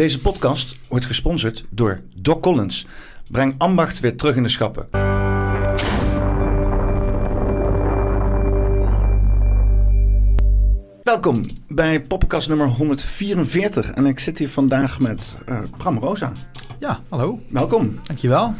[0.00, 2.86] Deze podcast wordt gesponsord door Doc Collins.
[3.30, 4.88] Breng ambacht weer terug in de schappen.
[11.02, 16.32] Welkom bij podcast nummer 144 en ik zit hier vandaag met uh, Bram Rosa.
[16.78, 17.40] Ja, hallo.
[17.48, 18.00] Welkom.
[18.02, 18.54] Dankjewel.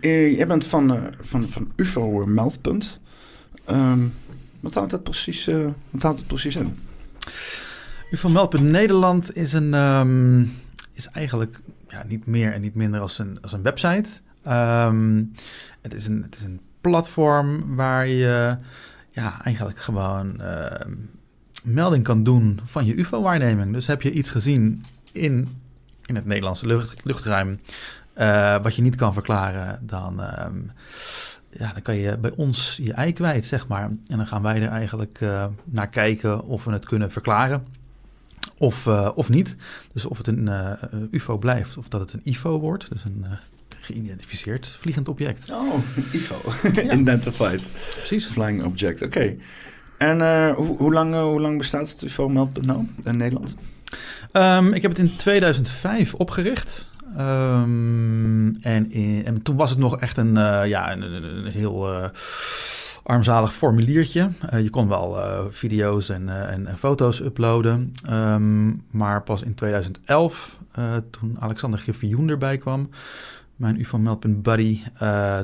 [0.00, 3.00] Jij bent van, uh, van, van UFO Meldpunt.
[3.70, 4.14] Um,
[4.60, 5.44] wat houdt dat precies,
[5.90, 6.76] wat houdt het precies in?
[8.10, 10.52] UFO Meldpunt Nederland is, een, um,
[10.92, 14.08] is eigenlijk ja, niet meer en niet minder als een, als een website.
[14.48, 15.32] Um,
[15.80, 18.56] het, is een, het is een platform waar je
[19.10, 20.40] ja, eigenlijk gewoon
[21.64, 23.72] melding kan doen van je UFO-waarneming.
[23.72, 25.48] Dus heb je iets gezien in,
[26.06, 27.60] in het Nederlandse lucht, luchtruim
[28.18, 30.70] uh, wat je niet kan verklaren, dan, um,
[31.50, 33.82] ja, dan kan je bij ons je ei kwijt, zeg maar.
[33.82, 37.66] En dan gaan wij er eigenlijk uh, naar kijken of we het kunnen verklaren.
[38.56, 39.56] Of, uh, of niet.
[39.92, 40.50] Dus of het een
[41.10, 42.88] UFO blijft of dat het een IFO wordt.
[42.90, 43.24] Dus een
[43.80, 45.50] geïdentificeerd vliegend object.
[45.50, 46.52] Oh, een IFO.
[47.00, 47.72] Identified.
[47.96, 48.26] Precies.
[48.26, 49.18] Flying object, oké.
[49.18, 49.38] Okay.
[49.98, 53.56] En hoe, hoe, lang, hoe lang bestaat het UFO-meldpunt nou in Nederland?
[54.32, 56.88] Um, ik heb het in 2005 opgericht.
[57.18, 62.08] En, in, en, toen was het nog echt een, uh, ja, een, heel uh,
[63.02, 64.30] armzalig formuliertje.
[64.50, 65.18] Je kon wel
[65.50, 67.92] video's en, en, foto's uploaden.
[68.10, 70.58] Um, maar pas in 2011,
[71.10, 72.90] toen Alexander Griffioen erbij kwam,
[73.56, 74.80] mijn UFO Meldpunt buddy,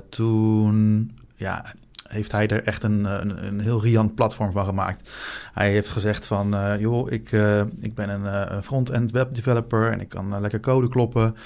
[0.09, 1.65] toen ja,
[2.09, 5.11] heeft hij er echt een, een, een, heel riant platform van gemaakt.
[5.53, 9.93] Hij heeft gezegd van, uh, joh, ik, uh, ik ben een uh, front-end web developer
[9.93, 11.37] en ik kan lekker code kloppen.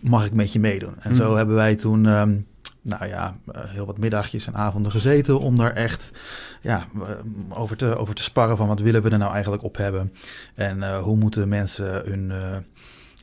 [0.00, 0.94] Mag ik met je meedoen?
[0.98, 1.16] En mm.
[1.16, 2.46] zo hebben wij toen, um,
[2.82, 6.10] nou ja, heel wat middagjes en avonden gezeten om daar echt
[6.60, 6.86] ja,
[7.48, 10.12] over, te, over te sparren van wat willen we er nou eigenlijk op hebben.
[10.54, 12.32] En hoe moeten mensen hun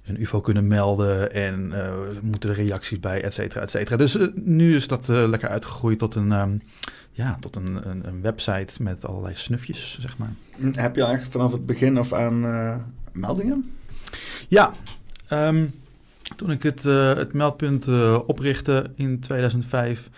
[0.06, 3.98] een UFO kunnen melden en uh, moeten er reacties bij, et cetera, et cetera.
[3.98, 6.62] Dus uh, nu is dat uh, lekker uitgegroeid tot een, um,
[7.12, 10.34] ja, tot een, een, een, website met allerlei snufjes, zeg maar.
[10.60, 12.42] Heb je eigenlijk vanaf het begin af aan
[13.12, 13.74] meldingen?
[14.48, 14.72] Ja,
[15.32, 15.74] um,
[16.36, 17.88] toen ik het, het meldpunt
[18.26, 20.10] oprichtte in 2005,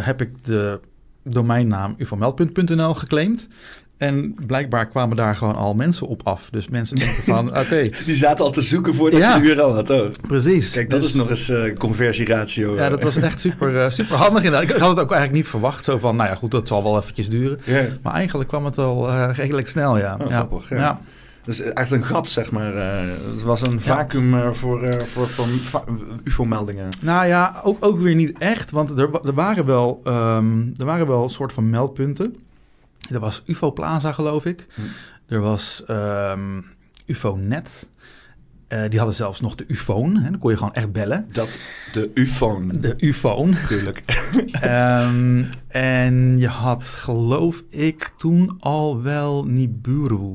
[0.00, 0.80] heb ik de
[1.22, 3.48] domeinnaam ufomeldpunt.nl geclaimd.
[3.96, 6.48] En blijkbaar kwamen daar gewoon al mensen op af.
[6.50, 7.88] Dus mensen denken van, oké.
[8.06, 9.90] Die zaten al te zoeken voordat ja, je de URL had.
[9.90, 10.10] Oh.
[10.26, 10.72] Precies.
[10.72, 12.76] Kijk, dat dus, is nog eens uh, conversieratio.
[12.76, 14.44] Ja, dat was echt super, uh, super handig.
[14.44, 15.84] Ik had het ook eigenlijk niet verwacht.
[15.84, 17.60] Zo van, nou ja, goed, dat zal wel eventjes duren.
[17.64, 17.86] Yeah.
[18.02, 20.16] Maar eigenlijk kwam het al uh, redelijk snel, ja.
[20.20, 20.36] Oh, ja.
[20.36, 20.76] Grappig, ja.
[20.76, 21.00] ja.
[21.44, 22.74] Dus echt een gat, zeg maar.
[23.32, 25.46] het was een vacuüm voor, voor, voor
[26.24, 26.88] UFO-meldingen.
[27.02, 28.70] Nou ja, ook, ook weer niet echt.
[28.70, 32.36] Want er, er, waren wel, um, er waren wel een soort van meldpunten.
[33.10, 34.66] Er was UFO Plaza, geloof ik.
[34.74, 34.80] Hm.
[35.26, 36.64] Er was um,
[37.06, 37.88] UFO Net.
[38.68, 40.16] Uh, die hadden zelfs nog de UFoon.
[40.16, 40.30] Hè?
[40.30, 41.26] Dan kon je gewoon echt bellen.
[41.32, 41.58] Dat,
[41.92, 42.72] de UFoon.
[42.80, 43.54] De UFoon.
[43.68, 44.02] Tuurlijk.
[44.64, 50.34] um, en je had, geloof ik, toen al wel Nibiru.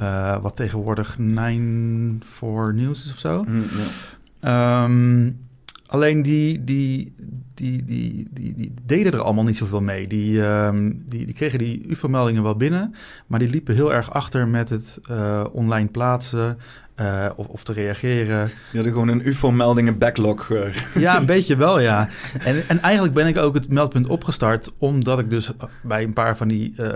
[0.00, 3.44] Uh, wat tegenwoordig 9 for News is of zo.
[3.44, 5.46] Hm, um,
[5.86, 7.14] alleen die, die,
[7.58, 10.06] die, die, die, die, deden er allemaal niet zoveel mee.
[10.06, 12.94] Die, um, die, die kregen die UFO-meldingen wel binnen,
[13.26, 16.58] maar die liepen heel erg achter met het uh, online plaatsen,
[17.00, 18.38] uh, of, of te reageren.
[18.48, 20.48] Je hadden gewoon een UFO-meldingen backlog.
[20.48, 20.68] Uh.
[20.94, 22.08] Ja, een beetje wel, ja.
[22.38, 25.50] En, en eigenlijk ben ik ook het meldpunt opgestart, omdat ik dus
[25.82, 26.88] bij een paar van die uh,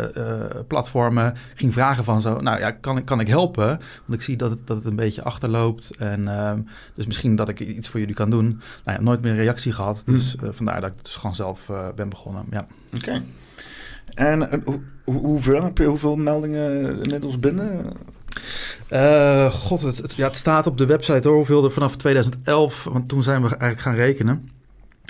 [0.67, 3.67] platformen ging vragen van zo, nou ja, kan ik, kan ik helpen?
[3.67, 3.81] Want
[4.21, 5.97] ik zie dat het, dat het een beetje achterloopt.
[5.97, 6.61] En ehm,
[6.95, 8.61] dus misschien dat ik iets voor jullie kan doen.
[8.85, 10.03] Nou ja, nooit meer reactie gehad.
[10.07, 10.53] Dus hmm.
[10.53, 12.45] vandaar dat ik dus gewoon zelf ben begonnen.
[12.51, 12.67] Ja.
[12.95, 13.09] Oké.
[13.09, 13.23] Okay.
[14.15, 17.85] En hoe, hoeveel heb je, hoeveel meldingen inmiddels binnen?
[18.93, 22.85] Uh, God, het, het, ja, het staat op de website hoor, hoeveel er vanaf 2011,
[22.85, 24.51] want toen zijn we eigenlijk gaan rekenen.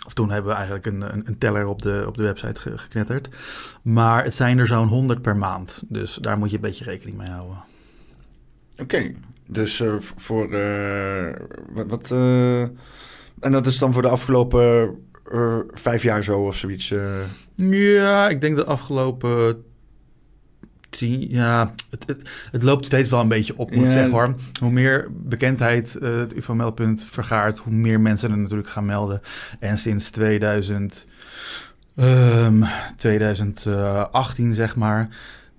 [0.06, 2.78] Of toen hebben we eigenlijk een, een, een teller op de, op de website ge,
[2.78, 3.28] geknetterd.
[3.82, 5.82] Maar het zijn er zo'n 100 per maand.
[5.88, 7.56] Dus daar moet je een beetje rekening mee houden.
[8.72, 9.16] Oké, okay,
[9.46, 11.32] dus uh, voor uh,
[11.72, 11.88] wat.
[11.88, 12.10] wat
[13.40, 14.96] en dat is dan voor de afgelopen
[15.70, 16.94] vijf jaar zo of zoiets?
[17.56, 19.64] Ja, ik denk de afgelopen
[20.98, 24.34] ja, het, het, het, loopt steeds wel een beetje op, moet ik zeggen hoor.
[24.60, 29.20] Hoe meer bekendheid uh, het UFO-meldpunt vergaart, hoe meer mensen er natuurlijk gaan melden.
[29.58, 31.06] En sinds 2000,
[31.96, 32.64] um,
[32.96, 35.08] 2018, zeg maar,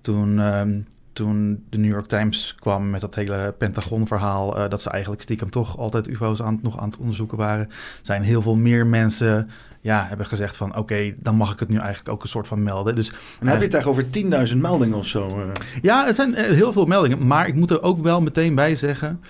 [0.00, 4.90] toen, um, toen de New York Times kwam met dat hele Pentagon-verhaal, uh, dat ze
[4.90, 7.68] eigenlijk stiekem toch altijd UFO's aan, nog aan het onderzoeken waren,
[8.02, 9.50] zijn heel veel meer mensen
[9.84, 12.62] ja, hebben gezegd van oké, dan mag ik het nu eigenlijk ook een soort van
[12.62, 12.94] melden.
[12.94, 14.04] Dus, en heb je het over
[14.50, 15.40] 10.000 meldingen of zo?
[15.40, 15.50] Uh...
[15.82, 19.20] Ja, het zijn heel veel meldingen, maar ik moet er ook wel meteen bij zeggen.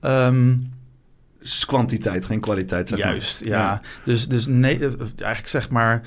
[0.00, 0.70] Um,
[1.40, 2.88] is kwantiteit, geen kwaliteit.
[2.88, 3.80] Zeg Juist, ja.
[4.04, 6.02] Dus, dus nee, eigenlijk zeg maar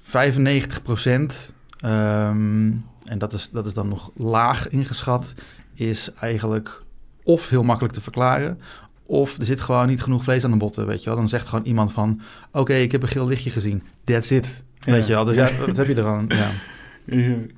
[0.00, 1.52] 95 procent.
[1.80, 2.72] Ehm,
[3.04, 5.34] en dat is, dat is dan nog laag ingeschat,
[5.74, 6.82] is eigenlijk
[7.22, 8.60] of heel makkelijk te verklaren,
[9.08, 11.18] of er zit gewoon niet genoeg vlees aan de botten, weet je wel.
[11.18, 12.20] Dan zegt gewoon iemand van,
[12.52, 13.82] oké, ik heb een geel lichtje gezien.
[14.04, 15.24] That's it, weet je wel.
[15.24, 16.26] Dus ja, wat heb je eraan?
[16.28, 16.50] Ja.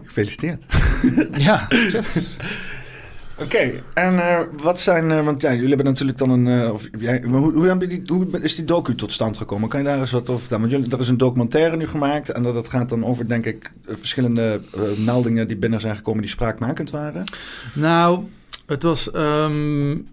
[0.05, 0.65] Gefeliciteerd.
[1.47, 1.69] ja,
[3.43, 6.89] Oké, en uh, wat zijn, uh, want ja, jullie hebben natuurlijk dan een, uh, of,
[6.99, 9.69] jij, hoe, hoe, je die, hoe is die docu tot stand gekomen?
[9.69, 10.69] Kan je daar eens wat over vertellen?
[10.69, 13.47] Want jullie, er is een documentaire nu gemaakt en dat, dat gaat dan over, denk
[13.47, 14.61] ik, verschillende
[15.05, 17.25] meldingen die binnen zijn gekomen die spraakmakend waren.
[17.75, 18.25] Nou,
[18.67, 20.09] het was, um,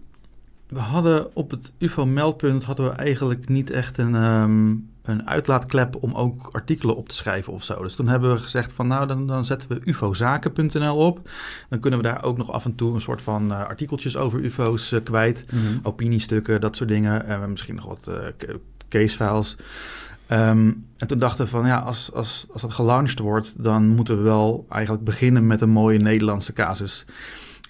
[0.68, 4.16] we hadden op het UFO-meldpunt hadden we eigenlijk niet echt een...
[4.16, 7.82] Um, een uitlaatklep om ook artikelen op te schrijven of zo.
[7.82, 11.30] Dus toen hebben we gezegd van nou, dan, dan zetten we ufozaken.nl op.
[11.70, 14.44] Dan kunnen we daar ook nog af en toe een soort van uh, artikeltjes over
[14.44, 15.46] ufo's uh, kwijt.
[15.52, 17.26] Mm Opiniestukken, dat soort dingen.
[17.26, 18.56] En misschien nog wat uh,
[18.90, 19.56] casefiles.
[20.32, 24.18] Um, en toen dachten we van ja, als, als, als dat gelaunched wordt, dan moeten
[24.18, 27.06] we wel eigenlijk beginnen met een mooie Nederlandse casus.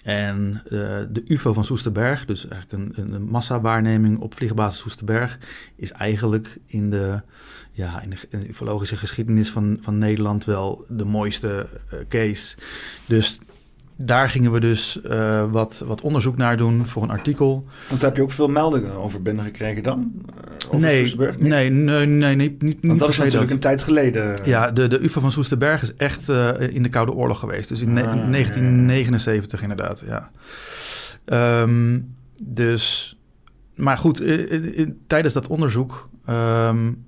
[0.08, 0.70] En uh,
[1.10, 5.38] de UFO van Soesterberg, dus eigenlijk een, een massawaarneming op vliegbasis Soesterberg,
[5.76, 7.20] is eigenlijk in de,
[7.72, 12.56] ja, in de, ufologische geschiedenis van, van Nederland wel de mooiste uh, case.
[13.06, 13.40] Dus
[14.00, 17.66] daar gingen we dus uh, wat, wat onderzoek naar doen voor een artikel.
[17.88, 20.12] Want heb je ook veel meldingen over binnengekregen dan?
[20.14, 21.38] Uh, over nee, Soesterberg?
[21.38, 23.50] Nee, nee, nee, nee, niet, Want dat is natuurlijk dat.
[23.50, 24.40] een tijd geleden.
[24.44, 27.68] Ja, de, de UFO van Soesterberg is echt uh, in de Koude Oorlog geweest.
[27.68, 29.68] Dus in ah, 1979 ja.
[29.68, 30.30] inderdaad, ja.
[31.62, 33.16] Um, dus,
[33.74, 34.22] maar goed,
[35.06, 36.08] tijdens dat onderzoek...
[36.30, 37.06] Um,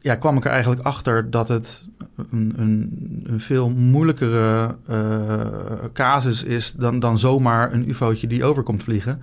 [0.00, 1.88] ja, kwam ik er eigenlijk achter dat het
[2.30, 2.90] een, een,
[3.22, 9.20] een veel moeilijkere uh, casus is dan, dan zomaar een ufootje die overkomt vliegen.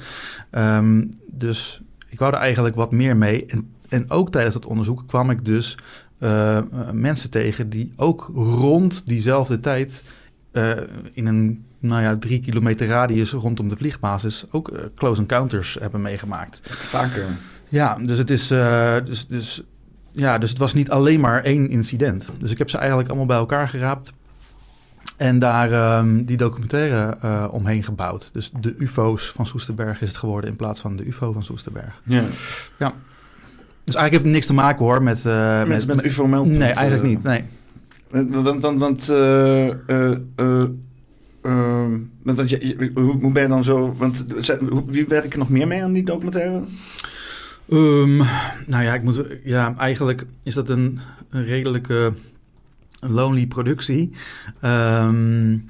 [0.52, 3.46] Um, dus ik wou er eigenlijk wat meer mee.
[3.46, 5.78] En, en ook tijdens dat onderzoek kwam ik dus
[6.20, 6.60] uh,
[6.92, 10.04] mensen tegen die ook rond diezelfde tijd
[10.52, 10.72] uh,
[11.12, 16.60] in een nou ja, drie kilometer radius rondom de vliegbasis ook close encounters hebben meegemaakt.
[16.64, 17.26] Vaker.
[17.68, 19.64] Ja, dus het is dus, dus
[20.18, 22.32] ja, dus het was niet alleen maar één incident.
[22.40, 24.14] Dus ik heb ze eigenlijk allemaal bij elkaar geraapt.
[25.18, 28.34] En daar um, die documentaire uh, omheen gebouwd.
[28.34, 32.02] Dus de UFO's van Soesterberg is het geworden in plaats van de UFO van Soesterberg.
[32.06, 32.24] Ja.
[32.78, 32.94] ja.
[33.84, 35.26] Dus eigenlijk heeft het niks te maken hoor met...
[35.26, 36.58] Uh, met, met, met UFO-meldpunt?
[36.58, 37.44] Nee, eigenlijk uh, niet, nee.
[38.10, 39.06] Want, want, want,
[42.24, 43.96] want je, hoe, hoe ben je dan zo...
[43.98, 44.26] Want
[44.86, 46.64] wie werken nog meer mee aan die documentaire?
[47.70, 48.18] Um,
[48.66, 51.00] nou ja, ik moet, ja, eigenlijk is dat een,
[51.30, 52.14] een redelijke
[53.00, 54.12] lonely productie.
[54.62, 55.70] Um,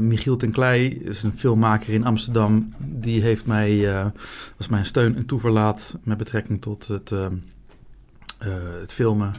[0.00, 2.72] Michiel ten Klei is een filmmaker in Amsterdam.
[2.78, 4.06] Die heeft mij uh,
[4.58, 7.26] als mijn steun en toeverlaat met betrekking tot het, uh,
[8.80, 9.32] het filmen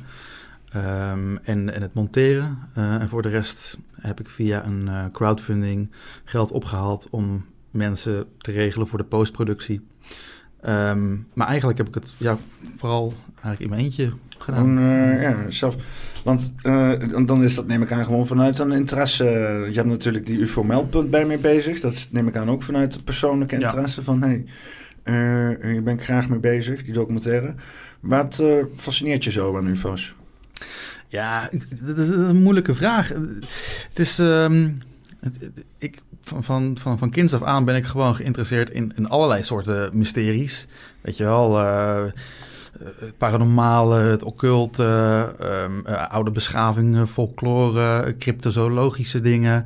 [1.43, 2.57] en, en het monteren.
[2.73, 5.91] en voor de rest heb ik via een crowdfunding
[6.23, 9.81] geld opgehaald om mensen te regelen voor de postproductie.
[10.67, 12.37] Um, maar eigenlijk heb ik het ja,
[12.77, 14.77] vooral eigenlijk in mijn eentje gedaan.
[14.77, 15.75] Uh, ja, zelf.
[16.23, 16.91] Want uh,
[17.25, 19.23] dan is dat, neem ik aan, gewoon vanuit een interesse.
[19.69, 21.79] Je hebt natuurlijk die UFO-meldpunt bij mee bezig.
[21.79, 23.99] Dat neem ik aan ook vanuit persoonlijke interesse.
[23.99, 24.05] Ja.
[24.05, 24.43] Van hé,
[25.03, 27.53] hey, uh, hier ben ik graag mee bezig, die documentaire.
[27.99, 28.43] Wat
[28.75, 30.15] fascineert je zo aan UFO's?
[31.07, 31.49] Ja,
[31.81, 33.07] dat is een moeilijke vraag.
[33.89, 34.17] Het is.
[34.17, 34.90] Um, het,
[35.77, 39.97] ik van, van, van, van kinds af aan ben ik gewoon geïnteresseerd in, allerlei soorten
[39.97, 40.67] mysteries.
[41.01, 41.57] Weet je wel,
[42.79, 44.83] het paranormale, het occulte,
[45.41, 49.65] um, uh, oude beschavingen, folklore, cryptozoologische dingen.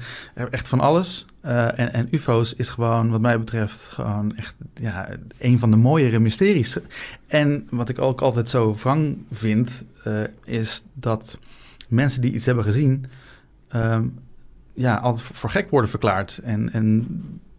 [0.52, 1.26] Echt van alles.
[1.42, 6.20] En, en UFO's is gewoon, wat mij betreft, gewoon echt ja, een van de mooiere
[6.20, 6.78] mysteries.
[7.28, 9.84] En wat ik ook altijd zo wrang vind,
[10.44, 11.40] is dat
[11.88, 13.06] mensen die iets hebben gezien.
[13.76, 14.24] Um,
[14.76, 16.40] ja, altijd voor gek worden verklaard.
[16.44, 17.08] En, en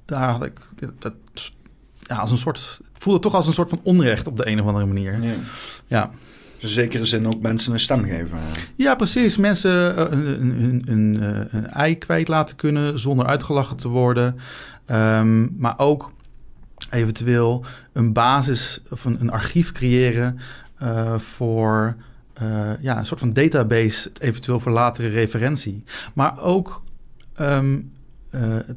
[0.04, 0.58] daar had ik
[0.98, 1.14] dat,
[1.98, 4.66] ja, als een soort, voelde toch als een soort van onrecht op de een of
[4.66, 5.22] andere manier.
[5.22, 5.34] Ja.
[5.86, 6.10] ja.
[6.58, 8.38] In zekere zin ook mensen een stem geven.
[8.74, 9.36] Ja, precies.
[9.36, 14.36] Mensen een, een, een, eh, een, ei kwijt laten kunnen zonder uitgelachen te worden.
[14.86, 16.12] Um, maar ook
[16.90, 20.38] eventueel een basis of een, een archief creëren
[20.82, 21.96] uh, voor
[22.42, 25.84] uh, ja, een soort van database, eventueel voor latere referentie.
[26.14, 26.82] Maar ook
[27.40, 27.94] Um,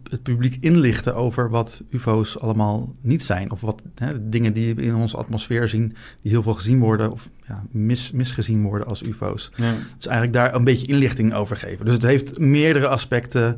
[0.10, 3.52] het, publiek inlichten over wat UFO's allemaal niet zijn.
[3.52, 7.12] Of wat hè, dingen die we in onze atmosfeer zien, die heel veel gezien worden
[7.12, 9.52] of ja, mis, misgezien worden als UFO's.
[9.56, 9.74] Ja.
[9.96, 11.86] Dus eigenlijk daar een beetje inlichting over geven.
[11.86, 13.58] Dus het heeft meerdere aspecten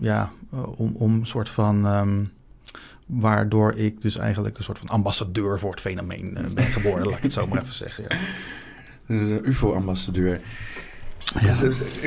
[0.00, 0.30] ja,
[0.76, 1.86] om, om een soort van.
[1.86, 2.24] Ehm,
[3.06, 7.22] waardoor ik dus eigenlijk een soort van ambassadeur voor het fenomeen ben geworden, laat ik
[7.22, 8.04] het zo maar even zeggen.
[8.08, 8.16] Ja.
[9.06, 10.40] De UFO-ambassadeur.
[11.40, 11.54] Ja.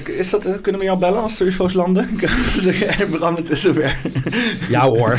[0.06, 2.10] Is dat, kunnen we jou bellen als de UFO's landen?
[2.58, 3.98] zeg Bram, het is zover.
[4.70, 5.18] Ja hoor.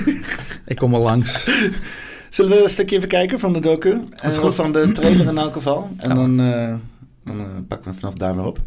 [0.72, 1.48] ik kom al langs.
[2.30, 4.00] Zullen we een stukje even kijken van de docu?
[4.14, 4.54] En goed.
[4.54, 5.90] van de trailer in elk geval.
[5.98, 6.74] En dan, uh,
[7.24, 8.58] dan uh, pakken we vanaf daar weer op.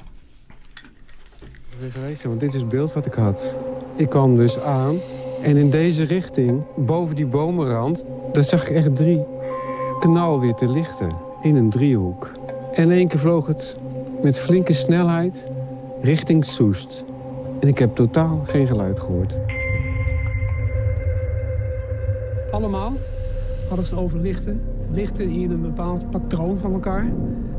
[2.24, 3.56] Want dit is het beeld wat ik had.
[3.96, 5.00] Ik kwam dus aan
[5.42, 8.06] en in deze richting, boven die bomenrand...
[8.32, 9.25] daar zag ik echt drie
[10.00, 12.32] knalwitte lichten in een driehoek.
[12.74, 13.78] En in één keer vloog het
[14.24, 15.50] met flinke snelheid
[16.02, 17.04] richting Soest.
[17.60, 19.40] En ik heb totaal geen geluid gehoord.
[22.52, 22.94] Allemaal
[23.68, 24.62] hadden ze over lichten.
[24.92, 27.06] Lichten die in een bepaald patroon van elkaar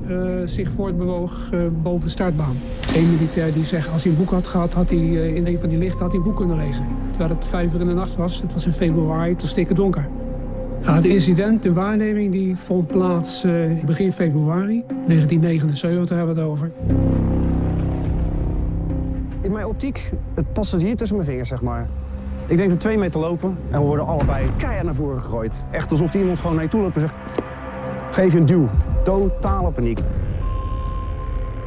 [0.09, 2.57] uh, zich voortbewoog uh, boven startbaan.
[2.95, 5.59] Eén militair die zegt, als hij een boek had gehad, had hij uh, in een
[5.59, 6.85] van die lichten had hij een boek kunnen lezen.
[7.11, 9.77] Terwijl het vijf uur in de nacht was, het was in februari, het was stikken
[9.77, 10.09] donker.
[10.83, 13.47] Nou, het incident, de waarneming, die vond plaats
[13.85, 16.71] begin februari 1979 hebben we het over.
[19.41, 21.89] In mijn optiek, het past hier tussen mijn vingers, zeg maar.
[22.47, 25.55] Ik denk dat twee meter lopen en we worden allebei keihard naar voren gegooid.
[25.71, 27.15] Echt alsof iemand gewoon naar je toe loopt en zegt...
[28.11, 28.69] Geef je een duw.
[29.05, 30.01] Totale paniek.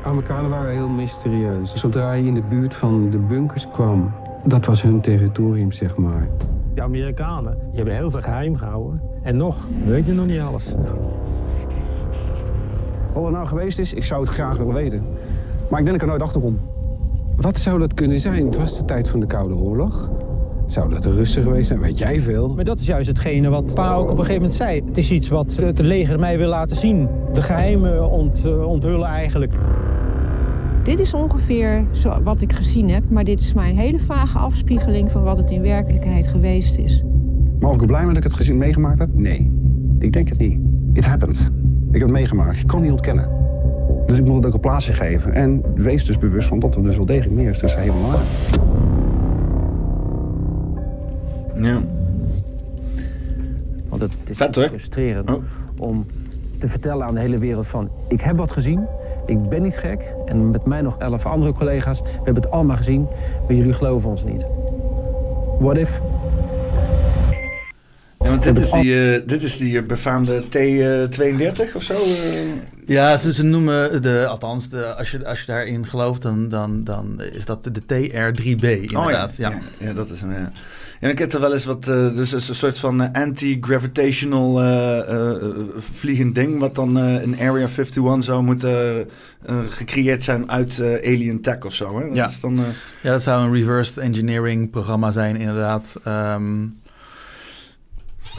[0.03, 1.73] Amerikanen waren heel mysterieus.
[1.73, 4.11] Zodra je in de buurt van de bunkers kwam,
[4.43, 6.27] dat was hun territorium, zeg maar.
[6.73, 9.01] De Amerikanen die hebben heel veel geheim gehouden.
[9.21, 10.75] En nog, weet je nog niet alles.
[13.13, 15.03] Wat er nou geweest is, ik zou het graag willen weten.
[15.69, 16.59] Maar ik denk dat ik er nooit achter kom.
[17.35, 18.45] Wat zou dat kunnen zijn?
[18.45, 20.09] Het was de tijd van de Koude Oorlog.
[20.65, 21.79] Zou dat de Russen geweest zijn?
[21.79, 22.53] Weet jij veel?
[22.55, 24.83] Maar dat is juist hetgene wat Pa ook op een gegeven moment zei.
[24.85, 27.07] Het is iets wat het leger mij wil laten zien.
[27.33, 29.53] De geheimen ont, uh, onthullen eigenlijk.
[30.83, 34.37] Dit is ongeveer zo wat ik gezien heb, maar dit is maar een hele vage
[34.37, 37.03] afspiegeling van wat het in werkelijkheid geweest is.
[37.59, 39.09] Maar of ik blij dat ik het gezien meegemaakt heb?
[39.13, 39.51] Nee.
[39.99, 40.59] Ik denk het niet.
[40.93, 41.37] It happened.
[41.91, 42.57] Ik heb het meegemaakt.
[42.57, 43.29] Ik kan het niet ontkennen.
[44.05, 45.33] Dus ik moet het ook een plaatsje geven.
[45.33, 48.19] En wees dus bewust van dat er dus wel degelijk meer is tussen helemaal en
[51.63, 51.81] ja.
[53.89, 55.43] Want het is Vet, frustrerend oh.
[55.77, 56.05] om
[56.57, 57.89] te vertellen aan de hele wereld van...
[58.07, 58.85] ik heb wat gezien,
[59.25, 60.13] ik ben niet gek.
[60.25, 63.07] En met mij nog elf andere collega's, we hebben het allemaal gezien.
[63.47, 64.45] Maar jullie geloven ons niet.
[65.59, 66.01] What if?
[68.19, 71.93] Ja, want dit is die, uh, dit is die eh, befaamde T32 of zo?
[71.93, 72.72] Uh...
[72.85, 76.83] Ja, ze, ze noemen de, althans, de, als, je, als je daarin gelooft, dan, dan,
[76.83, 79.31] dan is dat de TR3B inderdaad.
[79.31, 79.49] Oh, ja.
[79.49, 79.61] Ja.
[79.77, 79.93] ja.
[79.93, 80.51] dat is hem, ja.
[80.99, 84.99] Ja, ik heb er wel eens wat, uh, dus een soort van uh, anti-gravitational uh,
[85.77, 89.09] vliegend ding, wat dan in Area 51 zou moeten
[89.69, 91.99] gecreëerd zijn uit alien tech of zo.
[91.99, 92.07] Hè?
[92.07, 92.29] Dat ja.
[92.41, 92.59] dan,
[93.01, 95.93] ja, dat zou een reversed engineering programma zijn, inderdaad.
[96.07, 96.81] Um,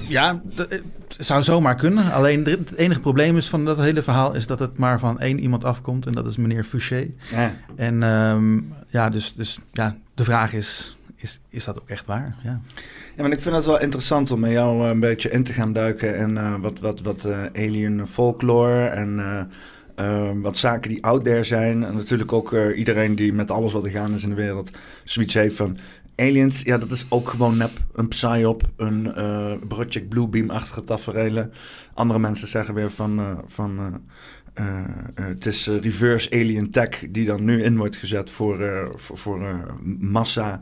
[0.09, 0.83] ja, het
[1.19, 2.13] zou zomaar kunnen.
[2.13, 5.39] Alleen het enige probleem is van dat hele verhaal is dat het maar van één
[5.39, 7.11] iemand afkomt en dat is meneer Fouché.
[7.31, 7.55] Ja.
[7.77, 12.37] En um, ja, dus, dus ja, de vraag is is, is dat ook echt waar?
[12.43, 12.61] Ja.
[13.17, 15.53] ja, maar ik vind het wel interessant om met jou eh, een beetje in te
[15.53, 19.19] gaan duiken en uh, wat, wat, wat uh, alien folklore en
[20.01, 21.85] uh, wat zaken die out there zijn.
[21.85, 24.71] En natuurlijk ook iedereen die met alles wat er gaan is in de wereld
[25.05, 25.79] zoiets heeft van
[26.16, 26.62] aliens.
[26.62, 27.71] Ja, dat is ook gewoon nep.
[27.92, 29.12] Een psyop, een
[29.68, 31.52] Project Bluebeam-achtige tafereelen.
[31.94, 33.42] Andere mensen zeggen weer van...
[33.47, 34.02] van
[35.14, 39.66] het is reverse alien tech die dan nu in wordt gezet voor, voor, voor
[39.99, 40.61] massa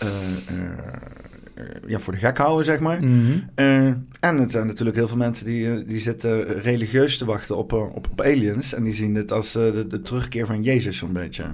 [0.00, 0.08] eh,
[0.46, 3.04] eh, ja, voor de gek houden, zeg maar.
[3.04, 3.38] Mhm.
[3.54, 3.86] Eh,
[4.20, 8.08] en het zijn natuurlijk heel veel mensen die, die zitten religieus te wachten op, op,
[8.10, 8.74] op aliens.
[8.74, 11.44] En die zien dit als de, de, terugkeer van Jezus zo'n beetje.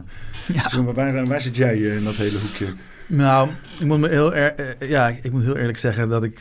[0.52, 0.62] Ja.
[0.62, 2.74] Dus waar, waar zit jij in dat hele hoekje?
[3.06, 3.48] Nou,
[3.80, 4.36] ik moet, me heel
[4.86, 6.38] ja, ik moet heel eerlijk zeggen dat ik...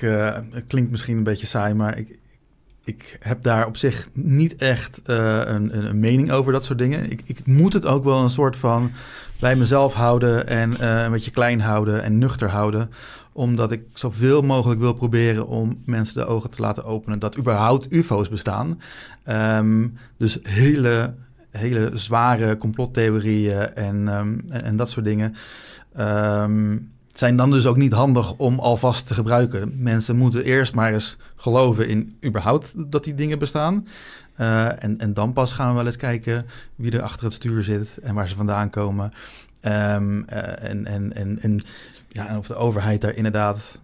[0.52, 2.18] het klinkt misschien een beetje saai, maar ik,
[2.84, 7.12] ik heb daar op zich niet echt een, een, mening over dat soort dingen.
[7.12, 8.92] Ik, ik moet het ook wel een soort van
[9.40, 12.90] bij mezelf houden en een beetje klein houden en nuchter houden.
[13.34, 17.92] Omdat ik zoveel mogelijk wil proberen om mensen de ogen te laten openen dat überhaupt
[17.92, 18.82] UFO's bestaan.
[19.30, 21.14] Um, dus hele,
[21.52, 25.36] hele zware complottheorieën en, um, en dat soort dingen.
[26.00, 29.74] Um, zijn dan dus ook niet handig om alvast te gebruiken.
[29.84, 33.88] Mensen moeten eerst maar eens geloven in überhaupt dat die dingen bestaan.
[34.40, 37.64] Uh, en, en dan pas gaan we wel eens kijken wie er achter het stuur
[37.64, 39.14] zit en waar ze vandaan komen.
[39.62, 41.62] Ehm, en, en, en, en,
[42.10, 43.80] ja, of de overheid daar inderdaad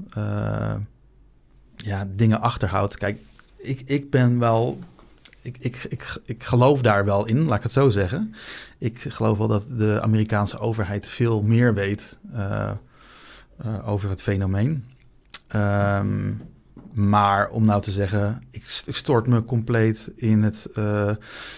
[1.76, 2.98] ja, dingen achterhoudt.
[2.98, 3.20] Kijk,
[3.58, 4.80] ik, ik ben wel
[5.42, 8.36] ik, ik, ik, ik geloof daar wel in, laat ik het zo zeggen.
[8.78, 12.72] Ik geloof wel dat de Amerikaanse overheid veel meer weet uh,
[13.66, 14.86] uh, over het fenomeen.
[15.56, 16.42] Um,
[16.94, 21.12] maar om nou te zeggen, ik stort me compleet in, het, uh,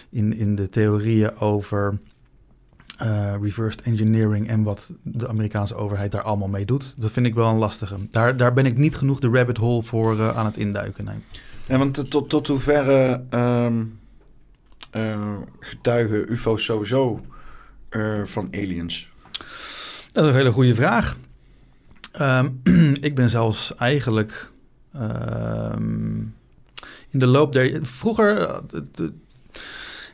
[0.09, 1.99] in, in de theorieën over
[3.01, 6.95] uh, reversed engineering en wat de Amerikaanse overheid daar allemaal mee doet.
[6.97, 7.95] Dat vind ik wel een lastige.
[8.09, 11.07] Daar, daar ben ik niet genoeg de rabbit hole voor aan het induiken.
[11.67, 13.99] Ja, want tot, tot hoeverre um,
[15.59, 17.25] getuigen UFO's sowieso
[18.23, 19.11] van aliens?
[20.11, 21.17] Dat is een hele goede vraag.
[22.21, 22.61] Um,
[23.01, 24.51] ik ben zelfs eigenlijk
[24.95, 26.35] um,
[27.09, 27.85] in de loop der...
[27.85, 28.61] Vroeger,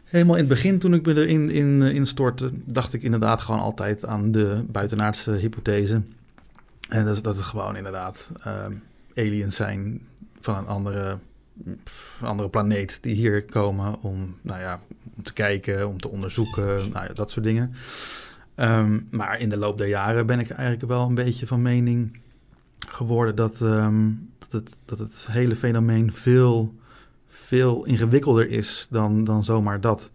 [0.03, 2.51] helemaal in het begin toen ik me erin in, in stortte...
[2.53, 6.01] dacht ik inderdaad gewoon altijd aan de buitenaardse hypothese.
[6.89, 8.31] En dat, dat het gewoon inderdaad
[9.15, 10.01] aliens zijn
[10.39, 11.17] van een andere
[12.21, 14.81] andere planeet die hier komen om, nou ja,
[15.15, 17.73] om te kijken, om te onderzoeken, nou ja, dat soort dingen.
[18.55, 22.19] Um, maar in de loop der jaren ben ik eigenlijk wel een beetje van mening
[22.87, 26.75] geworden dat, um, dat, het, dat het hele fenomeen veel,
[27.27, 30.11] veel ingewikkelder is dan, dan zomaar dat.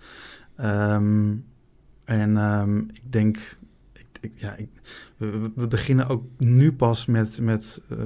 [0.60, 1.44] Um,
[2.04, 2.36] en
[2.92, 3.56] ik denk,
[4.20, 4.68] ik, ja, ik,
[5.16, 7.40] we, beginnen ook nu pas met.
[7.40, 7.98] met uh,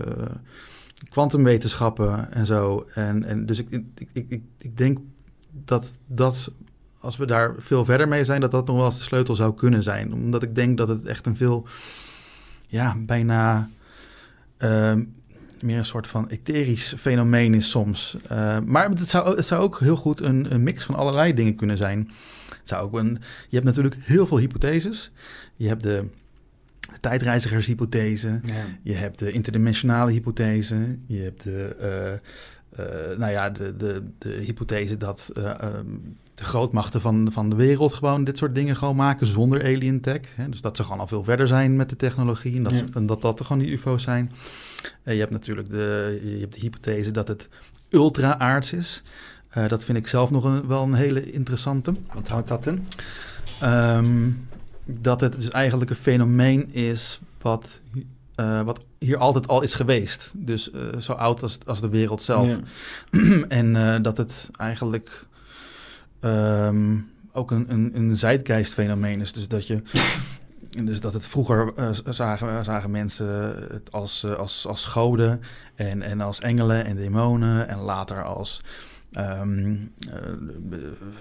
[1.09, 2.87] kwantumwetenschappen en zo.
[2.95, 4.99] En, en dus ik, ik, ik, ik denk
[5.65, 6.53] dat dat,
[7.01, 9.55] als we daar veel verder mee zijn, dat dat nog wel eens de sleutel zou
[9.55, 10.13] kunnen zijn.
[10.13, 11.67] Omdat ik denk dat het echt een veel,
[12.67, 13.71] ja, bijna
[14.59, 14.93] uh,
[15.61, 18.17] meer een soort van etherisch fenomeen is soms.
[18.33, 21.55] Uh, maar het zou, het zou ook heel goed een, een mix van allerlei dingen
[21.55, 22.11] kunnen zijn.
[22.65, 25.11] Zou ook een, je hebt natuurlijk heel veel hypotheses.
[25.57, 26.05] Je hebt de
[27.01, 28.41] tijdreizigershypothese.
[28.45, 28.65] Ja.
[28.83, 30.99] Je hebt de interdimensionale hypothese.
[31.07, 31.77] Je hebt de,
[32.77, 37.51] uh, uh, nou ja, de, de, de hypothese dat uh, um, de grootmachten van, van
[37.51, 40.21] de wereld gewoon dit soort dingen gewoon maken zonder alien tech.
[40.37, 40.49] Hè?
[40.49, 42.85] Dus dat ze gewoon al veel verder zijn met de technologie en dat ja.
[42.95, 44.31] en dat, dat er gewoon die UFO's zijn.
[45.05, 47.49] je hebt natuurlijk de, je hebt de hypothese dat het
[47.89, 49.03] ultra-aards is.
[49.69, 51.93] dat vind ik zelf nog een, wel een hele interessante.
[52.15, 52.87] Wat houdt dat in?
[53.63, 54.48] Um,
[54.89, 57.81] dat het dus eigenlijk een fenomeen is wat,
[58.37, 60.33] uh, wat hier altijd al is geweest.
[60.35, 62.47] Dus uh, zo oud als, als de wereld zelf.
[62.47, 62.61] Ja.
[63.49, 65.27] en uh, dat het eigenlijk
[66.21, 69.33] um, ook een, een, een zeitgeist-fenomeen is.
[69.33, 69.83] Dus dat je.
[70.85, 71.73] Dus dat het vroeger
[72.11, 75.41] zagen, zagen mensen het als, als, als goden
[75.75, 77.69] en, en als engelen en demonen.
[77.69, 78.61] En later als
[79.17, 79.91] um,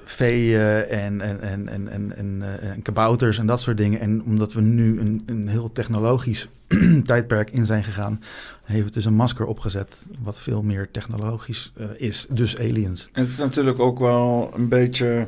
[0.03, 3.99] veeën en, en, en, en, en, en, uh, en, kabouters en dat soort dingen.
[3.99, 6.47] En omdat we nu een, een heel technologisch
[7.03, 8.21] tijdperk in zijn gegaan,
[8.63, 12.27] heeft het dus een masker opgezet wat veel meer technologisch uh, is.
[12.29, 13.09] Dus aliens.
[13.13, 15.27] En het is natuurlijk ook wel een beetje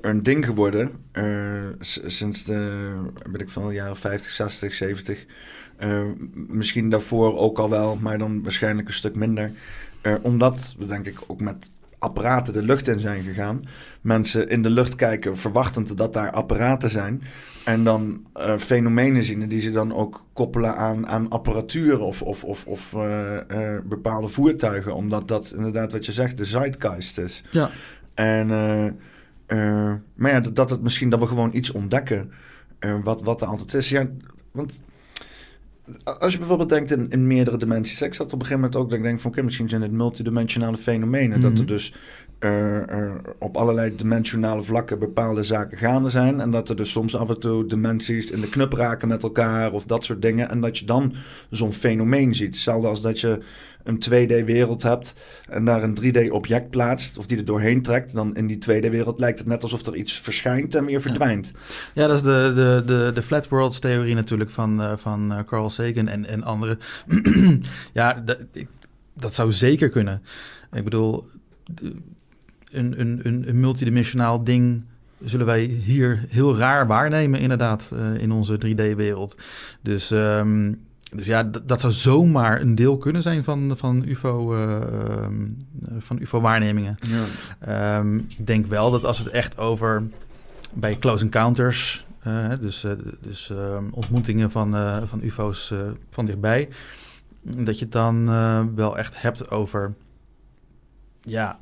[0.00, 0.90] een ding geworden
[2.06, 2.90] sinds de,
[3.30, 5.24] ben ik van de jaren 50, 60, 70.
[6.32, 9.52] misschien daarvoor ook al wel, maar dan waarschijnlijk een stuk minder.
[10.02, 13.62] Uh, omdat we denk ik ook met apparaten de lucht in zijn gegaan.
[14.00, 17.22] Mensen in de lucht kijken, verwachtend dat daar apparaten zijn.
[17.64, 22.44] En dan uh, fenomenen zien die ze dan ook koppelen aan, aan apparatuur of, of,
[22.44, 24.94] of, of uh, uh, bepaalde voertuigen.
[24.94, 27.44] Omdat dat inderdaad wat je zegt, de zeitgeist is.
[27.50, 27.70] Ja.
[28.14, 28.46] En,
[30.14, 32.32] maar ja, dat, dat het misschien dat we gewoon iets ontdekken
[33.02, 33.88] wat, wat er altijd is.
[33.88, 34.06] Ja,
[34.50, 34.82] want
[36.04, 38.02] als je bijvoorbeeld denkt in, in meerdere dimensies.
[38.02, 39.30] Ik zat op een gegeven moment ook dat ik denk van...
[39.30, 41.26] oké, misschien zijn het multidimensionale fenomenen.
[41.26, 41.42] Mm -hmm.
[41.42, 41.74] Dat er mhm.
[41.74, 41.94] dus
[42.44, 46.40] uh, uh, op allerlei dimensionale vlakken bepaalde zaken gaande zijn.
[46.40, 49.72] En dat er dus soms af en toe dimensies in de knup raken met elkaar
[49.72, 50.50] of dat soort dingen.
[50.50, 51.14] En dat je dan
[51.50, 52.54] zo'n fenomeen ziet.
[52.54, 53.38] Hetzelfde als dat je
[53.84, 55.14] een 2D-wereld hebt
[55.48, 59.38] en daar een 3D-object plaatst of die er doorheen trekt, dan in die 2D-wereld lijkt
[59.38, 61.52] het net alsof er iets verschijnt en weer verdwijnt.
[61.94, 65.70] Ja, ja dat is de, de, de, de Flat Worlds-theorie natuurlijk van, uh, van Carl
[65.70, 66.78] Sagan en, en anderen.
[67.92, 68.68] ja, dat, ik,
[69.14, 70.22] dat zou zeker kunnen.
[70.72, 71.24] Ik bedoel,
[72.72, 74.84] een, een, een, een multidimensionaal ding
[75.24, 79.36] zullen wij hier heel raar waarnemen, inderdaad, uh, in onze 3D-wereld.
[79.80, 80.80] Dus, um,
[81.10, 84.80] dus ja, dat zou zomaar een deel kunnen zijn van, van UFO, uh,
[85.24, 85.56] um,
[85.98, 86.96] van UFO-waarnemingen.
[87.60, 87.98] Ja.
[87.98, 90.02] Um, ik denk wel dat als we het echt over
[90.72, 92.86] bij close encounters, uh, dus,
[93.20, 93.52] dus
[93.90, 94.76] ontmoetingen van,
[95.08, 95.74] van UFO's
[96.10, 96.68] van dichtbij,
[97.42, 98.26] dat je het dan
[98.74, 99.94] wel echt hebt over
[101.20, 101.58] ja,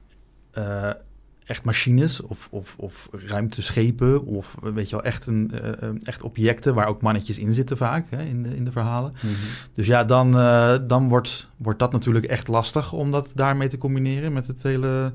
[1.50, 6.74] echt machines of, of, of ruimteschepen of weet je wel, echt, een, uh, echt objecten
[6.74, 9.12] waar ook mannetjes in zitten vaak hè, in, de, in de verhalen.
[9.12, 9.34] Mhm.
[9.74, 13.78] Dus ja, dan, uh, dan wordt, wordt dat natuurlijk echt lastig om dat daarmee te
[13.78, 15.12] combineren met het hele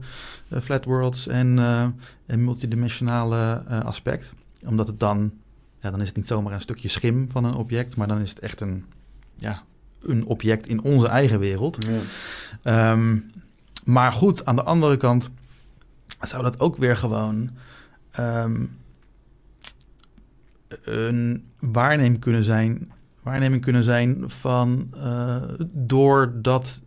[0.50, 1.60] uh, flat worlds en,
[2.26, 4.34] en multidimensionale aspect.
[4.66, 5.32] Omdat het dan,
[5.80, 8.30] ja, dan is het niet zomaar een stukje schim van een object, maar dan is
[8.30, 8.86] het echt een,
[9.36, 9.64] ja,
[10.02, 11.88] een object in onze eigen wereld.
[12.64, 12.92] Ja.
[12.92, 13.32] Um,
[13.86, 15.30] maar goed, aan de andere kant
[16.22, 17.50] zou dat ook weer gewoon
[18.20, 18.78] um,
[20.84, 22.92] een waarneming kunnen zijn,
[23.24, 25.36] waarneming kunnen zijn van uh,
[25.72, 26.82] doordat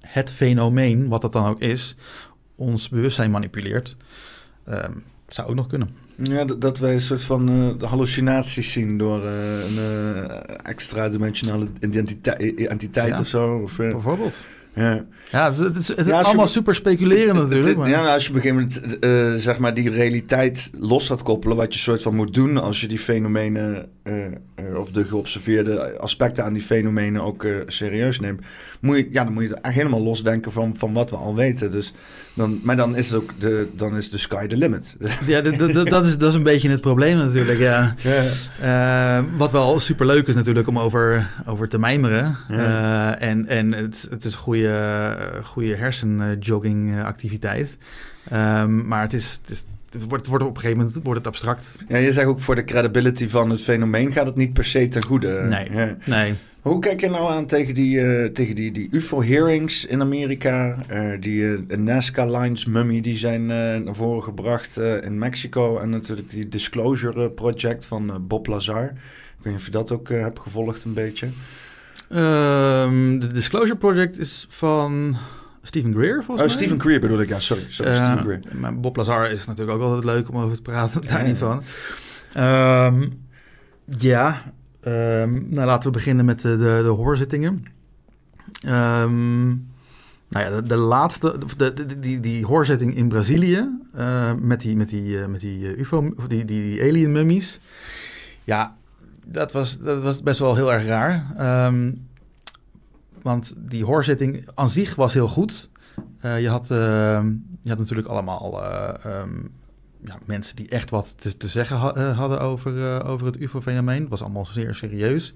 [0.00, 1.96] het fenomeen, wat dat dan ook is,
[2.54, 3.96] ons bewustzijn manipuleert.
[4.68, 5.88] Um, zou ook nog kunnen.
[6.16, 10.28] Ja, dat, dat wij een soort van uh, hallucinaties zien door uh, een
[10.62, 13.56] extra-dimensionale identiteit, ja, of zo.
[13.56, 14.46] Of, bijvoorbeeld.
[14.74, 17.66] Ja, ja het, het is, het is ja, allemaal je, super speculeren natuurlijk.
[17.66, 17.88] Het, maar.
[17.88, 21.22] ja, nou, als je op een gegeven moment uh, zeg maar die realiteit los gaat
[21.22, 25.04] koppelen, wat je soort van moet doen als je die fenomenen uh, uh, of de
[25.04, 28.40] geobserveerde aspecten aan die fenomenen ook serieus neemt,
[28.80, 31.70] moet je, ja, dan moet je het helemaal losdenken van, van wat we al weten.
[31.70, 31.92] Dus
[32.34, 34.96] dan, maar dan is het ook de, dan is de sky the limit.
[35.26, 37.58] Ja, dat, is, dat is een beetje het probleem natuurlijk.
[37.58, 37.94] Ja.
[38.60, 39.24] ja.
[39.36, 42.36] wat wel super leuk is natuurlijk om over, over te mijmeren.
[42.48, 43.18] Ja.
[43.18, 47.76] en en het, het is een goede, goede hersenjoggingactiviteit.
[48.32, 51.26] Um, maar het is, het is het wordt, wordt op een gegeven moment wordt het
[51.26, 51.70] abstract.
[51.88, 54.88] Ja, je zegt ook voor de credibility van het fenomeen gaat het niet per se
[54.88, 55.42] ten goede.
[55.42, 55.96] Nee, ja.
[56.04, 56.34] nee.
[56.60, 60.76] Hoe kijk je nou aan tegen die, uh, tegen die, die UFO-hearings in Amerika?
[60.92, 65.78] Uh, die uh, Nazca Lines Mummy die zijn naar voren gebracht in Mexico.
[65.78, 68.84] En natuurlijk die Disclosure Project van Bob Lazar.
[68.84, 68.92] Ik
[69.42, 71.26] weet niet of je dat ook hebt gevolgd een beetje.
[72.08, 75.16] Um, de Disclosure Project is van
[75.66, 76.48] Stephen Greer, volgens oh, mij.
[76.48, 77.64] Stephen Greer bedoel ik, ja, sorry.
[77.68, 78.60] sorry uh, Stephen Greer.
[78.60, 81.62] Maar Bob Lazar is natuurlijk ook altijd leuk om over te praten, daar niet van.
[82.36, 83.26] Um,
[83.84, 84.42] ja,
[84.84, 87.64] um, nou laten we beginnen met de, de, de hoorzittingen.
[88.66, 89.72] Um,
[90.28, 94.76] nou ja, de, de laatste, de, de, die, die hoorzitting in Brazilië uh, met die,
[94.76, 97.60] met die, uh, met die UFO, of die, die, die alien mummies.
[98.44, 98.76] Ja,
[99.26, 101.26] dat was, dat was best wel heel erg raar.
[101.66, 102.06] Um,
[103.24, 105.70] want die hoorzitting aan zich was heel goed.
[106.24, 106.78] Uh, je, had, uh,
[107.62, 109.50] je had natuurlijk allemaal uh, um,
[110.04, 114.00] ja, mensen die echt wat te, zeggen ha hadden over, over het UFO-fenomeen.
[114.00, 115.34] Het was allemaal zeer serieus.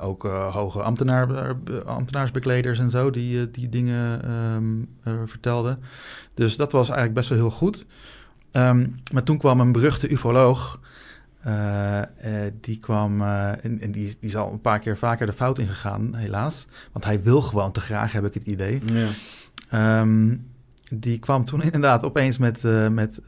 [0.00, 4.88] ook hoge ambtenaar, ambtenaarsbekleders en zo die, die dingen um,
[5.26, 5.82] vertelden.
[6.34, 7.86] Dus dat was eigenlijk best wel heel goed.
[9.12, 10.80] Maar toen kwam een beruchte ufoloog...
[11.46, 15.26] Uh, uh, die kwam, uh, en, en, die, die is al een paar keer vaker
[15.26, 16.66] de fout ingegaan, helaas.
[16.92, 18.80] Want hij wil gewoon te graag, heb ik het idee.
[18.84, 20.00] Ja.
[20.00, 20.50] Um,
[20.90, 23.20] die kwam toen inderdaad opeens met, met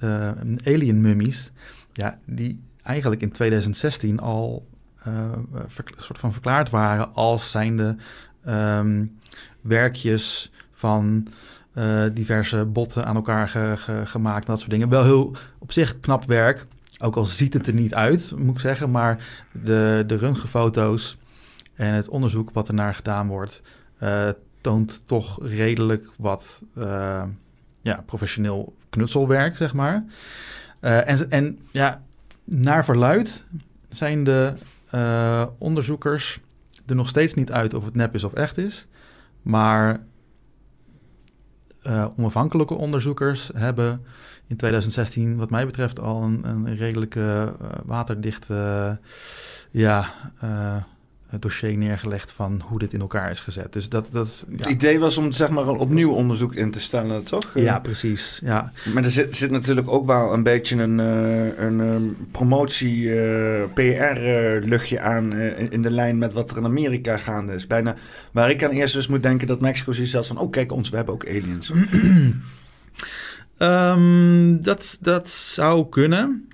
[0.65, 1.53] alien mummies.
[1.93, 4.67] Ja, die eigenlijk in 2016 al
[5.99, 7.97] soort van verklaard waren als zijnde
[8.49, 9.19] um,
[9.61, 11.29] werkjes van
[12.13, 14.47] diverse botten aan elkaar ge, ge, gemaakt.
[14.47, 14.89] Dat soort dingen.
[14.89, 16.67] Wel heel op zich knap werk.
[17.05, 18.91] Ook al ziet het er niet uit, moet ik zeggen.
[18.91, 21.17] Maar de, de röntgenfoto's
[21.75, 23.63] en het onderzoek wat er naar gedaan wordt...
[24.03, 24.29] Uh,
[24.61, 27.23] toont toch redelijk wat uh,
[27.83, 30.05] ja, professioneel knutselwerk, zeg maar.
[30.81, 32.03] Uh, en, en ja,
[32.45, 33.45] naar verluid
[33.89, 34.53] zijn de
[35.59, 36.41] onderzoekers
[36.87, 38.87] er nog steeds niet uit of het nep is of echt is.
[39.43, 40.01] Maar
[42.17, 44.05] onafhankelijke onderzoekers hebben
[44.47, 48.91] in 2016, wat mij betreft, al een, een redelijke uh, waterdichte uh,
[49.83, 50.11] ja,
[50.45, 50.77] uh,
[51.39, 53.73] dossier neergelegd van hoe dit in elkaar is gezet.
[53.73, 54.57] Dus dat, dat, ja.
[54.57, 57.51] Het idee was om zeg maar opnieuw onderzoek in te stellen, toch?
[57.55, 58.41] Ja, precies.
[58.45, 58.73] Ja.
[58.93, 63.11] Maar er zit, zit natuurlijk ook wel een beetje een, een, een promotie,
[63.75, 65.33] PR-luchtje aan
[65.71, 67.67] in de lijn met wat er in Amerika gaande is.
[67.67, 67.95] Bijna
[68.33, 70.91] waar ik aan eerst dus moet denken dat Mexico ziet zelfs van, oh kijk ons,
[70.91, 71.71] we hebben ook aliens.
[73.65, 76.49] Um, dat, dat zou kunnen.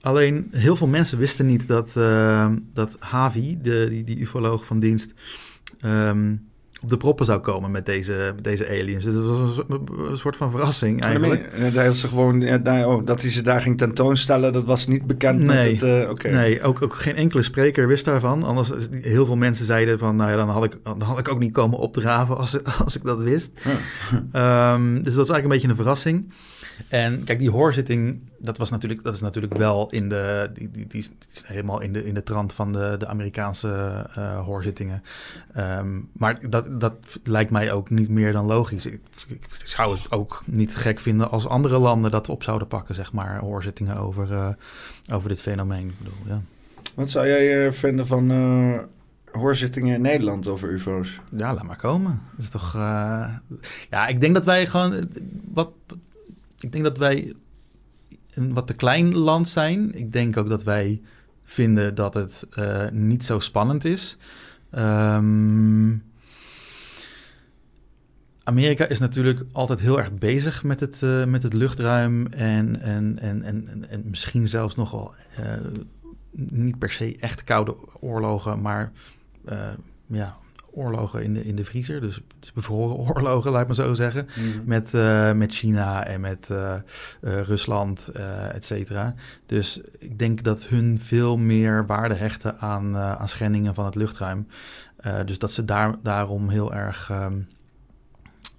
[0.00, 4.80] Alleen heel veel mensen wisten niet dat, uh, dat Havi, de, die, die ufoloog van
[4.80, 5.14] dienst,
[5.84, 6.50] um,
[6.82, 9.04] op de proppen zou komen met deze, deze aliens.
[9.04, 11.58] Dus dat was een, een soort van verrassing eigenlijk.
[11.58, 15.06] Nee, dat, ze gewoon, ja, oh, dat hij ze daar ging tentoonstellen, dat was niet
[15.06, 16.04] bekend nee, met het...
[16.04, 16.32] Uh, okay.
[16.32, 18.42] Nee, ook, ook geen enkele spreker wist daarvan.
[18.42, 21.38] Anders, heel veel mensen zeiden van, nou ja, dan had ik, dan had ik ook
[21.38, 23.50] niet komen opdraven als, als ik dat wist.
[24.32, 24.74] Ja.
[24.74, 26.32] Um, dus dat was eigenlijk een beetje een verrassing.
[26.88, 30.86] En kijk, die hoorzitting, dat, was natuurlijk, dat is natuurlijk wel in de, die, die,
[30.86, 31.10] die is
[31.44, 35.02] helemaal in de, in de trant van de, de Amerikaanse uh, hoorzittingen.
[35.56, 38.86] Um, maar dat, dat lijkt mij ook niet meer dan logisch.
[38.86, 42.94] Ik, ik, zou het ook niet gek vinden als andere landen dat op zouden pakken,
[42.94, 44.48] zeg maar, hoorzittingen over, uh,
[45.12, 45.88] over dit fenomeen.
[45.88, 46.42] Ik bedoel, ja.
[46.94, 48.30] Wat zou jij uh, vinden van
[49.30, 51.20] hoorzittingen in Nederland over UFO's?
[51.36, 52.20] Ja, laat maar komen.
[52.36, 52.72] Dat is toch.
[53.90, 55.08] Ja, ik denk dat wij gewoon.
[55.52, 55.70] Wat,
[56.62, 57.34] ik denk dat wij
[58.34, 59.94] een wat te klein land zijn.
[59.94, 61.00] Ik denk ook dat wij
[61.44, 64.16] vinden dat het uh, niet zo spannend is.
[64.78, 66.04] Um,
[68.44, 73.18] Amerika is natuurlijk altijd heel erg bezig met het, uh, met het luchtruim en, en,
[73.18, 75.46] en, en, en misschien zelfs nogal uh,
[76.30, 78.92] niet per se echt koude oorlogen, maar
[80.06, 80.36] ja,
[80.72, 82.00] oorlogen in de, in de vriezer.
[82.00, 82.20] Dus
[82.54, 84.28] bevroren oorlogen, laat ik maar zo zeggen.
[84.36, 84.62] Mm.
[84.64, 86.74] Met, uh, met China en met uh,
[87.20, 88.08] Rusland,
[88.52, 89.14] et cetera.
[89.46, 94.46] Dus ik denk dat hun veel meer waarde hechten aan, aan schendingen van het luchtruim.
[95.24, 97.10] dus dat ze daar, daarom heel erg...
[97.10, 97.46] Um,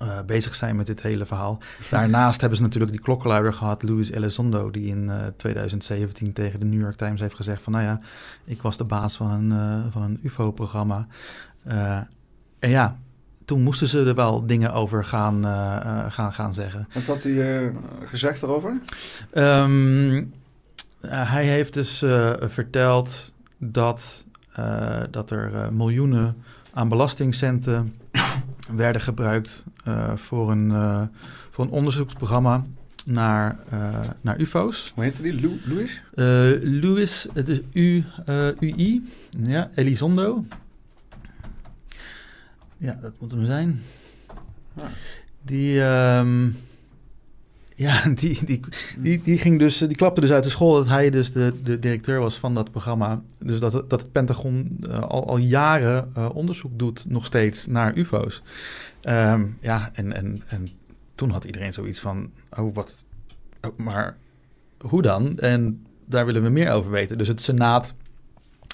[0.03, 1.59] uh, bezig zijn met dit hele verhaal.
[1.89, 6.65] Daarnaast hebben ze natuurlijk die klokkenluider gehad, Luis Elizondo, die in uh, 2017 tegen de
[6.65, 7.99] New York Times heeft gezegd van, nou ja,
[8.45, 11.07] ik was de baas van een, uh, van een UFO-programma.
[12.59, 12.99] En ja,
[13.45, 15.43] toen moesten ze er wel dingen over gaan,
[16.11, 16.87] gaan, gaan zeggen.
[16.93, 17.71] Wat had hij
[18.03, 18.81] gezegd erover?
[19.33, 20.33] Um,
[21.01, 21.97] hij heeft dus
[22.39, 24.25] verteld dat,
[25.11, 26.35] dat er miljoenen
[26.73, 27.93] aan belastingcenten
[28.83, 31.01] werden gebruikt uh, voor, een, uh,
[31.49, 32.65] voor een onderzoeksprogramma
[33.05, 34.91] naar, uh, naar UFO's.
[34.95, 35.33] Hoe heette die?
[35.33, 36.03] Lu Louis?
[36.81, 38.03] Louis, dus U,
[38.59, 40.45] UI, ja, Elizondo.
[42.83, 43.81] Ja, dat moet hem zijn.
[44.75, 44.85] Ah.
[45.41, 46.57] Die, um,
[47.75, 48.59] ja, die, die,
[48.97, 51.79] die, die, ging dus, die klapte dus uit de school dat hij dus de, de
[51.79, 53.21] directeur was van dat programma.
[53.39, 57.95] Dus dat, dat het Pentagon uh, al, al jaren uh, onderzoek doet nog steeds naar
[57.95, 58.41] UFO's.
[59.01, 60.67] Um, ja, en, en, en
[61.15, 63.03] toen had iedereen zoiets van, oh wat,
[63.61, 64.17] oh, maar
[64.77, 65.39] hoe dan?
[65.39, 67.17] En daar willen we meer over weten.
[67.17, 67.93] Dus het Senaat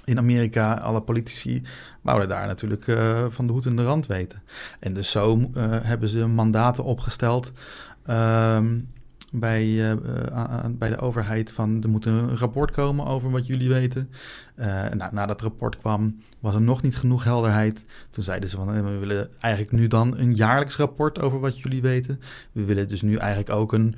[0.10, 1.62] in Amerika, alle politici,
[2.02, 4.42] wouden daar natuurlijk uh, van de hoed en de rand weten.
[4.80, 5.50] En dus zo
[5.84, 7.52] hebben ze mandaten opgesteld
[8.10, 8.88] Um,
[9.32, 9.94] bij, uh,
[10.72, 14.10] bij de overheid van er moet een rapport komen over wat jullie weten.
[14.94, 17.86] Nou, na dat rapport kwam, was er nog niet genoeg helderheid.
[18.10, 21.82] Toen zeiden ze van we willen eigenlijk nu dan een jaarlijks rapport over wat jullie
[21.82, 22.20] weten.
[22.52, 23.96] We willen dus nu eigenlijk ook een,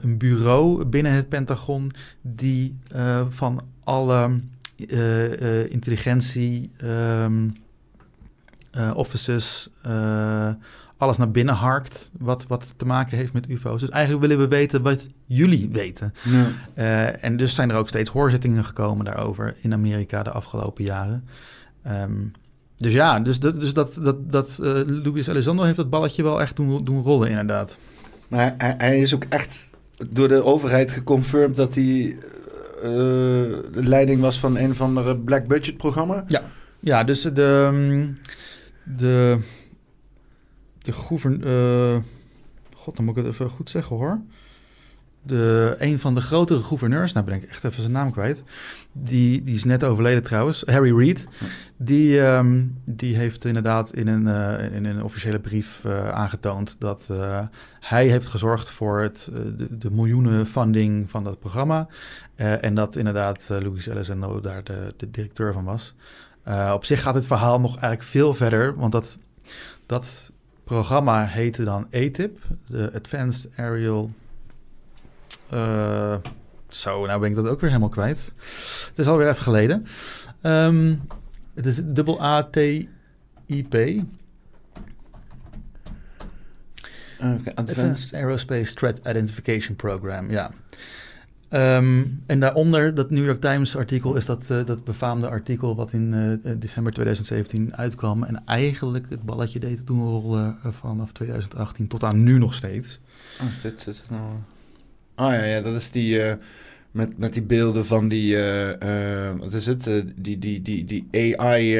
[0.00, 2.78] een bureau binnen het Pentagon die
[3.28, 4.40] van alle
[5.70, 7.52] intelligentie um,
[8.94, 9.70] offices
[10.96, 13.80] alles naar binnen harkt wat, wat te maken heeft met UFO's.
[13.80, 16.14] Dus eigenlijk willen we weten wat jullie weten.
[16.22, 16.46] Ja.
[16.74, 21.28] Uh, en dus zijn er ook steeds hoorzittingen gekomen daarover in Amerika de afgelopen jaren.
[21.86, 22.32] Um,
[22.76, 26.40] dus ja, dus, dat, dus dat, dat, dat uh, Luis Elizondo heeft dat balletje wel
[26.40, 27.78] echt doen, doen rollen, inderdaad.
[28.28, 29.76] Maar hij, hij is ook echt
[30.10, 32.16] door de overheid geconfirmed dat hij
[32.90, 36.24] de leiding was van een van de black budget programma.
[36.26, 36.42] Ja,
[36.80, 38.12] ja dus de,
[38.96, 39.38] de
[40.84, 41.94] de gouverneur...
[41.94, 42.02] Uh,
[42.74, 44.20] God, dan moet ik het even goed zeggen hoor.
[45.22, 48.42] De, een van de grotere gouverneurs, nou ben ik echt even zijn naam kwijt.
[48.92, 51.24] Die, die is net overleden trouwens, Harry Reid.
[51.76, 57.12] Die, um, die heeft inderdaad in een, uh, in een officiële brief aangetoond dat
[57.80, 61.88] hij heeft gezorgd voor het, de, de, miljoenen funding van dat programma.
[62.36, 65.94] En dat inderdaad Louis Elizondo daar de, de directeur van was.
[66.72, 69.18] op zich gaat het verhaal nog eigenlijk veel verder, want dat,
[69.86, 70.32] dat
[70.64, 74.10] programma heette dan ATIP, de Advanced Aerial...
[75.52, 76.16] Uh,
[76.68, 78.32] zo, nou ben ik dat ook weer helemaal kwijt.
[78.88, 79.86] Het is alweer even geleden.
[80.42, 81.02] Um,
[81.54, 83.74] het is dubbel A-T-I-P.
[87.18, 90.50] Okay, Advanced Aerospace Threat Identification Program, ja.
[91.54, 95.92] Um, en daaronder, dat New York Times artikel, is dat, uh, dat befaamde artikel wat
[95.92, 98.22] in uh, december 2017 uitkwam.
[98.22, 103.00] En eigenlijk het balletje deed toen rollen vanaf 2018 tot aan nu nog steeds.
[103.40, 104.30] Oh, dit, dit is nou...
[105.16, 106.36] Oh ja, ja, dat is die...
[106.90, 108.36] met, met die beelden van die...
[109.38, 110.04] wat is het?
[110.16, 111.78] die, die, die, die AI...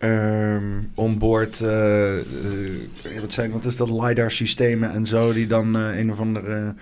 [0.00, 1.58] Um, onboard,
[3.20, 6.74] wat zijn, wat is dat, LiDAR-systemen en zo, die dan een of andere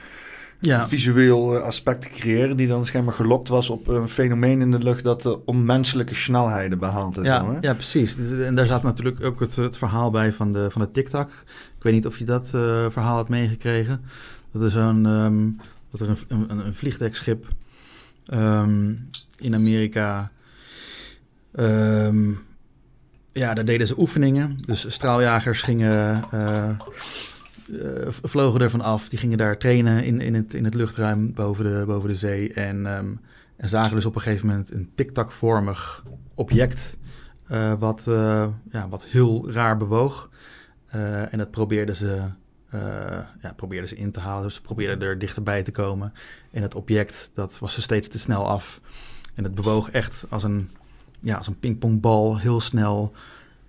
[0.67, 0.89] ja.
[0.89, 5.05] visueel eh, aspect creëren, die dan schijnbaar gelokt was op een fenomeen in de lucht
[5.05, 7.19] dat onmenselijke snelheden behaalt.
[7.23, 7.59] Ja, zo, hè?
[7.61, 8.17] ja, precies.
[8.17, 11.29] Dus, en daar zat natuurlijk ook het, het verhaal bij van de, van de TikTok.
[11.77, 14.05] Ik weet niet of je dat uh, verhaal had meegekregen.
[14.53, 15.49] Dat is een, ehm,
[15.91, 17.47] dat er een, een, een vliegdekschip
[18.27, 18.95] ehm,
[19.39, 20.31] in Amerika.
[21.53, 22.33] ehm,
[23.37, 24.59] ja, daar deden ze oefeningen.
[24.67, 26.79] Dus straaljagers gingen, eh, eh,
[28.23, 29.09] vlogen ervan af.
[29.09, 32.53] Die gingen daar trainen in, in, het, in het luchtruim boven de, boven de zee.
[32.53, 33.07] En, ehm,
[33.57, 36.97] en zagen dus op een gegeven moment een tic-tac-vormig object.
[37.47, 40.31] eh, wat, eh, ja, wat heel raar bewoog.
[40.87, 42.23] Eh, en dat probeerden ze,
[42.71, 42.81] eh,
[43.43, 44.43] ja, probeerden ze in te halen.
[44.43, 46.13] Dus ze probeerden er dichterbij te komen.
[46.51, 48.81] En het object, dat was er steeds te snel af.
[49.35, 50.71] En het bewoog echt als een,
[51.21, 53.13] ja, als een pingpongbal, heel snel,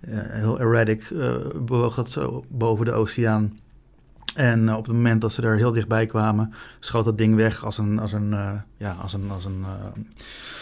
[0.00, 3.58] eh, heel erratic, eh, bewoog dat zo boven de oceaan.
[4.38, 7.64] En eh, op het moment dat ze er heel dichtbij kwamen, schoot dat ding weg
[7.64, 10.02] als een, als een, eh, ja, als een, als een, eh,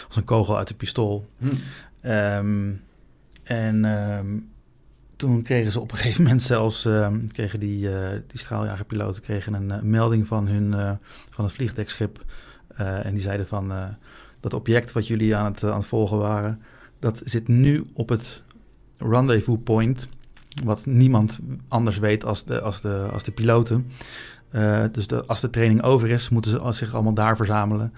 [0.07, 1.29] als een kogel uit een pistool.
[1.37, 1.47] Hm.
[2.01, 2.71] Ehm,
[3.43, 4.25] en ehm,
[5.15, 7.89] toen kregen ze op een gegeven moment zelfs, ehm, kregen die,
[8.27, 10.97] die straaljagerpiloten kregen een melding van, hun,
[11.29, 12.25] van het vliegdekschip.
[12.75, 13.73] En die zeiden van,
[14.39, 16.61] dat object wat jullie aan het, aan het volgen waren,
[16.99, 18.43] dat zit nu op het
[18.97, 20.07] rendezvous point,
[20.63, 23.91] wat niemand anders weet als de, als de, als de piloten.
[24.49, 27.93] Eh, dus de, als de training over is, moeten ze zich allemaal daar verzamelen.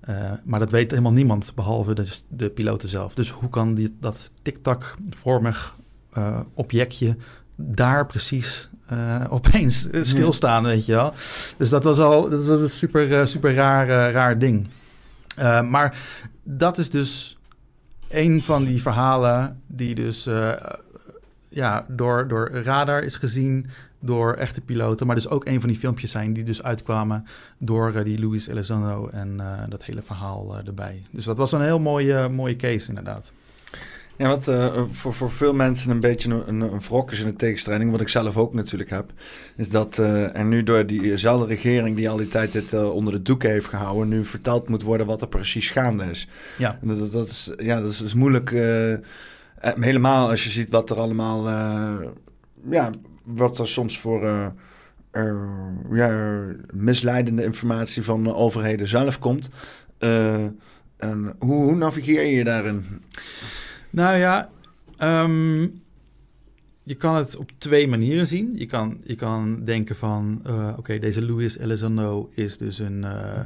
[0.00, 3.14] Eh, maar dat weet helemaal niemand, behalve de, de piloten zelf.
[3.14, 5.76] Dus hoe kan die, dat tic-tac-vormig
[6.12, 7.16] eh, objectje
[7.56, 8.68] daar precies
[9.28, 11.12] opeens stilstaan, weet je wel?
[11.56, 14.66] Dus dat was al dat was een super, super raar, raar ding.
[15.68, 15.98] Maar
[16.42, 17.38] dat is dus
[18.08, 20.28] een van die verhalen die dus
[21.54, 23.66] ja, door, door radar is gezien
[24.00, 25.06] door echte piloten.
[25.06, 27.24] Maar dus ook een van die filmpjes zijn die dus uitkwamen
[27.58, 31.02] door eh, die Luis Elizondo en eh, dat hele verhaal eh, erbij.
[31.10, 33.32] Dus dat was een heel mooie, mooie case inderdaad.
[34.16, 34.50] Ja, wat
[34.90, 38.00] voor, voor veel mensen een beetje een, een, een wrok is in de tegenstrijding, wat
[38.00, 39.12] ik zelf ook natuurlijk heb,
[39.56, 43.50] is dat er nu door diezelfde regering die al die tijd dit onder de doeken
[43.50, 46.28] heeft gehouden, nu verteld moet worden wat er precies gaande is.
[46.58, 46.78] Ja.
[46.82, 48.50] En dat, dat is, ja, dat is, is moeilijk,
[49.80, 52.08] helemaal als je ziet wat er allemaal, eh,
[52.70, 52.90] ja,
[53.24, 54.46] wat er soms voor eh,
[55.10, 55.36] eh,
[55.92, 59.50] ja, misleidende informatie van de overheden zelf komt.
[59.98, 60.44] Eh,
[60.96, 62.84] en hoe, hoe navigeer je daarin?
[63.90, 64.50] Nou ja,
[64.96, 65.66] ehm,
[66.82, 68.52] je kan het op twee manieren zien.
[68.56, 73.40] Je kan, je kan denken van, eh, oké, deze Luis Elizondo is dus een, eh,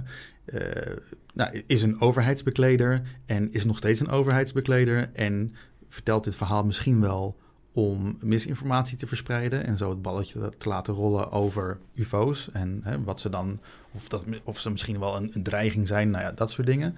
[0.44, 0.96] eh,
[1.34, 5.54] nou, is een overheidsbekleder en is nog steeds een overheidsbekleder en
[5.88, 7.36] vertelt dit verhaal misschien wel
[7.72, 13.02] om misinformatie te verspreiden en zo het balletje te laten rollen over UFO's en hè,
[13.02, 13.60] wat ze dan,
[13.92, 16.96] of, dat, of ze misschien wel een, een dreiging zijn, nou ja, dat soort dingen.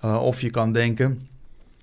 [0.00, 1.28] Eh, of je kan denken,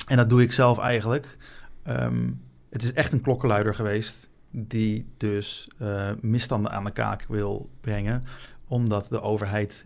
[0.08, 1.38] en dat doe ik zelf eigenlijk.
[1.84, 2.30] Ehm,
[2.70, 8.24] het is echt een klokkenluider geweest die dus eh, misstanden aan de kaak wil brengen,
[8.68, 9.86] omdat de overheid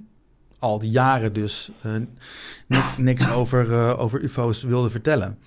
[0.60, 1.92] al die jaren dus eh,
[2.68, 5.38] ni- niks over, over UFO's wilde vertellen.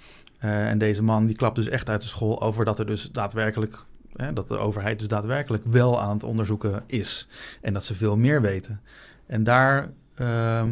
[0.43, 3.11] Eh, en deze man die klapt dus echt uit de school over dat er dus
[3.13, 3.85] daadwerkelijk,
[4.17, 7.29] hè, dat de overheid dus daadwerkelijk wel aan het onderzoeken is
[7.61, 8.81] en dat ze veel meer weten.
[9.27, 10.71] En daar, ehm,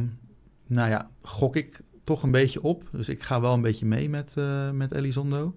[0.67, 2.89] nou ja, gok ik toch een beetje op.
[2.93, 5.55] Dus ik ga wel een beetje mee met, eh, met Elizondo.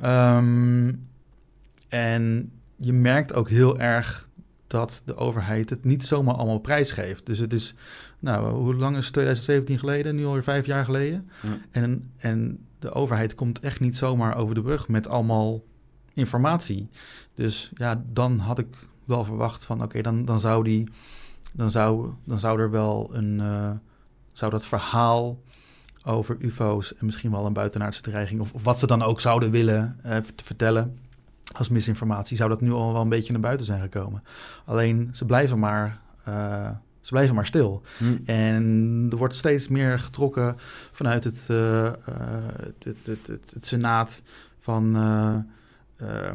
[0.00, 0.92] Ehm,
[1.88, 4.28] en je merkt ook heel erg
[4.66, 7.26] dat de overheid het niet zomaar allemaal prijsgeeft.
[7.26, 7.74] Dus het is,
[8.18, 10.16] nou, hoe lang is het 2017 geleden?
[10.16, 11.28] Nu alweer vijf jaar geleden.
[11.42, 11.58] Ja.
[11.70, 15.62] En, en de overheid komt echt niet zomaar over de brug met allemaal
[16.12, 16.90] informatie.
[17.34, 20.88] Dus ja, dan had ik wel verwacht van, oké, dan, dan zou die,
[21.52, 23.70] dan zou, dan zou er wel een, eh,
[24.32, 25.42] zou dat verhaal
[26.04, 29.50] over UFO's en misschien wel een buitenaardse dreiging, of, of wat ze dan ook zouden
[29.50, 29.96] willen
[30.34, 30.98] te vertellen
[31.52, 34.22] als misinformatie, zou dat nu al wel een beetje naar buiten zijn gekomen.
[34.64, 36.70] Alleen ze blijven maar, eh,
[37.02, 37.82] ze blijven maar stil.
[37.98, 38.16] Hm.
[38.24, 40.54] En er wordt steeds meer getrokken
[40.90, 41.94] vanuit het, eh, eh,
[42.58, 44.22] het, het, het, het, Senaat
[44.58, 44.96] van.
[45.96, 46.30] eh,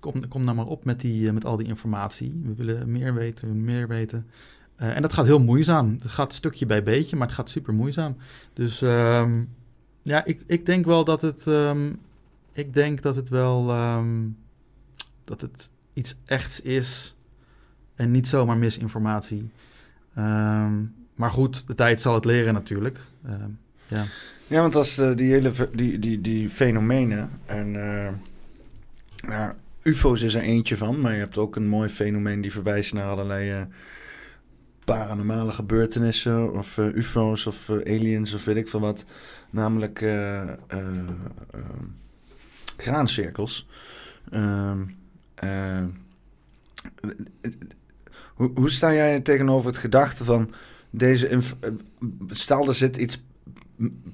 [0.00, 2.40] kom, kom nou maar op met, die, met al die informatie.
[2.44, 4.26] We willen meer weten, meer weten.
[4.76, 5.98] En dat gaat heel moeizaam.
[6.02, 8.16] Het gaat stukje bij beetje, maar het gaat super moeizaam.
[8.52, 9.44] Dus ehm,
[10.02, 11.46] ja, ik, ik denk wel dat het.
[11.46, 11.92] ehm,
[12.52, 13.70] ik denk dat het wel.
[13.70, 14.28] ehm,
[15.24, 17.14] dat het iets echts is.
[17.94, 19.50] En niet zomaar misinformatie.
[20.14, 20.72] Ehm,
[21.14, 22.98] maar goed, de tijd zal het leren natuurlijk.
[23.26, 23.50] Ehm,
[23.86, 24.04] ja.
[24.46, 28.12] Ja, want als eh, die hele die, die, die fenomenen en eh,
[29.28, 32.92] ja, UFO's is er eentje van, maar je hebt ook een mooi fenomeen die verwijst
[32.92, 33.62] naar allerlei eh,
[34.84, 39.04] paranormale gebeurtenissen of UFO's of aliens of weet ik veel wat,
[39.50, 40.04] namelijk
[42.76, 43.66] graancirkels.
[44.30, 44.82] Ehm,
[45.34, 45.84] eh,
[48.34, 50.50] Hoe, hoe sta jij tegenover het gedachte van
[50.90, 51.28] deze...
[51.28, 51.38] eh,
[52.28, 53.22] Stel, er zit iets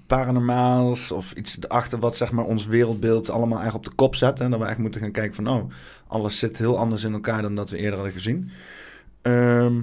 [0.07, 4.41] paranormaals of iets erachter wat zeg maar ons wereldbeeld allemaal eigenlijk op de kop zet.
[4.41, 5.71] En dat we eigenlijk moeten gaan kijken van, oh,
[6.07, 8.51] alles zit heel anders in elkaar dan dat we eerder hadden gezien.
[9.23, 9.81] Ehm,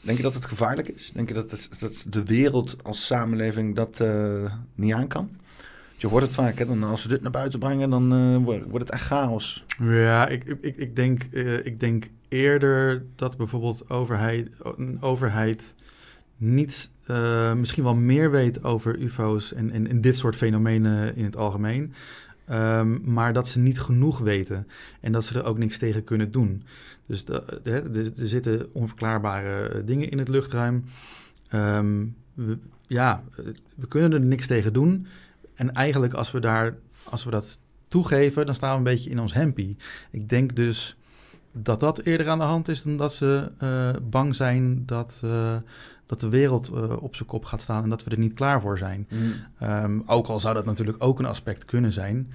[0.00, 1.10] denk je dat het gevaarlijk is?
[1.14, 5.30] Denk je dat, dat de wereld als samenleving dat eh, niet aan kan?
[5.96, 6.66] Je hoort het vaak, hè?
[6.66, 8.36] Dan als we dit naar buiten brengen, dan eh,
[8.68, 9.64] wordt, het echt chaos.
[9.82, 11.22] Ja, ik, ik, ik, denk,
[11.64, 15.74] ik denk eerder dat bijvoorbeeld overheid, een overheid
[16.36, 21.36] niet, eh, misschien wel meer weet over UFO's en, en, dit soort fenomenen in het
[21.36, 21.92] algemeen.
[22.44, 24.66] Ehm, maar dat ze niet genoeg weten
[25.00, 26.62] en dat ze er ook niks tegen kunnen doen.
[27.06, 27.24] Dus
[27.64, 30.84] er zitten onverklaarbare dingen in het luchtruim.
[31.48, 32.04] Ehm,
[32.34, 33.24] we, ja,
[33.74, 35.06] we kunnen er niks tegen doen.
[35.54, 39.20] En eigenlijk als we, daar, als we dat toegeven, dan staan we een beetje in
[39.20, 39.76] ons hempie.
[40.10, 40.96] Ik denk dus
[41.52, 45.56] dat dat eerder aan de hand is dan dat ze eh, bang zijn dat, eh,
[46.06, 48.60] dat de wereld eh, op zijn kop gaat staan en dat we er niet klaar
[48.60, 49.08] voor zijn.
[49.58, 52.32] Ehm, ook al zou dat natuurlijk ook een aspect kunnen zijn.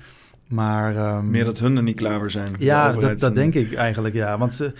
[0.47, 2.49] Maar, ehm, Meer dat hun er niet klaar voor zijn.
[2.57, 4.37] ja, dat, dat denk ik eigenlijk, ja.
[4.37, 4.71] Want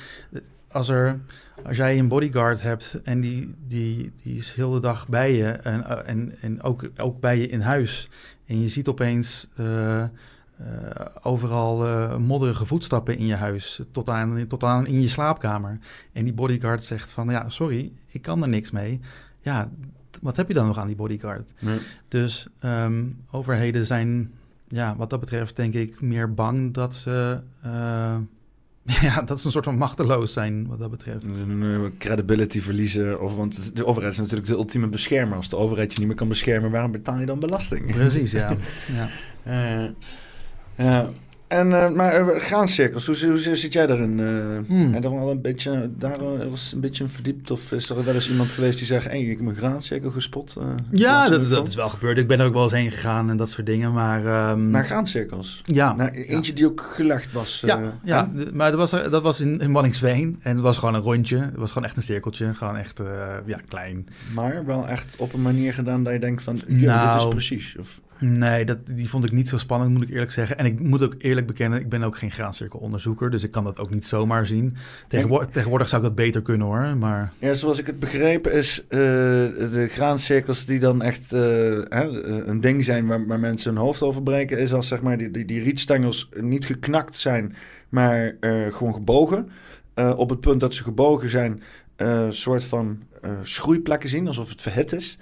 [0.72, 1.20] als, er,
[1.66, 5.48] als jij een bodyguard hebt en die, die, die is heel de dag bij je
[5.48, 8.10] en, en, en ook, ook bij je in huis...
[8.46, 9.48] en je ziet opeens
[10.58, 13.82] eh, overal eh, modderige voetstappen in je huis...
[13.92, 15.80] Tot aan, tot aan in je slaapkamer.
[16.12, 19.00] En die bodyguard zegt van, ja, sorry, ik kan er niks mee.
[19.42, 19.70] Ja,
[20.22, 21.54] wat heb je dan nog aan die bodyguard?
[21.60, 21.80] Nee.
[22.08, 24.32] Dus ehm, overheden zijn,
[24.68, 28.16] ja, wat dat betreft, denk ik, meer bang dat ze, eh,
[29.02, 31.26] ja, dat ze een soort van machteloos zijn, wat dat betreft.
[31.98, 33.22] Credibility verliezen.
[33.22, 35.38] Of, want de overheid is natuurlijk de ultieme beschermer.
[35.38, 37.92] Als de overheid je niet meer kan beschermen, waarom betaal je dan belasting?
[37.92, 38.56] Precies, ja.
[38.98, 39.10] ja.
[40.78, 41.10] Ja.
[41.48, 44.20] En, eh, maar eh, graancirkels, hoe, hoe, zit jij daarin?
[44.20, 44.26] eh
[44.68, 44.94] Hmm.
[44.94, 47.52] Je er wel een beetje, daar eens een beetje verdiept?
[47.52, 49.06] Of is er wel eens iemand geweest die zegt...
[49.06, 50.58] Hey, ik heb een graancirkel gespot?
[50.92, 52.18] Ja, dat, dat is wel gebeurd.
[52.18, 54.26] Ik ben er ook wel eens heen gegaan en dat soort dingen, maar...
[54.26, 55.62] ehm, Naar graancirkels?
[55.66, 57.62] ja, Nou, eentje die ook gelegd was.
[57.66, 61.02] ja, ja, maar dat was, dat was in, in Wanningsveen en het was gewoon een
[61.02, 61.38] rondje.
[61.38, 63.02] Het was gewoon echt een cirkeltje, gewoon echt,
[63.46, 64.08] ja, klein.
[64.34, 66.56] Maar wel echt op een manier gedaan dat je denkt van...
[66.56, 67.76] "Yo, dit Nou, is precies.
[67.80, 70.58] Of, Nee, dat, die vond ik niet zo spannend, moet ik eerlijk zeggen.
[70.58, 73.80] En ik moet ook eerlijk bekennen, ik ben ook geen graancirkelonderzoeker, dus ik kan dat
[73.80, 74.76] ook niet zomaar zien.
[75.08, 77.34] Tegenwoordig, tegenwoordig zou ik dat beter kunnen hoor, maar...
[77.40, 82.04] Ja, zoals ik het begrepen is eh, de graancirkels die dan echt eh, hè,
[82.48, 85.32] een ding zijn waar, waar mensen hun hoofd over breken, is als zeg maar die,
[85.32, 87.56] die, die rietstengels niet geknakt zijn,
[87.90, 89.50] maar eh, gewoon gebogen.
[89.98, 91.64] Eh, op het punt dat ze gebogen zijn,
[91.96, 95.18] eh, een soort van eh, schroeiplekken zien, alsof het verhit is.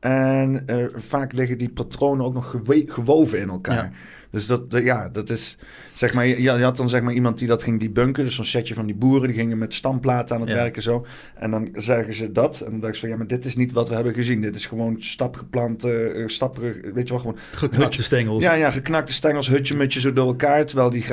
[0.00, 3.74] En eh, vaak liggen die patronen ook nog gewoven in elkaar.
[3.74, 3.90] Ja.
[4.30, 5.56] Dus dat, ja, dat is,
[5.94, 8.24] zeg maar, je, je had dan zeg maar iemand die dat ging debunken.
[8.24, 10.56] Dus zo'n setje van die boeren, die gingen met stamplaten aan het Ja.
[10.56, 11.06] werken zo.
[11.34, 12.60] En dan zeggen ze dat.
[12.60, 14.40] En dan dacht ik van, ja, maar dit is niet wat we hebben gezien.
[14.40, 17.38] Dit is gewoon stapgeplante, eh stapperig, weet je wel, gewoon...
[17.50, 18.42] Geknakte stengels.
[18.42, 20.66] Ja, ja, geknakte stengels, hutje mutje zo door elkaar.
[20.66, 21.04] Terwijl die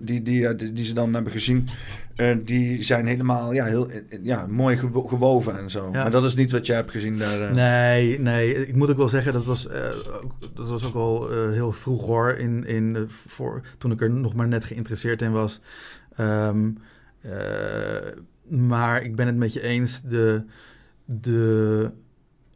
[0.00, 1.68] die, die, eh, die, die ze dan hebben gezien,
[2.16, 5.88] eh, die zijn helemaal, ja, heel, eh, ja, mooi gewo- gewoven en zo.
[5.92, 6.02] Ja.
[6.02, 7.40] Maar dat is niet wat jij hebt gezien daar.
[7.40, 7.52] eh.
[7.54, 9.88] Nee, nee, ik moet ook wel zeggen, dat was, eh,
[10.22, 14.10] ook, dat was ook eh, heel vroeg hoor, in, in, eh, voor, toen ik er
[14.10, 15.60] nog maar net geïnteresseerd in was.
[16.16, 16.70] Ehm,
[17.20, 17.32] eh,
[18.48, 20.42] maar ik ben het met je eens, de,
[21.04, 21.90] de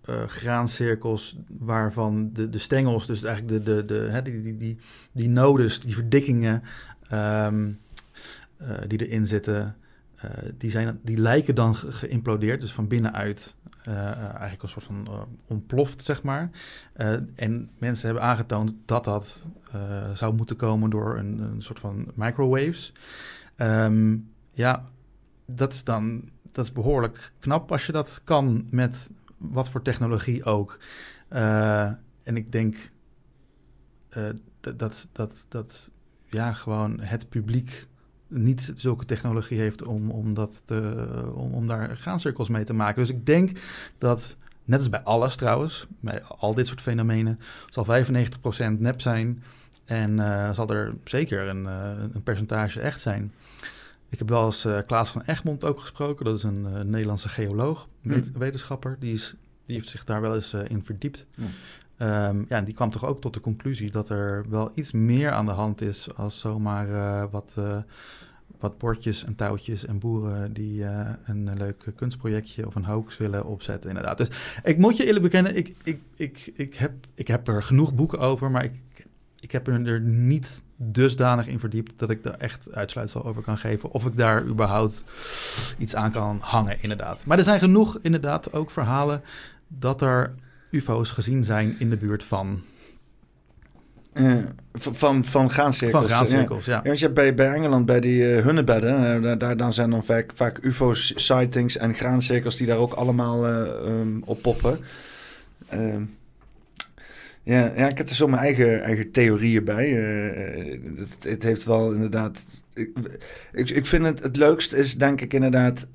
[0.05, 4.79] eh, graancirkels waarvan de, de stengels, dus eigenlijk de, de, de, hè, die, die, die,
[5.13, 6.63] die nodes, die verdikkingen
[7.09, 7.69] ehm,
[8.59, 9.77] eh, die erin zitten,
[10.15, 14.85] eh, die, zijn, die lijken dan ge- geïmplodeerd, dus van binnenuit eh, eigenlijk een soort
[14.85, 15.07] van
[15.47, 16.51] ontploft, zeg maar.
[17.35, 19.47] En mensen hebben aangetoond dat dat
[20.15, 22.93] zou moeten komen door een, een soort van microwaves.
[23.57, 24.17] Ehm,
[24.53, 24.85] ja,
[25.47, 30.45] dat is dan dat is behoorlijk knap als je dat kan met wat voor technologie
[30.45, 30.79] ook.
[32.23, 32.77] En ik denk
[34.61, 35.91] dat, dat, dat
[36.27, 37.87] ja, gewoon het publiek
[38.29, 43.01] niet zulke technologie heeft om, om, dat te, om, om daar graancirkels mee te maken.
[43.03, 43.59] Dus ik denk
[43.99, 49.43] dat, net als bij alles trouwens, bij al dit soort fenomenen, zal 95% nep zijn
[49.85, 53.33] en eh, zal er zeker een, eh, een percentage echt zijn.
[54.09, 56.25] Ik heb wel eens eh, Klaas van Egmond ook gesproken.
[56.25, 58.97] Dat is een Nederlandse geoloog, wet- wetenschapper.
[59.01, 59.35] Die, is,
[59.67, 61.27] die heeft zich daar wel eens in verdiept.
[61.35, 61.45] Ja.
[61.99, 65.45] Ehm, ja, die kwam toch ook tot de conclusie dat er wel iets meer aan
[65.45, 67.77] de hand is als zomaar eh, wat, eh,
[68.59, 73.45] wat bordjes en touwtjes en boeren die eh, een leuk kunstprojectje of een hoax willen
[73.45, 73.89] opzetten.
[73.91, 74.19] Inderdaad.
[74.19, 74.29] Dus
[74.63, 78.19] ik moet je eerlijk bekennen, ik, ik, ik, ik, heb, ik heb er genoeg boeken
[78.19, 79.07] over, maar ik,
[79.41, 83.91] ik heb er niet dusdanig in verdiept dat ik er echt uitsluitsel over kan geven.
[83.91, 85.05] Of ik daar überhaupt
[85.79, 87.27] iets aan kan hangen, inderdaad.
[87.27, 89.23] Maar er zijn genoeg, inderdaad, ook verhalen
[89.69, 90.35] dat er
[90.71, 92.63] UFO's gezien zijn in de buurt van.
[94.15, 94.37] Uh,
[94.73, 96.07] van, van graancirkels.
[96.07, 96.81] Van graancirkels, ja.
[96.85, 96.93] ja.
[96.93, 100.31] je hebt bij, bij Engeland, bij die uh, hunnebedden, uh, daar, daar zijn dan vaak,
[100.35, 104.79] vaak UFO-sightings en graancirkels die daar ook allemaal um, op poppen.
[105.69, 106.03] Ehm,
[107.43, 109.91] ja, ja, ik heb er zo mijn eigen, eigen theorieën bij.
[110.97, 112.45] het, het, heeft wel inderdaad.
[112.75, 112.91] Ik,
[113.53, 115.87] ik, ik vind het het leukst is, denk ik inderdaad,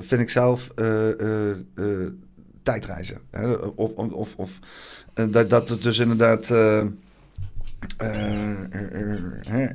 [0.00, 0.70] vind ik zelf
[2.62, 3.18] tijdreizen.
[3.30, 3.52] Hè?
[3.54, 4.58] Of, of, of
[5.14, 6.50] dat, dat het dus inderdaad.
[6.50, 6.82] Uh,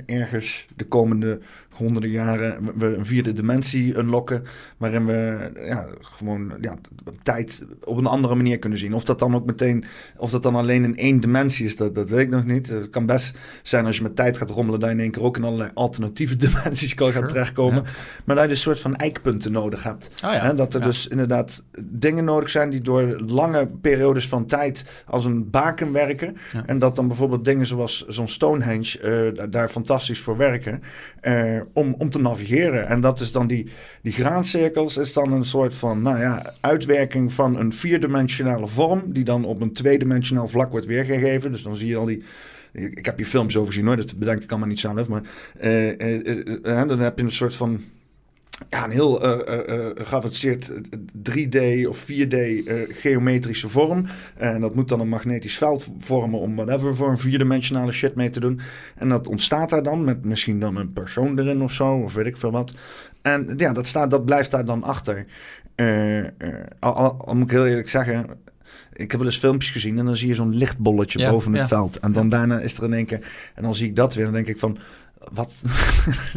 [0.06, 1.40] ergens de komende
[1.76, 4.44] honderden jaren we een vierde dimensie unlocken.
[4.78, 6.76] Waarin we ja, gewoon ja,
[7.24, 8.94] tijd op een andere manier kunnen zien.
[8.94, 9.84] Of dat dan ook meteen,
[10.18, 12.70] of dat dan alleen in één dimensie is, dat, dat weet ik nog niet.
[12.70, 15.24] Het kan best zijn als je met tijd gaat rommelen, dat je in één keer
[15.24, 17.84] ook in allerlei alternatieve dimensies kan gaan terechtkomen.
[18.26, 20.10] Maar dat je een soort van eikpunten nodig hebt.
[20.26, 24.86] Oh ja, dat er dus inderdaad dingen nodig zijn die door lange periodes van tijd
[25.06, 26.38] als een baken werken.
[26.66, 30.82] En dat dan bijvoorbeeld dingen zoals zo'n Stonehenge uh, daar fantastisch voor werken.
[31.22, 32.88] Uh, om, om te navigeren.
[32.88, 33.68] En dat is dan die,
[34.02, 39.24] die graancirkels, is dan een soort van nou ja, uitwerking van een vierdimensionale vorm, die
[39.24, 41.52] dan op een tweedimensionaal vlak wordt weergegeven.
[41.52, 42.24] Dus dan zie je al die.
[42.72, 45.08] Ik heb je films over zien hoor, dat bedenk ik allemaal niet zelf.
[45.08, 45.22] Maar
[45.64, 47.82] uh, dan heb je een soort van
[48.70, 49.32] ja, een heel uh,
[49.70, 50.72] uh, geavanceerd
[51.32, 52.38] 3D of 4D
[52.88, 54.06] geometrische vorm.
[54.38, 58.30] En dat moet dan een magnetisch veld vormen om whatever voor een vierdimensionale shit mee
[58.30, 58.60] te doen.
[58.96, 62.26] En dat ontstaat daar dan met misschien dan een persoon erin of zo, of weet
[62.26, 62.74] ik veel wat.
[63.22, 65.26] En ja, dat, staat, dat blijft daar dan achter.
[66.80, 68.28] Al, al, al, moet ik heel eerlijk zeggen,
[68.94, 72.00] ik heb wel eens filmpjes gezien en dan zie je zo'n lichtbolletje boven het veld.
[72.00, 74.34] En dan daarna is er in één keer, en dan zie ik dat weer, dan
[74.34, 74.78] denk ik van
[75.34, 75.64] wat?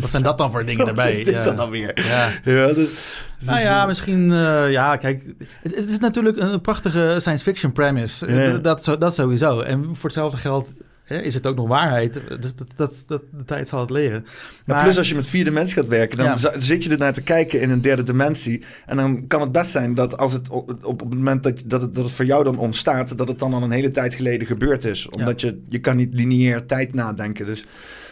[0.00, 0.94] Wat zijn dat dan voor dingen?
[0.94, 2.06] Wat is dit dan, weer?
[2.06, 2.30] Ja.
[2.44, 4.30] ja dus, nou ja, misschien...
[4.30, 5.24] Uh, ja, kijk,
[5.62, 8.32] het, het, is natuurlijk een prachtige science fiction premise.
[8.32, 8.58] Ja.
[8.58, 9.60] Dat, dat sowieso.
[9.60, 10.72] En voor hetzelfde geld
[11.08, 12.14] is het ook nog waarheid.
[12.14, 14.26] Dat, dat, dat, dat, de tijd zal het leren.
[14.64, 16.18] Maar, plus als je met vier dimensies gaat werken...
[16.18, 16.52] dan ja.
[16.58, 18.64] zit je er naar te kijken in een derde dimensie.
[18.86, 21.82] En dan kan het best zijn dat als het op, op het moment dat, dat,
[21.82, 23.18] het, dat het voor jou dan ontstaat...
[23.18, 25.08] dat het dan al een hele tijd geleden gebeurd is.
[25.08, 27.46] Omdat je, je kan niet lineair tijd nadenken.
[27.46, 27.64] Dus...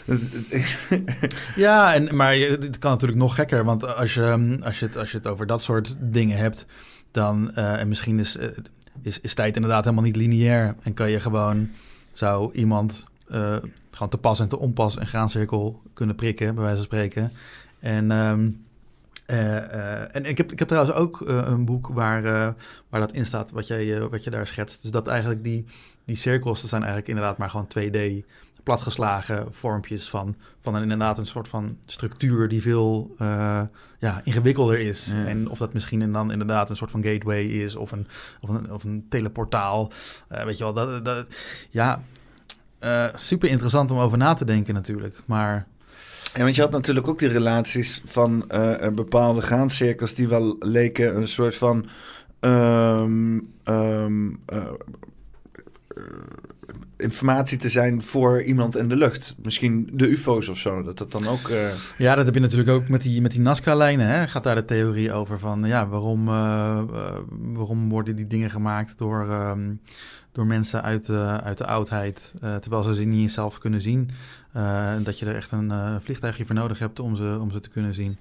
[1.57, 3.64] ja, en, maar het kan natuurlijk nog gekker.
[3.64, 6.66] Want als je, ehm, als, je het, als je het over dat soort dingen hebt,
[7.11, 7.50] dan.
[7.59, 8.44] Uh, en misschien is, uh,
[9.02, 10.74] is, is tijd inderdaad helemaal niet lineair.
[10.82, 11.70] En kan je gewoon.
[12.12, 13.07] Zou iemand.
[13.30, 13.57] Uh,
[13.90, 17.32] gewoon te pas en te onpas een graancirkel kunnen prikken, bij wijze van spreken.
[17.78, 18.11] En.
[19.30, 22.22] Uh, en ik heb, ik heb trouwens ook een boek waar,
[22.88, 24.82] waar dat in staat, wat, jij, wat je daar schetst.
[24.82, 25.64] Dus dat eigenlijk die,
[26.04, 28.24] die cirkels, dat zijn eigenlijk inderdaad maar gewoon 2D
[28.66, 33.62] platgeslagen vormpjes van, van een, inderdaad een soort van structuur die veel uh,
[33.98, 35.06] ja, ingewikkelder is.
[35.06, 35.26] Ja.
[35.26, 38.06] En of dat misschien dan inderdaad een soort van gateway is of een,
[38.40, 39.90] of een, of een teleportaal.
[40.32, 41.26] Uh, weet je wel, dat, dat
[41.70, 42.02] ja,
[42.80, 45.20] uh, super interessant om over na te denken natuurlijk.
[45.24, 45.66] Maar
[46.34, 48.44] ja, want je had natuurlijk ook die relaties van
[48.94, 51.86] bepaalde graancirkels die wel leken een soort van.
[52.40, 54.40] Um, um,
[56.97, 59.36] informatie te zijn voor iemand in de lucht.
[59.42, 61.49] Misschien de UFO's of zo, dat dat dan ook...
[61.49, 61.68] Uh...
[61.99, 64.28] Ja, dat heb je natuurlijk ook met die, met die Nazca-lijnen.
[64.28, 66.34] Gaat daar de theorie over van, ja, waarom, uh,
[66.92, 69.80] uh, waarom worden die dingen gemaakt door, um,
[70.32, 71.11] door mensen uit,
[71.42, 74.11] uit de oudheid, terwijl ze ze niet zelf kunnen zien.
[75.03, 77.94] dat je er echt een vliegtuigje voor nodig hebt om ze, om ze te kunnen
[77.94, 78.18] zien.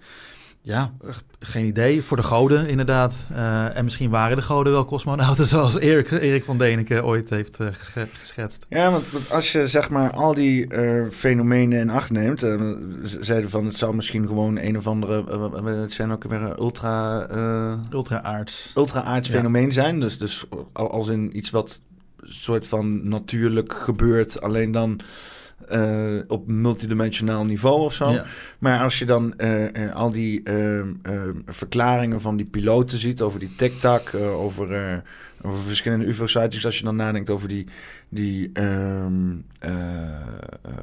[0.66, 0.92] Ja,
[1.40, 2.04] geen idee.
[2.04, 3.26] Voor de goden inderdaad.
[3.32, 7.60] Uh, en misschien waren de goden wel cosmonauten zoals Erik, Erik van Deneken ooit heeft
[7.60, 7.68] uh,
[8.14, 8.66] geschetst.
[8.70, 12.40] Ja, want, als je zeg maar al die uh, fenomenen in acht neemt...
[13.22, 15.64] zeiden van het zou misschien gewoon een of andere...
[15.82, 17.28] het zijn ook weer ultra...
[17.92, 18.72] Ultra-aards.
[18.76, 19.36] Ultra-aards ja.
[19.36, 20.00] fenomeen zijn.
[20.00, 21.82] Dus, dus als in iets wat
[22.22, 24.42] soort van natuurlijk gebeurt.
[24.42, 25.00] Alleen dan
[25.72, 28.10] uh, op multidimensionaal niveau of zo.
[28.10, 28.26] Ja.
[28.60, 30.44] Maar als je dan uh, uh, al die
[31.46, 35.04] verklaringen van die piloten ziet over die tic-tac, over,
[35.42, 37.68] over verschillende UFO-sightings, als je dan nadenkt over die,
[38.10, 39.46] die um,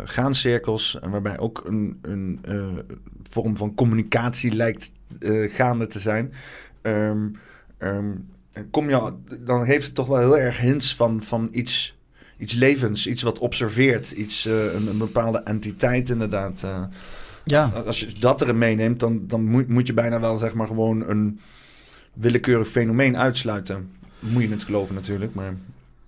[0.05, 2.41] graancirkels, waarbij ook een, een
[3.23, 4.93] vorm van communicatie lijkt
[5.47, 6.33] gaande te zijn.
[6.83, 7.37] Um,
[7.79, 8.29] um,
[8.71, 12.01] kom je, dan heeft het toch wel heel erg hints van, van iets
[12.43, 16.63] iets levens, iets wat observeert, iets, uh, een, een, bepaalde entiteit inderdaad.
[16.65, 16.83] Uh,
[17.45, 17.73] ja.
[17.87, 21.09] Als je dat erin meeneemt, dan, dan moet, moet je bijna wel zeg maar gewoon
[21.09, 21.41] een
[22.13, 23.91] willekeurig fenomeen uitsluiten.
[24.19, 25.55] Moet je het geloven natuurlijk, maar...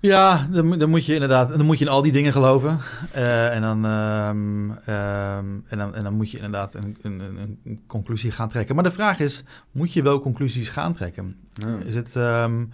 [0.01, 2.79] Ja, dan, dan, moet je inderdaad, dan moet je in al die dingen geloven.
[3.17, 7.21] Uh, en, dan, um, um, en, dan, en dan moet je inderdaad een, een,
[7.65, 8.75] een, conclusie gaan trekken.
[8.75, 11.37] Maar de vraag is, moet je wel conclusies gaan trekken?
[11.53, 11.79] Ja.
[11.85, 12.73] Is het, um,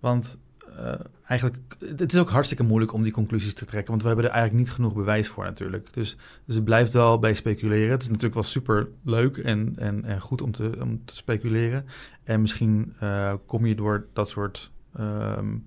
[0.00, 0.38] want
[0.80, 0.94] uh,
[1.26, 4.32] eigenlijk, het is ook hartstikke moeilijk om die conclusies te trekken, want we hebben er
[4.32, 5.88] eigenlijk niet genoeg bewijs voor natuurlijk.
[5.92, 7.90] Dus, dus het blijft wel bij speculeren.
[7.90, 11.86] Het is natuurlijk wel super leuk en, en, en goed om te, om te speculeren.
[12.24, 14.70] En misschien uh, kom je door dat soort
[15.00, 15.66] um,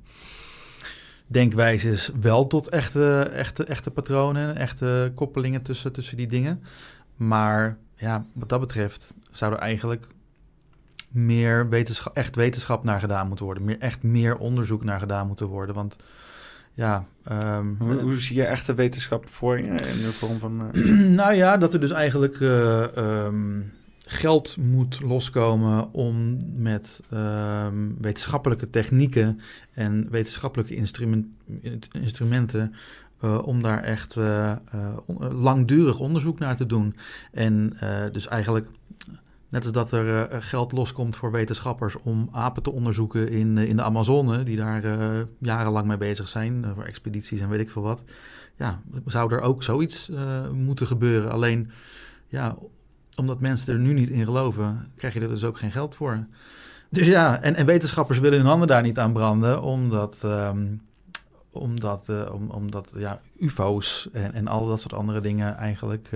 [1.28, 6.64] denkwijzes wel tot echte, echte, echte patronen, echte koppelingen tussen, tussen die dingen.
[7.16, 10.08] Maar ja, wat dat betreft zou er eigenlijk
[11.10, 13.64] meer wetenschap, echt wetenschap naar gedaan moeten worden.
[13.64, 15.76] Meer, echt meer onderzoek naar gedaan moeten worden.
[15.76, 15.96] Want
[16.74, 17.06] ja...
[17.32, 20.72] Um, hoe, hoe, zie je echte wetenschap voor je in de vorm van...
[20.76, 21.10] Uh...
[21.22, 22.40] nou ja, dat er dus eigenlijk...
[22.40, 22.84] Uh,
[23.26, 23.72] um,
[24.06, 29.40] geld moet loskomen om met um, wetenschappelijke technieken
[29.74, 31.28] en wetenschappelijke instrument,
[31.92, 32.76] instrumenten
[33.24, 34.16] uh, om daar echt
[35.18, 36.96] langdurig onderzoek naar te doen.
[37.32, 37.78] En
[38.12, 38.68] dus eigenlijk
[39.50, 43.70] Net als dat er uh, geld loskomt voor wetenschappers om apen te onderzoeken in, uh,
[43.70, 47.72] in de Amazone, die daar uh, jarenlang mee bezig zijn, voor expedities en weet ik
[47.72, 48.04] veel wat.
[48.56, 50.12] Ja, zou er ook zoiets
[50.54, 51.32] moeten gebeuren.
[51.32, 51.72] Alleen,
[52.28, 52.56] ja,
[53.16, 56.26] omdat mensen er nu niet in geloven, krijg je er dus ook geen geld voor.
[56.90, 60.82] Dus ja, en, en wetenschappers willen hun handen daar niet aan branden, omdat, um,
[61.50, 66.10] omdat, om, omdat ja, UFO's en, en al dat soort andere dingen eigenlijk.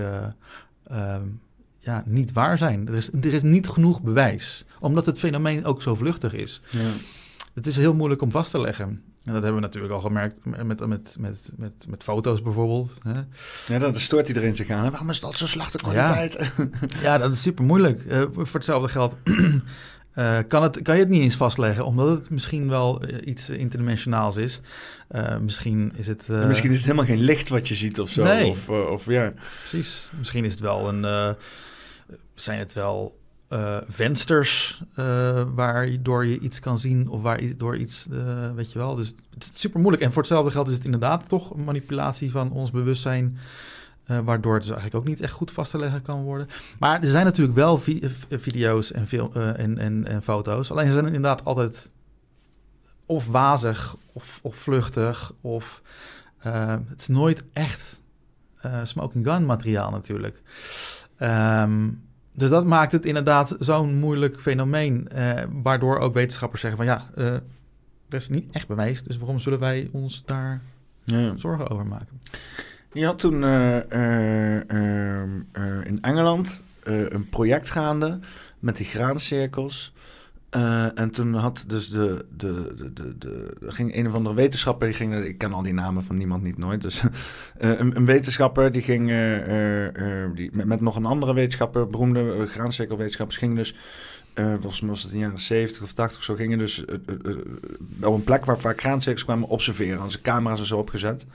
[0.92, 1.40] Um,
[1.84, 2.88] ja, niet waar zijn.
[2.88, 6.62] Er is, er is niet genoeg bewijs, omdat het fenomeen ook zo vluchtig is.
[6.70, 6.80] Ja.
[7.54, 9.04] Het is heel moeilijk om vast te leggen.
[9.26, 12.98] En dat hebben we natuurlijk al gemerkt met, met, met, met, met, foto's bijvoorbeeld.
[13.04, 13.22] Hè.
[13.74, 14.90] Ja, dan stoort iedereen zich aan.
[14.90, 16.52] Waarom is dat zo slechte kwaliteit?
[16.58, 16.70] Ja,
[17.02, 18.04] ja dat is super moeilijk.
[18.06, 22.30] Uh, voor hetzelfde geld uh, kan, het, kan je het niet eens vastleggen, omdat het
[22.30, 24.62] misschien wel uh, iets interdimensionaals is.
[25.12, 26.28] Uh, misschien is het...
[26.28, 28.24] misschien is het helemaal geen licht wat je ziet of zo.
[28.24, 28.50] Nee.
[28.50, 29.34] Of, of, ja.
[29.60, 30.10] Precies.
[30.18, 31.36] Misschien is het wel een
[32.36, 33.22] zijn het wel
[33.54, 38.96] uh, vensters uh, waardoor je iets kan zien of waardoor iets, uh, weet je wel.
[38.96, 40.04] Dus het is super moeilijk.
[40.04, 43.38] En voor hetzelfde geld is het inderdaad toch een manipulatie van ons bewustzijn.
[44.06, 46.48] waardoor het dus eigenlijk ook niet echt goed vast te leggen kan worden.
[46.80, 49.08] Maar er zijn natuurlijk wel vi video's en,
[49.58, 50.72] en, en, en, foto's.
[50.72, 51.92] Alleen ze zijn inderdaad altijd
[53.06, 55.34] of wazig of, of vluchtig.
[55.42, 55.82] Of
[56.38, 58.00] het is nooit echt
[58.84, 60.42] smoking gun materiaal natuurlijk.
[61.24, 62.02] Um,
[62.34, 67.10] dus dat maakt het inderdaad zo'n moeilijk fenomeen, eh, waardoor ook wetenschappers zeggen van ja,
[67.16, 67.34] uh,
[68.10, 70.62] er is niet echt bewijs, dus waarom zullen wij ons daar
[71.04, 71.38] ja.
[71.38, 72.22] zorgen over maken?
[72.92, 73.76] Je had toen uh,
[75.86, 78.20] in Engeland een project gaande
[78.60, 79.94] met die graancirkels.
[80.56, 84.96] Uh, en toen had dus de, de, de, de, ging een of andere wetenschapper, die
[84.96, 87.10] ging, ik ken al die namen van niemand niet nooit, dus uh,
[87.80, 93.38] een, een, wetenschapper die ging uh, die, met, met, nog een andere wetenschapper, beroemde graancirkelwetenschappers,
[93.38, 93.76] ging dus,
[94.36, 96.86] volgens mij was het in de jaren 70 of 80 of zo, gingen dus
[98.02, 101.26] op een plek waar vaak graancirkels kwamen observeren, hadden ze camera's en zo opgezet.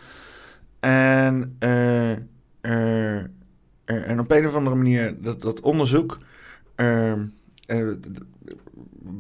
[0.80, 1.56] En,
[3.84, 6.18] en op een of andere manier, dat, dat onderzoek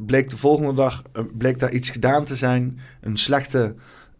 [0.06, 2.78] bleek de volgende dag uh, bleek daar iets gedaan te zijn.
[3.00, 3.74] Een slechte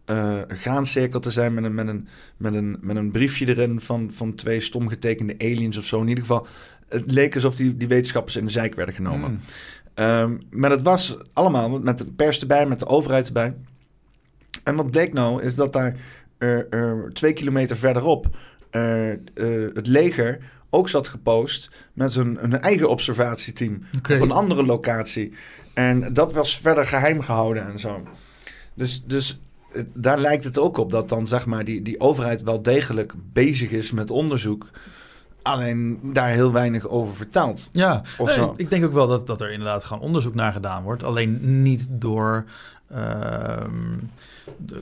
[0.05, 2.07] uh, graancirkel te zijn met een, met, een,
[2.37, 6.01] met, een, met een briefje erin van, van twee stom getekende aliens of zo.
[6.01, 6.47] In ieder geval,
[6.87, 9.31] het leek alsof die, die wetenschappers in de zijk werden genomen.
[9.31, 9.39] Mm.
[10.05, 13.55] Um, maar het was allemaal met de pers erbij, met de overheid erbij.
[14.63, 15.95] En wat bleek nou, is dat daar
[16.39, 18.37] uh, twee kilometer verderop
[19.73, 20.39] het leger
[20.69, 24.17] ook zat gepost met een, een eigen observatieteam okay.
[24.17, 25.33] op een andere locatie.
[25.79, 28.01] En dat was verder geheim gehouden en zo.
[28.73, 29.39] Dus, dus
[29.93, 33.71] daar lijkt het ook op dat dan zeg maar die, die overheid wel degelijk bezig
[33.71, 34.69] is met onderzoek.
[35.41, 37.69] Alleen daar heel weinig over vertelt.
[37.71, 38.53] Ja, of zo.
[38.57, 41.03] ik denk ook wel dat, dat er inderdaad gewoon onderzoek naar gedaan wordt.
[41.03, 42.45] Alleen niet door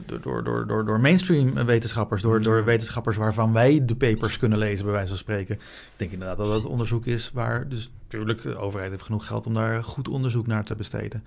[0.05, 4.85] door, door, door, door mainstream wetenschappers, door, door wetenschappers waarvan wij de papers kunnen lezen,
[4.85, 5.55] bij wijze van spreken.
[5.55, 5.61] Ik
[5.95, 9.53] denk inderdaad dat het onderzoek is waar, dus natuurlijk, de overheid heeft genoeg geld om
[9.53, 11.23] daar goed onderzoek naar te besteden.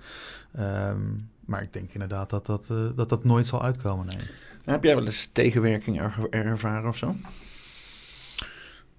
[0.55, 0.99] Ehm,
[1.45, 4.05] maar ik denk inderdaad dat dat, uh, dat dat nooit zal uitkomen.
[4.05, 4.17] Nee.
[4.65, 7.15] Heb jij wel eens tegenwerking ervaren of zo?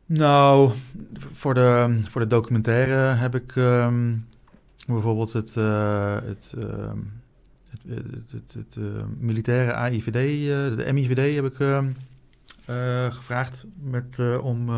[0.07, 0.71] Nou,
[1.33, 4.27] voor de, voor de documentaire heb ik um,
[4.87, 6.55] bijvoorbeeld het, uh, het
[7.89, 8.85] het, het, het uh,
[9.19, 11.85] militaire AIVD, uh, eh, de MIVD heb ik uh,
[13.15, 14.69] gevraagd met, om,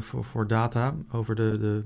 [0.00, 1.82] voor, voor data over de, de,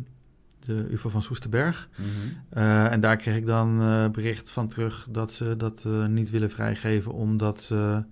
[0.74, 1.88] de UFO van Soesterberg.
[1.96, 2.08] Mhm.
[2.48, 6.30] Eh, en daar kreeg ik dan eh, bericht van terug dat ze dat eh, niet
[6.30, 8.04] willen vrijgeven, omdat, ze-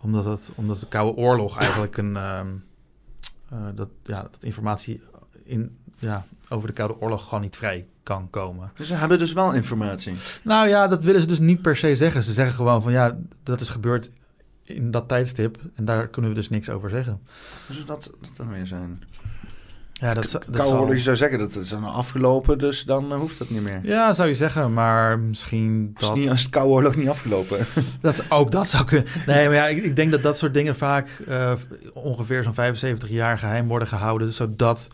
[0.00, 2.16] omdat, het, omdat de Koude Oorlog eigenlijk een.
[2.16, 2.46] ehm,
[3.48, 5.00] eh, dat, ja, dat informatie
[5.44, 8.72] in, ja, over de Koude Oorlog gewoon niet vrij kan komen.
[8.76, 10.14] Dus ze hebben dus wel informatie.
[10.44, 12.22] Nou ja, dat willen ze dus niet per se zeggen.
[12.22, 14.10] Ze zeggen gewoon van ja, dat is gebeurd
[14.62, 17.20] in dat tijdstip en daar kunnen we dus niks over zeggen.
[17.70, 19.02] Zou dat, dat dan weer zijn?
[19.92, 23.12] Ja, dat, zou- dat Koude zal- je zou zeggen dat het is afgelopen, dus dan
[23.12, 23.80] eh, hoeft dat niet meer.
[23.82, 26.16] Ja, zou je zeggen, maar misschien Is dat...
[26.16, 27.58] niet als het Koude Oorlog niet afgelopen.
[28.00, 29.06] Dat is, ook dat zou kunnen.
[29.26, 31.52] Nee, maar ja, ik, ik denk dat dat soort dingen vaak eh,
[31.92, 34.88] ongeveer zo'n 75 jaar geheim worden gehouden, zodat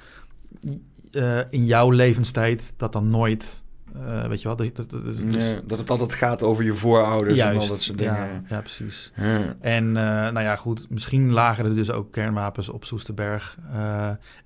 [1.13, 3.63] eh, in jouw levenstijd dat dan nooit,
[3.95, 7.39] eh, weet je wel, dat, dat, dat- Nee, dat het altijd gaat over je voorouders
[7.39, 8.15] en al dat soort dingen.
[8.17, 9.13] Ja, ja, precies.
[9.17, 9.57] Ja.
[9.61, 13.57] En eh, nou ja, goed, misschien lagen er dus ook kernwapens op Soesterberg.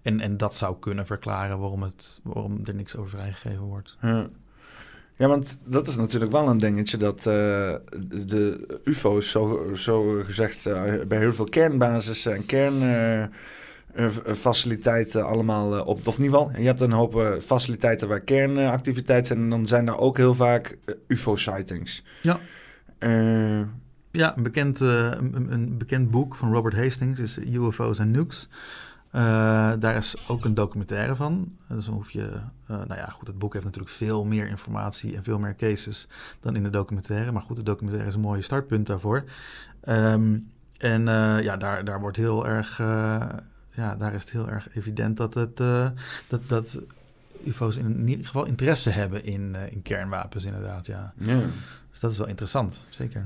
[0.02, 3.96] en, en dat zou kunnen verklaren waarom, het, waarom er niks over vrijgegeven wordt.
[4.00, 4.26] Ja.
[5.16, 10.62] Ja, want dat is natuurlijk wel een dingetje dat de UFO's zo, zo gezegd
[11.08, 12.44] bij heel veel kernbasissen en
[13.94, 16.06] kernfaciliteiten allemaal eh, op.
[16.06, 19.66] Of in ieder geval, je hebt een hoop eh, faciliteiten waar kernactiviteit zijn en dan
[19.66, 22.04] zijn daar ook heel vaak eh, UFO-sightings.
[22.22, 22.38] Ja.
[22.98, 23.60] Eh,
[24.10, 28.48] Ja, een bekend, eh, een, een bekend boek van Robert Hastings is UFO's en Nukes.
[29.10, 31.52] Eh, daar is ook een documentaire van.
[31.68, 32.22] Eh, Dus dan hoef je,
[32.66, 36.08] eh, nou ja, goed, het boek heeft natuurlijk veel meer informatie en veel meer cases
[36.40, 37.32] dan in de documentaire.
[37.32, 39.24] Maar goed, de documentaire is een mooie startpunt daarvoor.
[39.80, 40.38] Ehm,
[40.78, 43.20] en eh, ja, daar, daar wordt heel erg, eh,
[43.74, 45.88] ja, daar is het heel erg evident dat het, eh,
[46.28, 46.80] dat, dat
[47.44, 51.12] UFO's in ieder geval interesse hebben in, eh, in kernwapens, inderdaad, ja.
[51.16, 51.40] ja.
[51.90, 53.24] Dus dat is wel interessant, zeker.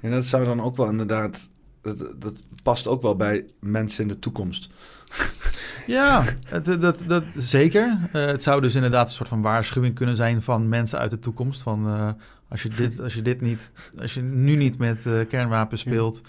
[0.00, 1.48] En dat zou dan ook wel inderdaad.
[1.80, 4.70] Dat, dat past ook wel bij mensen in de toekomst.
[5.86, 7.98] Ja, het, dat, dat, zeker.
[8.12, 11.18] Eh, het zou dus inderdaad een soort van waarschuwing kunnen zijn van mensen uit de
[11.18, 11.62] toekomst.
[11.62, 12.08] Van eh,
[12.48, 16.20] als, je dit, als je dit niet, als je nu niet met eh, kernwapens speelt,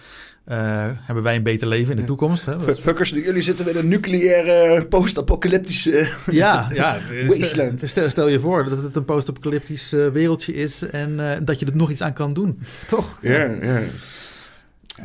[0.46, 0.58] eh,
[0.92, 2.08] hebben wij een beter leven in de Ja.
[2.08, 2.46] toekomst.
[2.46, 2.76] Hè?
[2.76, 6.08] Fuckers, jullie zitten in een nucleaire post-apocalyptische.
[6.32, 6.98] Ja, ja.
[7.28, 7.82] Wasteland.
[7.84, 11.66] Stel, stel je voor dat het een post-apocalyptisch eh, wereldje is en eh, dat je
[11.66, 12.60] er nog iets aan kan doen.
[12.88, 13.18] Toch?
[13.22, 13.82] Ja, ja.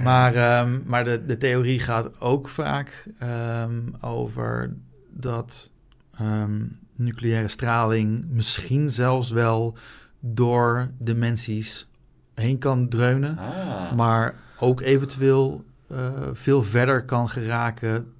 [0.02, 4.74] Maar, ehm, maar de, de theorie gaat ook vaak ehm, over
[5.12, 5.70] dat
[6.18, 6.60] ehm,
[6.96, 9.76] nucleaire straling misschien zelfs wel
[10.20, 11.88] door dimensies
[12.34, 13.92] heen kan dreunen, Ah.
[13.92, 18.12] maar ook eventueel eh, veel verder kan geraken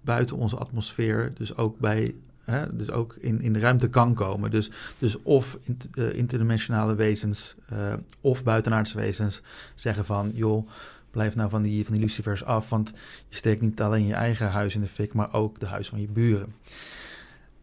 [0.00, 1.32] buiten onze atmosfeer.
[1.34, 2.14] Dus ook bij.
[2.44, 4.50] Hè, dus ook in, in de ruimte kan komen.
[4.50, 9.42] Dus, dus of int- eh, interdimensionale wezens eh, of buitenaardse wezens
[9.74, 10.30] zeggen van...
[10.34, 10.68] joh,
[11.10, 12.68] blijf nou van die, van die lucifers af...
[12.68, 12.92] want
[13.28, 15.12] je steekt niet alleen je eigen huis in de fik...
[15.12, 16.54] maar ook de huis van je buren.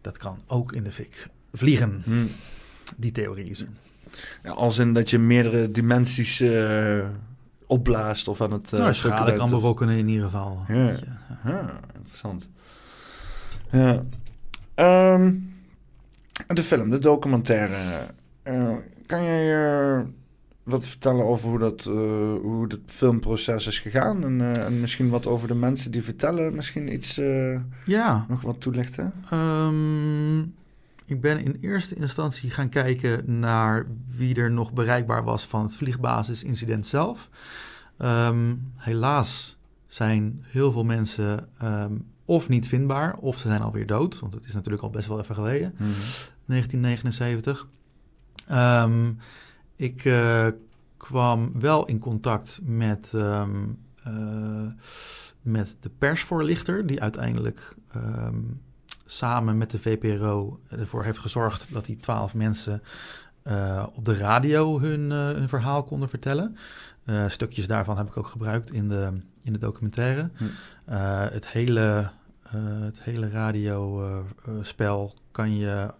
[0.02, 2.02] Dat kan ook in de fik vliegen.
[2.04, 2.26] Hm.
[2.98, 3.68] Die theorie is er.
[4.44, 6.40] Ja, als in dat je meerdere dimensies
[7.68, 8.74] opblaast of aan het.
[8.74, 10.60] eh, nou, schade kan berokkenen in ieder geval.
[10.68, 11.80] Ja.
[11.96, 12.50] Interessant.
[13.72, 14.04] Ja.
[14.76, 15.34] Ehm,
[16.48, 17.76] de film, de documentaire.
[18.44, 18.74] Eh,
[19.06, 20.00] kan jij eh,
[20.64, 21.84] wat vertellen over hoe dat,
[22.42, 24.24] hoe het filmproces is gegaan?
[24.24, 26.56] En, en misschien wat over de mensen die vertellen?
[26.56, 27.16] Misschien iets
[27.86, 28.26] ja.
[28.28, 29.14] nog wat toelichten?
[29.30, 30.40] Ehm,
[31.06, 35.76] ik ben in eerste instantie gaan kijken naar wie er nog bereikbaar was van het
[35.76, 37.30] vliegbasisincident zelf.
[37.98, 41.94] Ehm, helaas zijn heel veel mensen ehm,
[42.26, 44.20] of niet vindbaar, of ze zijn alweer dood.
[44.20, 45.76] Want het is natuurlijk al best wel even geleden,
[46.46, 47.68] 1979.
[48.48, 49.12] Ehm,
[49.76, 50.48] ik eh,
[50.98, 53.48] kwam wel in contact met, eh,
[55.42, 57.76] met de persvoorlichter, die uiteindelijk
[59.06, 62.82] samen met de VPRO ervoor heeft gezorgd dat die twaalf mensen
[63.46, 66.58] eh, op de radio hun, eh, hun verhaal konden vertellen.
[67.04, 70.30] Eh, stukjes daarvan heb ik ook gebruikt in de, in de documentaire.
[70.36, 70.44] Hm.
[71.34, 72.10] Het hele,
[72.84, 75.94] het hele radiospel kan je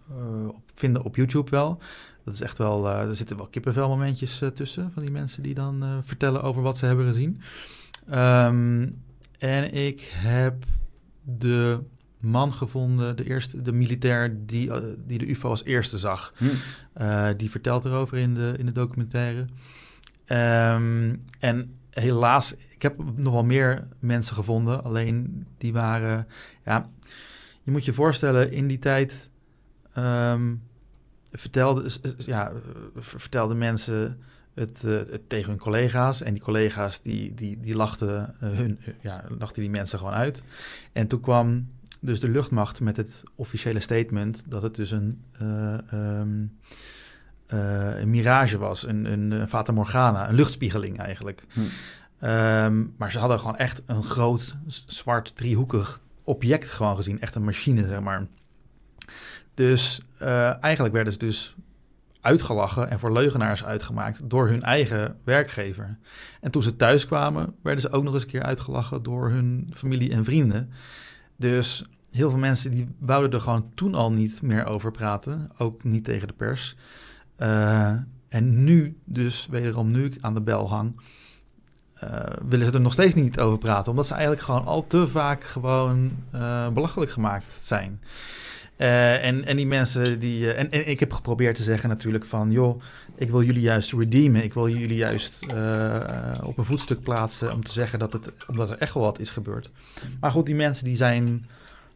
[0.48, 1.78] op, vinden op YouTube wel.
[2.24, 6.42] Dat is echt wel, er zitten wel kippenvelmomentjes tussen van die mensen die dan vertellen
[6.42, 7.40] over wat ze hebben gezien.
[8.08, 8.88] Ehm,
[9.38, 10.64] en ik heb
[11.22, 11.80] de
[12.20, 16.32] man gevonden, de, eerste, de militair die, eh, die de UFO als eerste zag.
[16.36, 16.44] Hm.
[16.92, 19.46] Eh, die vertelt erover in de, in de documentaire.
[20.24, 24.84] Ehm, en helaas, ik heb nog wel meer mensen gevonden.
[24.84, 26.26] Alleen die waren,
[26.64, 26.90] ja,
[27.62, 29.30] je moet je voorstellen, in die tijd
[29.92, 30.54] ehm
[31.30, 32.52] vertelde, ja,
[32.94, 34.18] ver- vertelden mensen
[34.54, 36.22] het, eh, het tegen hun collega's.
[36.22, 40.42] En die collega's die, die, die lachten, hun, ja, lachten die mensen gewoon uit.
[40.92, 41.68] En toen kwam
[42.00, 46.44] dus de luchtmacht met het officiële statement dat het dus een, eh, ehm,
[47.46, 51.44] eh, een mirage was, een, een Fata Morgana, een luchtspiegeling eigenlijk.
[51.52, 51.60] Hm.
[52.18, 54.54] Ehm, maar ze hadden gewoon echt een groot
[54.86, 58.26] zwart driehoekig object gewoon gezien, echt een machine zeg maar.
[59.54, 61.54] Dus eh, eigenlijk werden ze dus
[62.20, 65.98] uitgelachen en voor leugenaars uitgemaakt door hun eigen werkgever.
[66.40, 69.70] En toen ze thuis kwamen, werden ze ook nog eens een keer uitgelachen door hun
[69.74, 70.70] familie en vrienden.
[71.36, 75.84] Dus heel veel mensen die wouden er gewoon toen al niet meer over praten, ook
[75.84, 76.76] niet tegen de pers.
[77.38, 77.92] Uh,
[78.28, 81.00] en nu, dus wederom nu ik aan de bel hang,
[82.04, 85.08] uh, willen ze er nog steeds niet over praten, omdat ze eigenlijk gewoon al te
[85.08, 88.00] vaak gewoon uh, belachelijk gemaakt zijn.
[88.78, 90.40] Uh, en, en die mensen die.
[90.40, 92.82] Uh, en, en, ik heb geprobeerd te zeggen natuurlijk van joh,
[93.14, 94.44] ik wil jullie juist redeemen.
[94.44, 95.96] Ik wil jullie juist uh,
[96.42, 99.30] op een voetstuk plaatsen om te zeggen dat het omdat er echt wel wat is
[99.30, 99.70] gebeurd.
[100.20, 101.46] Maar goed, die mensen die zijn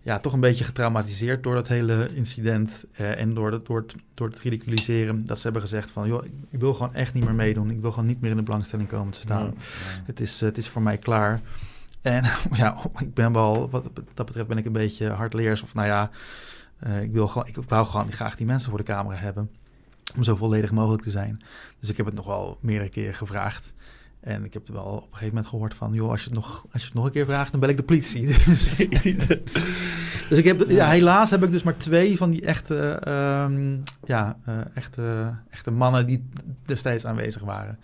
[0.02, 4.28] ja, toch een beetje getraumatiseerd door dat hele incident en door het, door, het, door
[4.28, 5.24] het ridiculiseren.
[5.24, 7.70] Dat ze hebben gezegd van joh, ik wil gewoon echt niet meer meedoen.
[7.70, 9.54] Ik wil gewoon niet meer in de belangstelling komen te staan.
[10.04, 11.40] Het, is, het is voor mij klaar.
[12.02, 15.86] En ja, ik ben wel, wat dat betreft ben ik een beetje hardleers of nou
[15.86, 16.10] ja.
[16.86, 19.50] Uh, ik, wil gewoon, ik wou gewoon graag die mensen voor de camera hebben.
[20.16, 21.42] Om zo volledig mogelijk te zijn.
[21.80, 23.72] Dus ik heb het nog wel meerdere keren gevraagd.
[24.20, 25.92] En ik heb wel op een gegeven moment gehoord van...
[25.92, 27.76] joh, als je het nog, als je het nog een keer vraagt, dan bel ik
[27.76, 28.26] de politie.
[28.46, 28.76] dus,
[30.28, 33.02] dus ik heb, ja, helaas heb ik dus maar twee van die echte,
[33.48, 36.06] um, ja, uh, echte, echte mannen...
[36.06, 36.28] die
[36.64, 37.78] destijds aanwezig waren.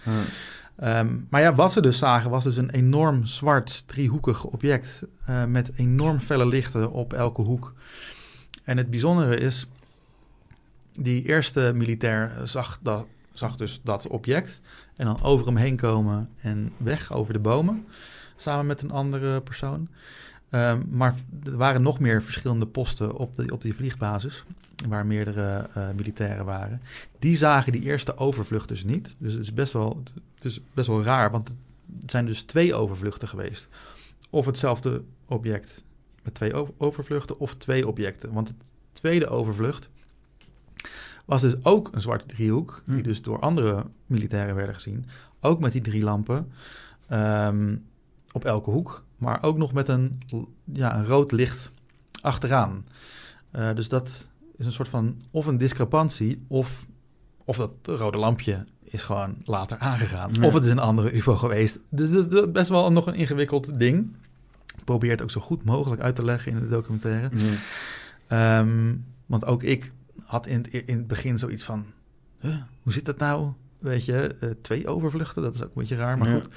[0.84, 5.02] Um, maar ja, wat ze dus zagen was dus een enorm zwart driehoekig object...
[5.30, 7.74] Uh, met enorm felle lichten op elke hoek...
[8.66, 9.66] En het bijzondere is,
[10.92, 14.60] die eerste militair zag, dat, zag dus dat object
[14.96, 17.86] en dan over hem heen komen en weg over de bomen,
[18.36, 19.88] samen met een andere persoon.
[20.50, 21.14] Um, maar
[21.44, 24.44] er waren nog meer verschillende posten op, de, op die vliegbasis,
[24.88, 26.82] waar meerdere uh, militairen waren.
[27.18, 29.14] Die zagen die eerste overvlucht dus niet.
[29.18, 30.02] Dus het is best wel,
[30.34, 31.48] het is best wel raar, want
[32.00, 33.68] het zijn dus twee overvluchten geweest.
[34.30, 35.84] Of hetzelfde object
[36.26, 38.32] met twee overvluchten of twee objecten.
[38.32, 38.54] Want de
[38.92, 39.88] tweede overvlucht
[41.24, 45.06] was dus ook een zwarte driehoek, die dus door andere militairen werden gezien.
[45.40, 46.52] Ook met die drie lampen
[47.10, 47.84] um,
[48.32, 50.20] op elke hoek, maar ook nog met een,
[50.64, 51.70] ja, een rood licht
[52.20, 52.86] achteraan.
[53.56, 56.86] Uh, dus dat is een soort van of een discrepantie of,
[57.44, 60.32] of dat rode lampje is gewoon later aangegaan.
[60.32, 60.46] Ja.
[60.46, 61.78] Of het is een andere UFO geweest.
[61.90, 64.16] Dus dat is best wel nog een ingewikkeld ding
[64.86, 67.30] probeer het ook zo goed mogelijk uit te leggen in de documentaire.
[68.28, 68.58] Ja.
[68.58, 69.92] Um, want ook ik
[70.24, 71.86] had in het, in het begin zoiets van...
[72.40, 73.52] Huh, hoe zit dat nou?
[73.78, 76.34] Weet je, uh, twee overvluchten, dat is ook een beetje raar, maar ja.
[76.34, 76.48] goed.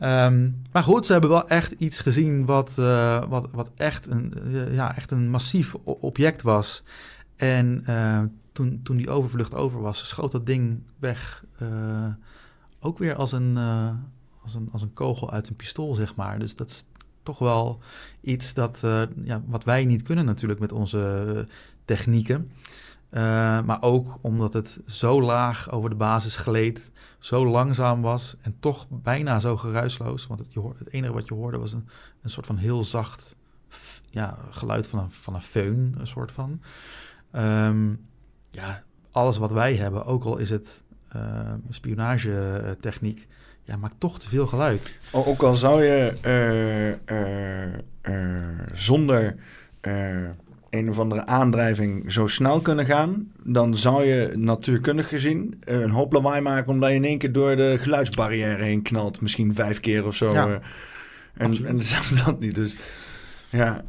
[0.00, 4.34] Um, maar goed, ze hebben wel echt iets gezien wat, uh, wat, wat echt, een,
[4.46, 6.82] uh, ja, echt een massief object was.
[7.36, 7.84] En
[8.52, 11.44] toen, toen die overvlucht over was, schoot dat ding weg.
[12.80, 13.56] ook weer als een,
[14.42, 16.38] als, een, als een kogel uit een pistool, zeg maar.
[16.38, 16.84] Dus dat is
[17.24, 17.80] toch wel
[18.20, 21.46] iets dat, uh, ja, wat wij niet kunnen natuurlijk met onze
[21.84, 22.50] technieken.
[23.10, 23.20] Uh,
[23.62, 28.86] maar ook omdat het zo laag over de basis gleed, zo langzaam was en toch
[28.88, 30.26] bijna zo geruisloos.
[30.26, 31.88] Want het, je hoor, het enige wat je hoorde was een,
[32.22, 33.36] een soort van heel zacht
[34.10, 36.60] ja, geluid van een, van een föhn, een soort van.
[37.32, 38.06] Um,
[38.50, 40.82] ja, alles wat wij hebben, ook al is het
[41.16, 43.28] uh, spionagetechniek,
[43.64, 44.98] ja, maakt toch te veel geluid.
[45.12, 47.68] Ook al zou je uh,
[48.08, 49.36] uh, zonder
[50.70, 56.12] een of andere aandrijving zo snel kunnen gaan, dan zou je natuurkundig gezien een hoop
[56.12, 59.20] lawaai maken omdat je in één keer door de geluidsbarrière heen knalt.
[59.20, 60.32] Misschien vijf keer of zo.
[60.32, 60.60] Ja,
[61.34, 62.54] en, en zelfs dat niet.
[62.54, 62.76] Dus
[63.50, 63.84] ja,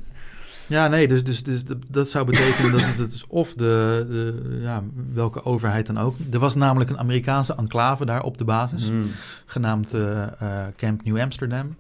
[0.68, 4.84] ja, nee, dus, dus, dus dat zou betekenen dat het dus of de, de, ja,
[5.14, 6.16] welke overheid dan ook.
[6.32, 9.04] Er was namelijk een Amerikaanse enclave daar op de basis, mm.
[9.46, 10.02] genaamd uh,
[10.42, 11.76] uh, Camp New Amsterdam.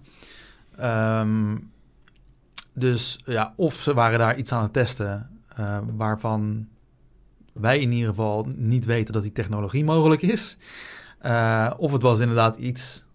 [0.81, 1.71] Um,
[2.73, 5.29] dus ja, of ze waren daar iets aan het testen
[5.59, 6.67] uh, waarvan
[7.53, 10.57] wij in ieder geval niet weten dat die technologie mogelijk is.
[11.77, 13.05] of het was inderdaad iets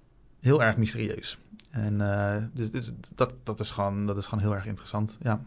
[0.41, 1.39] heel erg mysterieus.
[1.71, 1.99] En
[2.55, 5.41] dus, dus dat, dat, is gewoon, dat is gewoon heel erg interessant, ja.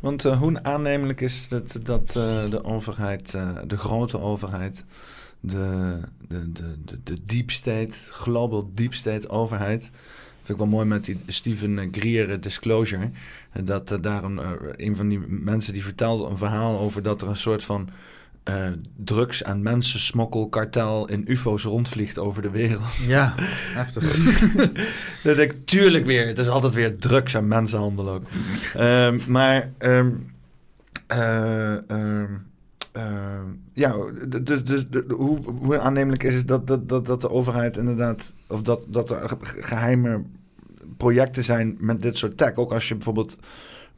[0.00, 4.84] Want uh, hoe aannemelijk is het dat uh, de overheid, uh, de grote overheid,
[5.40, 9.90] de, de, de, de, de deep state, global deep state overheid,
[10.36, 13.10] vind ik wel mooi met die Steven Greer disclosure,
[13.64, 14.40] dat daar een,
[14.76, 17.88] een van die mensen die vertelt een verhaal over dat er een soort van
[18.48, 22.96] uh, drugs- en mensensmokkelkartel in ufo's rondvliegt over de wereld.
[23.06, 23.34] Ja,
[23.80, 24.16] heftig.
[25.22, 26.26] dat denk ik, tuurlijk weer.
[26.26, 28.22] Het is altijd weer drugs en mensenhandel ook.
[28.78, 29.70] um, maar...
[29.78, 30.34] Um,
[31.12, 32.46] uh, um,
[33.72, 33.94] ja,
[34.42, 38.62] dus, dus hoe, hoe aannemelijk is het dat, dat, dat, dat de overheid inderdaad, of
[38.62, 40.22] dat, dat er geheime
[40.96, 42.54] projecten zijn met dit soort tech.
[42.54, 43.38] Ook als je bijvoorbeeld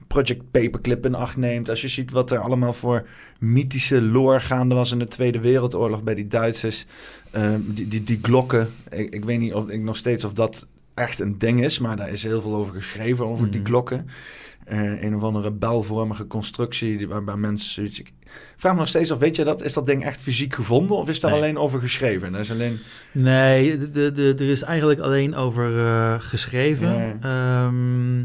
[0.08, 1.70] Project Paperclip in acht neemt.
[1.70, 3.06] Als je ziet wat er allemaal voor
[3.38, 6.86] mythische lore gaande was in de Tweede Wereldoorlog bij die Duitsers.
[7.30, 8.68] Ehm, die, die, die glokken.
[8.90, 11.96] Ik, ik, weet niet of ik nog steeds of dat echt een ding is, maar
[11.96, 13.96] daar is heel veel over geschreven, over die klokken.
[13.96, 14.06] Mhm.
[14.72, 18.12] Uh, een of andere belvormige constructie die, waarbij mensen Ik
[18.56, 21.08] vraag me nog steeds of, weet je dat, is dat ding echt fysiek gevonden of
[21.08, 22.34] is daar alleen over geschreven?
[22.34, 22.78] Is alleen...
[23.12, 27.22] Nee, de, de, er is eigenlijk alleen over uh, geschreven.
[27.22, 28.20] Ehm,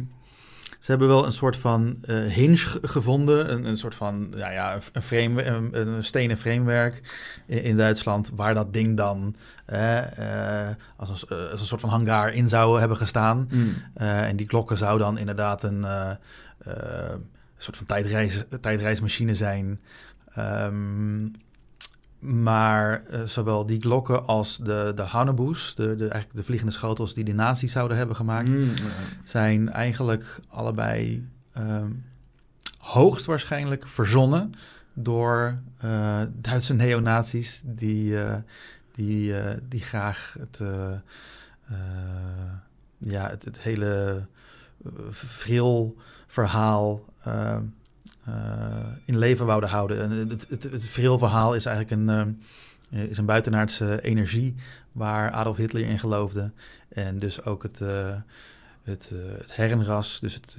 [0.83, 4.79] ze hebben wel een soort van uh, hinge gevonden, een, een soort van ja, ja,
[4.91, 7.01] een, frame, een, een stenen framework
[7.45, 9.35] in, in, Duitsland, waar dat ding dan
[9.73, 9.99] uh,
[10.95, 13.49] als, een, als, een, soort van hangar in zou hebben gestaan.
[13.51, 13.73] Mm.
[13.95, 15.85] en die klokken zou dan inderdaad een
[17.57, 19.79] soort van tijdreis, tijdreismachine zijn.
[20.37, 21.31] Um,
[22.23, 27.13] maar uh, zowel die klokken als de, de Hanneboes, de, de, eigenlijk de vliegende schotels
[27.13, 28.73] die de nazi's zouden hebben gemaakt, mm,
[29.23, 31.81] zijn eigenlijk allebei uh,
[32.77, 34.51] hoogstwaarschijnlijk verzonnen
[34.93, 38.35] door uh, Duitse neonazies die, uh,
[38.91, 39.33] die,
[39.67, 40.61] die graag het,
[42.97, 44.25] ja, het, het hele
[45.11, 45.97] vril
[46.27, 47.05] verhaal
[48.27, 48.35] uh,
[49.05, 50.29] in leven wouden houden.
[50.29, 52.37] het, het, het, verhaal is eigenlijk een,
[52.89, 54.55] uh, is een buitenaardse energie
[54.91, 56.51] waar Adolf Hitler in geloofde.
[56.89, 58.15] En dus ook het, uh,
[58.83, 60.57] het, het herrenras, dus het,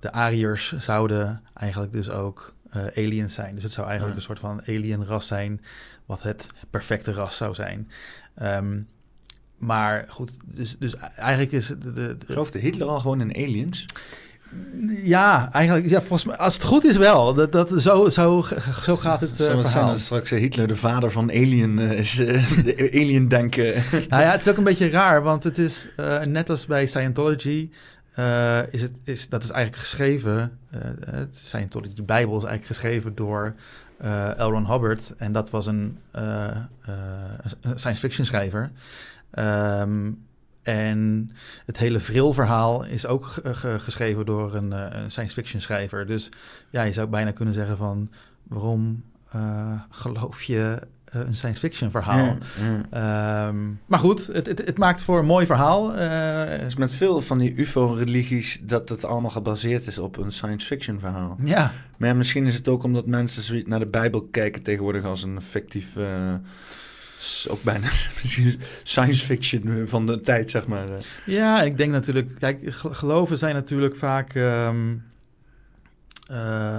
[0.00, 2.54] de Ariërs zouden eigenlijk dus ook
[2.94, 3.54] aliens zijn.
[3.54, 5.60] Dus het zou eigenlijk een soort van alienras zijn,
[6.06, 7.90] wat het perfecte ras zou zijn.
[8.42, 8.88] Um,
[9.58, 11.82] maar goed, dus, dus eigenlijk is het...
[11.82, 13.84] De, de, Geloofde Hitler al gewoon in aliens?
[15.02, 17.34] Ja, eigenlijk, ja, volgens mij, als het goed is wel.
[17.34, 18.44] Dat, dat, zo, zo,
[18.84, 19.86] zo gaat het uh, verhaal.
[19.86, 22.14] Zijn straks uh, Hitler de vader van alien uh, is,
[22.64, 23.74] de alien denken.
[24.08, 25.88] nou ja, het is ook een beetje raar, want het is
[26.24, 27.70] net als bij Scientology,
[28.70, 30.58] is het, is, dat is eigenlijk geschreven,
[31.10, 33.54] het Scientology, de Bijbel is eigenlijk geschreven door
[34.38, 34.42] L.
[34.42, 35.14] Ron Hubbard.
[35.16, 38.70] En dat was een, een science fiction schrijver.
[39.38, 40.26] Um,
[40.68, 41.30] en
[41.66, 43.34] het hele vril-verhaal is ook
[43.78, 46.06] geschreven door een, uh, een, science fiction schrijver.
[46.06, 46.28] Dus
[46.70, 48.10] ja, je zou bijna kunnen zeggen van
[48.42, 49.02] waarom
[49.36, 50.78] uh, geloof je
[51.14, 52.36] uh, een science fiction verhaal?
[53.48, 55.92] Um, maar goed, het, het, het, maakt voor een mooi verhaal.
[56.58, 61.00] dus met veel van die UFO-religies dat het allemaal gebaseerd is op een science fiction
[61.00, 61.36] verhaal.
[61.44, 61.72] Ja.
[61.98, 65.96] Maar misschien is het ook omdat mensen naar de Bijbel kijken tegenwoordig als een fictief
[67.48, 67.88] ook bijna
[68.82, 70.88] science fiction van de tijd, zeg maar.
[71.26, 74.34] Ja, ik denk natuurlijk, kijk, geloven zijn natuurlijk vaak.
[74.34, 75.06] Um,
[76.30, 76.36] uh,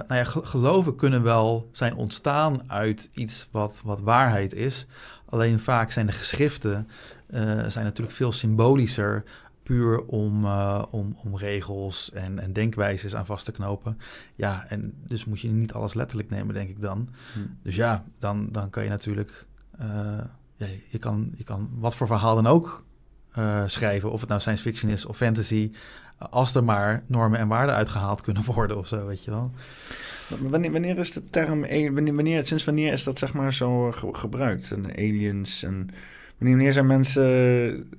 [0.08, 4.86] nou ja, geloven kunnen wel zijn ontstaan uit iets wat, wat waarheid is.
[5.26, 6.88] Alleen vaak zijn de geschriften
[7.30, 9.24] uh, zijn natuurlijk veel symbolischer,
[9.64, 13.98] puur om, uh, om, om regels en, en denkwijzes aan vast te knopen.
[14.36, 17.10] Ja, en dus moet je niet alles letterlijk nemen, denk ik dan.
[17.34, 17.40] Hm.
[17.64, 19.46] Dus ja, dan, dan kan je natuurlijk
[20.58, 22.84] ja, je, kan, je kan wat voor verhaal dan ook
[23.38, 25.72] uh, schrijven, of het nou science fiction is of fantasy,
[26.18, 29.52] als er maar normen en waarden uitgehaald kunnen worden of zo, weet je wel.
[30.40, 31.60] Wanneer, wanneer is de term,
[31.94, 34.72] wanneer, sinds wanneer is dat zeg maar zo gebruikt?
[34.72, 35.90] En aliens en
[36.38, 37.90] wanneer, zijn mensen,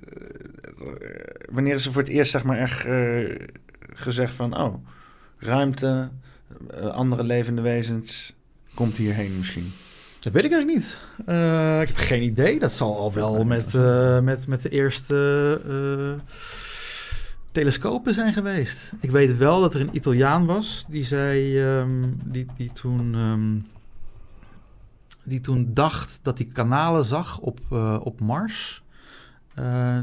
[1.51, 2.85] wanneer is er voor het eerst zeg maar echt
[3.93, 4.75] gezegd van, oh,
[5.37, 6.09] ruimte,
[6.91, 8.33] andere levende wezens,
[8.73, 9.71] komt hierheen misschien?
[10.21, 10.99] Dat weet ik eigenlijk niet.
[11.27, 12.59] Uh, ik heb geen idee.
[12.59, 16.37] Dat zal al wel met, uh, met, met de eerste uh,
[17.51, 18.91] telescopen zijn geweest.
[18.99, 23.67] Ik weet wel dat er een Italiaan was die zei, um, die, die, toen, um,
[25.23, 27.59] die toen dacht dat hij kanalen zag op,
[28.03, 28.83] op Mars.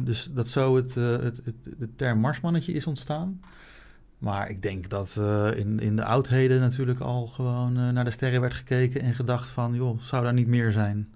[0.02, 3.40] dus dat zo het, het, het, de term Marsmannetje is ontstaan.
[4.18, 8.10] Maar ik denk dat uh, in, in de oudheden natuurlijk al gewoon uh, naar de
[8.10, 11.08] sterren werd gekeken en gedacht van, joh, zou daar niet meer zijn?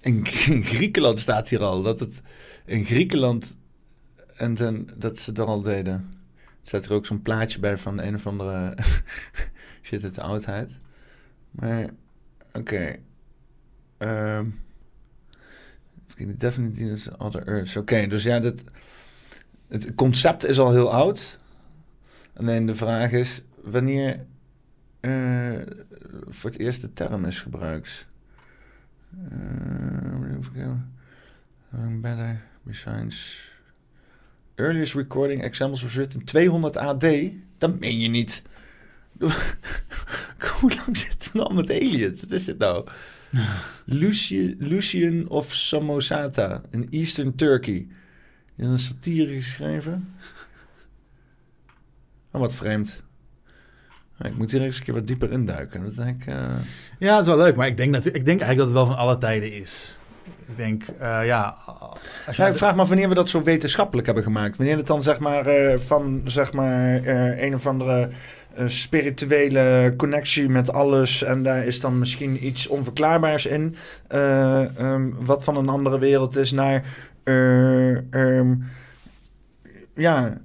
[0.00, 0.26] In,
[0.64, 2.22] Griekenland staat hier al dat het
[2.64, 3.56] in Griekenland
[4.36, 5.94] en ten, dat ze dat al deden.
[6.36, 8.74] Er staat er ook zo'n plaatje bij van een of andere
[9.82, 10.78] shit uit de oudheid.
[11.50, 11.90] Maar
[12.52, 12.98] oké.
[13.98, 14.38] Okay.
[14.38, 14.60] Um,
[16.36, 17.76] definitely other Earths.
[17.76, 18.64] Oké, dus ja, dat,
[19.68, 21.38] het concept is al heel oud.
[22.38, 24.26] Alleen de vraag is, wanneer...
[25.00, 25.60] Uh,
[26.28, 28.06] voor het eerst de term is gebruikt.
[29.32, 30.18] Uh,
[32.00, 33.48] better besides
[34.54, 37.06] earliest recording examples was written 200 AD.
[37.58, 38.42] Dat meen je niet.
[40.60, 42.20] Hoe lang zit het al met aliens?
[42.20, 42.88] Wat is dit nou?
[43.84, 47.86] Lucian, Lucian of Samosata in Eastern Turkey.
[48.56, 50.14] In een satire geschreven.
[52.32, 53.02] Oh, wat vreemd.
[54.22, 55.84] Ik moet hier eens een keer wat dieper induiken.
[55.84, 56.34] Dat denk ik, uh...
[56.98, 58.86] Ja, het is wel leuk, maar ik denk, dat, ik denk eigenlijk dat het wel
[58.86, 59.98] van alle tijden is.
[60.46, 61.56] Ik denk, uh, ja...
[62.26, 64.56] Als ja, ik vraag me wanneer we dat zo wetenschappelijk hebben gemaakt.
[64.56, 67.06] Wanneer het dan zeg maar uh, van zeg maar
[67.38, 68.10] een of andere
[68.66, 71.22] spirituele connectie met alles.
[71.22, 73.76] En daar is dan misschien iets onverklaarbaars in.
[74.12, 76.84] Um, wat van een andere wereld is naar...
[77.24, 78.64] Um,
[79.94, 80.40] ja,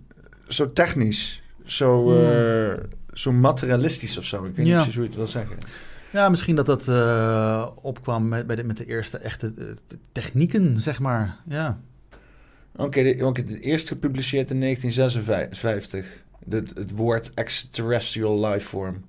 [0.47, 1.42] zo technisch.
[1.65, 2.77] Zo, hmm.
[3.13, 4.43] zo materialistisch of zo.
[4.43, 5.57] Ik weet niet precies hoe je het wil zeggen.
[6.13, 9.71] Ja, misschien dat dat uh, opkwam met, bij de, met de eerste echte uh,
[10.11, 11.37] technieken, zeg maar.
[11.47, 11.79] Ja.
[12.71, 16.05] Oké, okay, de, okay, de eerste gepubliceerd in 1956.
[16.49, 19.05] Het, het woord extraterrestrial lifeform.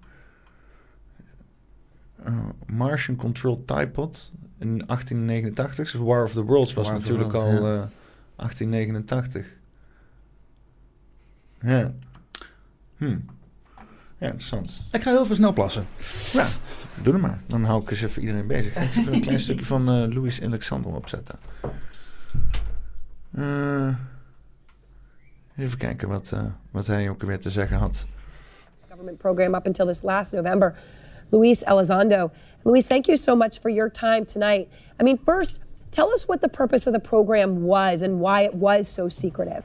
[2.27, 5.91] Uh, Martian Control Typod in 1889.
[5.91, 7.91] Dus War of the Worlds was War natuurlijk al ja.
[8.37, 9.47] 1889.
[11.61, 11.95] Ja.
[12.97, 13.17] Hm.
[14.19, 14.85] Ja, interessant.
[14.93, 15.87] Ik ga heel veel snel plassen.
[16.33, 16.47] Ja,
[17.03, 17.41] doe het maar.
[17.47, 18.77] Dan hou ik eens even iedereen bezig.
[18.77, 21.39] Ik ga een klein stukje van uh, Louis Alexander opzetten.
[23.39, 23.95] Uh,
[25.57, 28.07] even kijken wat, uh, wat hij ook weer te zeggen had.
[28.89, 30.75] Government program up until this last November.
[31.29, 32.31] Luis Elizondo.
[32.63, 34.69] Luis, thank you so much for your time tonight.
[35.01, 38.55] I mean, first, tell us what the purpose of the program was and why it
[38.55, 39.63] was so secretive.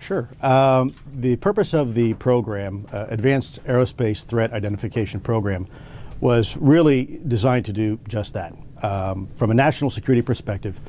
[0.00, 0.28] Sure.
[0.42, 5.66] Um, the purpose of the program, uh, Advanced Aerospace Threat Identification Program,
[6.20, 8.54] was really designed to do just that.
[8.82, 10.80] Um, from a national security perspective,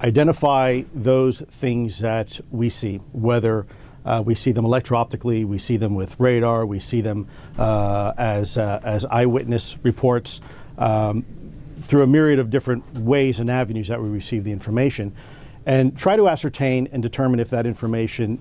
[0.00, 3.66] identify those things that we see, whether
[4.04, 7.28] uh, we see them electro-optically, we see them with radar, we see them
[7.58, 10.40] uh, as, uh, as eyewitness reports,
[10.78, 11.24] um,
[11.76, 15.14] through a myriad of different ways and avenues that we receive the information
[15.66, 18.40] and try to ascertain and determine if that information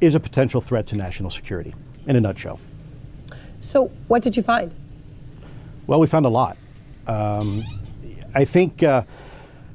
[0.00, 1.74] is a potential threat to national security,
[2.06, 2.58] in a nutshell.
[3.60, 4.72] So, what did you find?
[5.86, 6.56] Well, we found a lot.
[7.06, 7.62] Um,
[8.34, 8.82] I think.
[8.82, 9.04] Uh,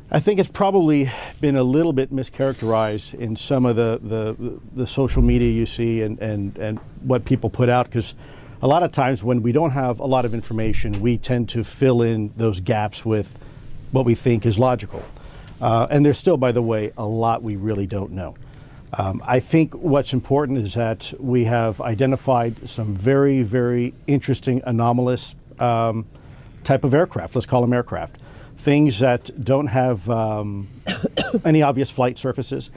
[0.10, 4.88] I think it's probably been a little bit mischaracterized in some of the, the, the
[4.88, 8.14] social media you see and, and, and what people put out because
[8.62, 11.64] a lot of times when we don't have a lot of information, we tend to
[11.64, 13.38] fill in those gaps with
[13.92, 15.04] what we think is logical.
[15.62, 18.36] Uh, and there's still, by the way, a lot we really don't know.
[18.94, 25.36] Um, I think what's important is that we have identified some very, very interesting anomalous
[25.60, 26.06] um,
[26.64, 27.36] type of aircraft.
[27.36, 28.18] Let's call them aircraft.
[28.58, 30.68] Things that don't have um,
[31.46, 32.70] any obvious flight surfaces,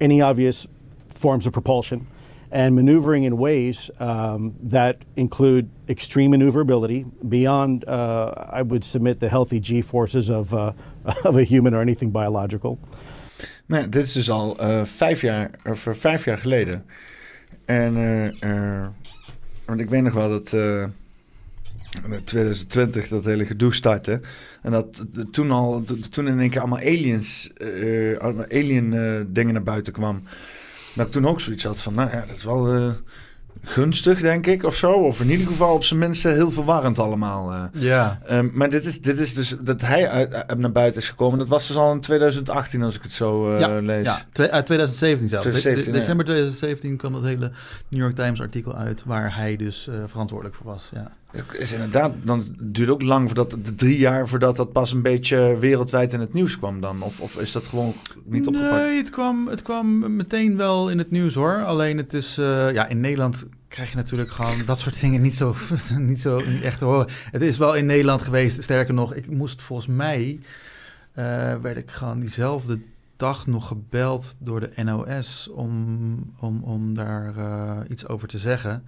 [0.00, 0.66] any obvious
[1.08, 2.06] forms of propulsion,
[2.50, 9.28] and maneuvering in ways um, that include extreme maneuverability beyond, uh, I would submit, the
[9.28, 10.72] healthy G forces of, uh,
[11.24, 12.78] of a human or anything biological.
[13.66, 16.84] Maar dit is dus al uh, vijf, jaar, of, vijf jaar geleden.
[17.64, 17.96] En
[18.44, 18.86] uh,
[19.64, 24.20] want ik weet nog wel dat in 2020 dat hele gedoe startte.
[24.62, 27.50] En dat toen al, toen in één keer allemaal aliens,
[28.48, 28.90] alien
[29.32, 30.22] dingen naar buiten kwam.
[30.96, 32.90] Dat ik toen ook zoiets had van, nou ja, dat is wel uh,
[33.62, 34.92] gunstig, denk ik, of zo.
[34.92, 37.52] Of in ieder geval op zijn minst heel verwarrend allemaal.
[37.52, 37.64] Uh.
[37.72, 38.20] Ja.
[38.30, 41.38] Um, maar dit is, dit is dus dat hij uit, naar buiten is gekomen.
[41.38, 44.06] Dat was dus al in 2018, als ik het zo uh, ja, lees.
[44.06, 45.46] Ja, Twee, uit 2017 zelfs.
[45.46, 47.50] 2017, de, december 2017 kwam dat hele
[47.88, 49.04] New York Times artikel uit...
[49.04, 51.12] waar hij dus verantwoordelijk voor was, ja.
[51.52, 55.56] Is inderdaad, dan duurt ook lang voordat de drie jaar voordat dat pas een beetje
[55.58, 57.02] wereldwijd in het nieuws kwam dan?
[57.02, 58.82] Of, of is dat gewoon niet opgepakt?
[58.82, 61.64] Nee, het kwam, het kwam meteen wel in het nieuws hoor.
[61.64, 65.34] Alleen het is, uh, ja, in Nederland krijg je natuurlijk gewoon dat soort dingen niet
[65.34, 65.54] zo,
[65.98, 67.08] niet zo niet echt te horen.
[67.30, 68.62] Het is wel in Nederland geweest.
[68.62, 70.40] Sterker nog, ik moest volgens mij,
[71.18, 71.24] uh,
[71.54, 72.78] werd ik gewoon diezelfde
[73.16, 78.84] dag nog gebeld door de NOS om, om, om daar uh, iets over te zeggen.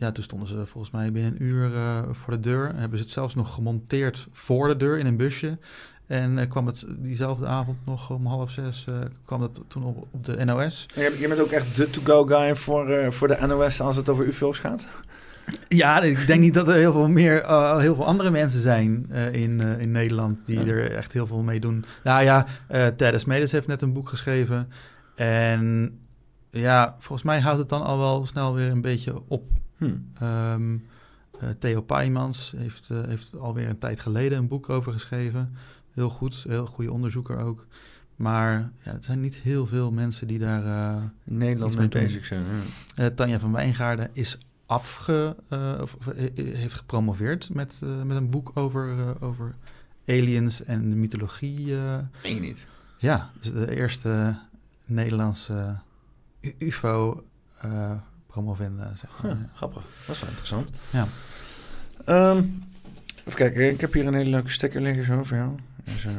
[0.00, 2.74] Ja, toen stonden ze volgens mij binnen een uur uh, voor de deur.
[2.74, 5.58] Hebben ze het zelfs nog gemonteerd voor de deur in een busje.
[6.06, 8.94] En uh, kwam het diezelfde avond nog om half zes uh,
[9.24, 10.86] kwam het toen op, op de NOS.
[10.94, 14.26] je, je bent ook echt de to-go guy voor, voor de NOS als het over
[14.26, 14.88] UFO's gaat?
[15.68, 19.06] Ja, ik denk niet dat er heel veel meer, uh, heel veel andere mensen zijn
[19.10, 20.72] uh, in, uh, in Nederland die ja.
[20.72, 21.84] er echt heel veel mee doen.
[22.04, 24.68] Nou ja, Thaddeus Medes heeft net een boek geschreven.
[25.14, 25.92] En
[26.50, 29.42] ja, volgens mij houdt het dan al wel snel weer een beetje op.
[29.80, 30.12] Hmm.
[30.22, 30.86] Um,
[31.58, 35.54] Theo Paimans heeft, heeft alweer een tijd geleden een boek over geschreven.
[35.90, 37.66] Heel goed, heel goede onderzoeker ook.
[38.16, 42.44] Maar ja, er zijn niet heel veel mensen die daar uh, Nederland mee bezig zijn.
[42.94, 43.10] Ja.
[43.10, 45.36] Tanja van Wijngaarden is afge,
[45.80, 45.96] of,
[46.34, 49.54] heeft gepromoveerd met, met een boek over, over
[50.06, 51.74] aliens en de mythologie.
[52.22, 52.66] Meen je niet?
[52.98, 54.38] Ja, dus de eerste
[54.84, 55.76] Nederlandse
[56.58, 57.24] UFO
[58.30, 59.50] promovenda, zeg maar.
[59.54, 60.70] Grappig, dat is wel interessant.
[60.90, 61.06] Ja.
[62.36, 62.64] Um,
[63.18, 65.50] even kijken, ik heb hier een hele leuke sticker liggen zo voor jou.
[65.84, 66.12] Dus, uh,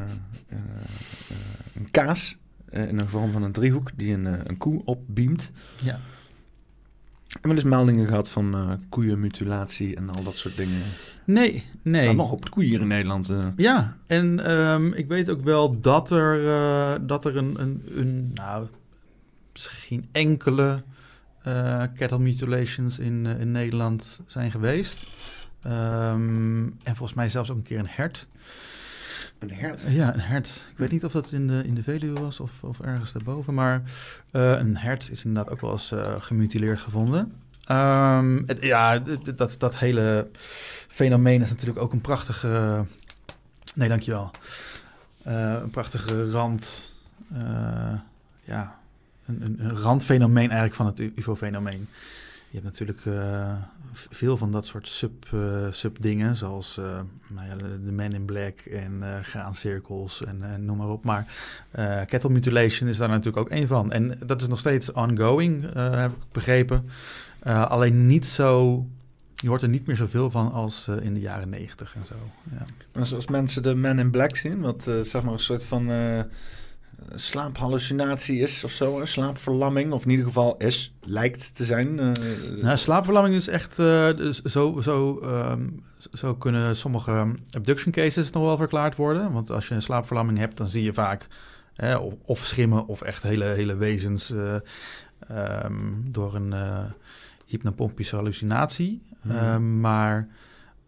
[0.50, 0.58] uh,
[1.76, 2.38] een kaas
[2.70, 5.52] in de vorm van een driehoek die een, een koe opbeamt.
[5.84, 6.00] Ja.
[7.32, 10.82] En wel eens meldingen gehad van uh, koeienmutilatie en al dat soort dingen?
[11.26, 12.08] Nee, nee.
[12.08, 13.30] Er nog op koeien hier in Nederland.
[13.30, 13.46] Uh.
[13.56, 18.32] Ja, en um, ik weet ook wel dat er, uh, dat er een, een, een,
[18.34, 18.68] nou,
[19.54, 20.84] misschien enkele
[21.96, 25.08] cattle mutilations in, in Nederland zijn geweest.
[25.66, 28.28] Um, en volgens mij zelfs ook een keer een hert.
[29.40, 29.86] Een hert?
[29.90, 30.48] Ja, een hert.
[30.72, 33.54] Ik weet niet of dat in de, in de Veluwe was of, of ergens daarboven.
[33.54, 33.82] Maar
[34.32, 37.34] uh, een hert is inderdaad ook wel eens uh, gemutileerd gevonden.
[37.72, 39.00] Um, het, ja,
[39.36, 40.28] dat, dat hele
[40.88, 42.86] fenomeen is natuurlijk ook een prachtige...
[43.76, 44.32] Nee, dankjewel.
[45.28, 46.96] Uh, een prachtige rand...
[48.44, 48.80] ja,
[49.26, 51.88] een, een, een randfenomeen eigenlijk van het UFO-fenomeen.
[52.52, 53.54] Je hebt natuurlijk uh,
[53.92, 56.86] veel van dat soort sub, uh, sub-dingen, zoals uh,
[57.30, 61.04] nou ja, de Men in Black en graancirkels en, en, noem maar op.
[61.04, 61.26] Maar
[62.06, 63.92] cattle mutilation is daar natuurlijk ook één van.
[63.92, 66.90] En dat is nog steeds ongoing, heb ik begrepen.
[67.44, 68.86] alleen niet zo
[69.36, 72.16] je hoort er niet meer zoveel van als in de jaren negentig en zo.
[72.52, 72.66] Ja.
[72.94, 75.90] Maar zoals mensen de Men in Black zien, wat zeg maar een soort van
[77.16, 81.96] slaaphallucinatie is of zo, een slaapverlamming, of in ieder geval is, lijkt te zijn.
[82.62, 85.84] nou, slaapverlamming is echt dus zo, zo, um,
[86.14, 89.32] zo kunnen sommige abduction cases nog wel verklaard worden.
[89.32, 91.28] Want als je een slaapverlamming hebt, dan zie je vaak
[91.74, 96.54] hè, of, of schimmen of echt hele, hele wezens um, door een
[97.46, 99.02] hypnopompische hallucinatie.
[99.22, 99.32] Hmm.
[99.32, 100.28] Um, maar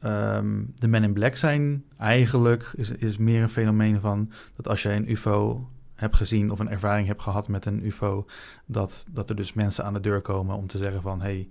[0.04, 4.82] um, de Men in Black zijn eigenlijk is, is meer een fenomeen van dat als
[4.82, 8.26] jij een UFO hebt gezien of een ervaring hebt gehad met een UFO,
[8.66, 11.48] dat, dat er dus mensen aan de deur komen om te zeggen van hey,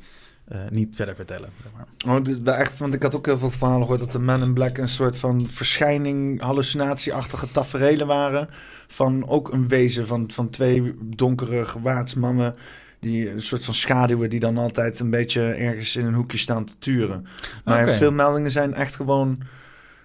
[0.53, 1.49] uh, niet verder vertellen.
[1.63, 2.17] Zeg maar.
[2.17, 4.55] Oh, dit, echt, want ik had ook heel veel verhalen gehoord dat de Men in
[4.55, 8.49] Black een soort van verschijning, hallucinatieachtige taferelen waren.
[8.87, 12.55] Van ook een wezen van, van twee donkere gewaatsmannen
[13.01, 16.65] die een soort van schaduwen die dan altijd een beetje ergens in een hoekje staan
[16.65, 17.27] te turen.
[17.65, 17.97] Maar okay.
[17.97, 19.41] veel meldingen zijn echt gewoon,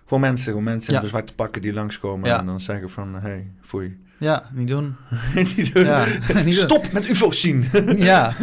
[0.03, 0.97] gewoon mensen, gewoon mensen ja.
[0.97, 2.39] in de zwarte pakken die langskomen ja.
[2.39, 4.05] en dan zeggen van, hey, foei.
[4.19, 4.95] Ja, niet doen.
[5.35, 5.85] niet doen.
[5.85, 6.05] Ja,
[6.43, 6.93] niet Stop doen.
[6.93, 7.69] met ufo's zien.
[7.95, 8.33] ja.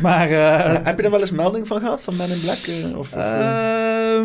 [0.00, 0.30] Maar...
[0.30, 2.66] Uh, heb je er wel eens melding van gehad, van Men in Black?
[2.66, 4.22] Uh, of, uh,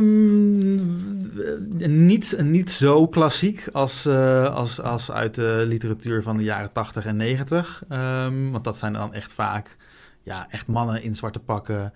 [1.90, 7.16] niet, niet zo klassiek als, als, als uit de literatuur van de jaren 80 en
[7.16, 7.84] 90.
[7.90, 9.78] Um, want dat zijn dan echt vaak
[10.24, 11.94] ja, echt mannen in zwarte pakken.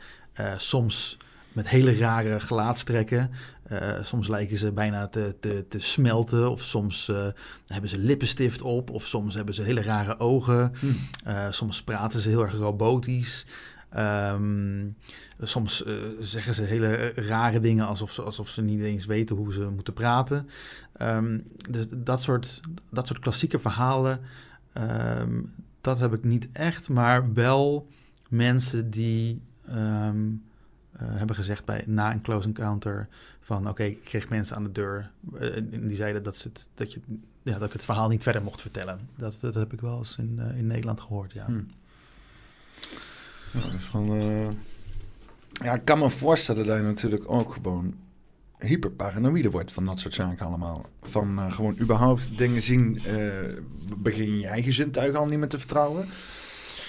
[0.57, 1.17] soms
[1.55, 3.31] met hele rare gelaatstrekken.
[3.71, 7.27] Uh, soms lijken ze bijna te, te, te smelten, of soms uh,
[7.67, 10.71] hebben ze lippenstift op, of soms hebben ze hele rare ogen.
[10.79, 10.95] Hmm.
[11.27, 13.45] Uh, soms praten ze heel erg robotisch.
[13.97, 14.95] Um,
[15.39, 15.83] soms
[16.19, 19.93] zeggen ze hele rare dingen alsof ze, alsof ze niet eens weten hoe ze moeten
[19.93, 20.49] praten.
[21.01, 24.19] Um, dus dat soort, dat soort klassieke verhalen,
[25.19, 27.87] um, dat heb ik niet echt, maar wel
[28.29, 29.41] mensen die
[30.97, 33.07] hebben gezegd bij, na een close encounter
[33.45, 36.67] van oké, ik kreeg mensen aan de deur uh, en die zeiden dat, ze het,
[36.75, 36.99] dat, je,
[37.43, 38.99] ja, dat ik het verhaal niet verder mocht vertellen.
[39.15, 41.45] Dat, dat heb ik wel eens in, uh, in Nederland gehoord, ja.
[41.45, 41.67] Hmm.
[43.53, 44.47] ja uh,
[45.51, 47.95] ja, ik kan me voorstellen dat je natuurlijk ook gewoon
[48.59, 50.85] hyperparanoïde wordt van dat soort zaken allemaal.
[51.01, 52.99] Van gewoon überhaupt dingen zien,
[53.97, 56.07] begin je eigen zintuigen al niet meer te vertrouwen.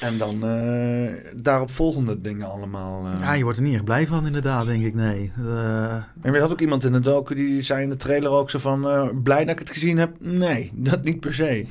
[0.00, 3.06] En dan uh, daarop volgende dingen allemaal.
[3.06, 3.20] Uh.
[3.20, 5.32] Ja, je wordt er niet echt blij van inderdaad, denk ik, nee.
[5.38, 5.94] Uh...
[5.94, 8.58] En we had ook iemand in de docu die zei in de trailer ook zo
[8.58, 9.10] van...
[9.22, 10.16] blij dat ik het gezien heb?
[10.18, 11.66] Nee, dat niet per se.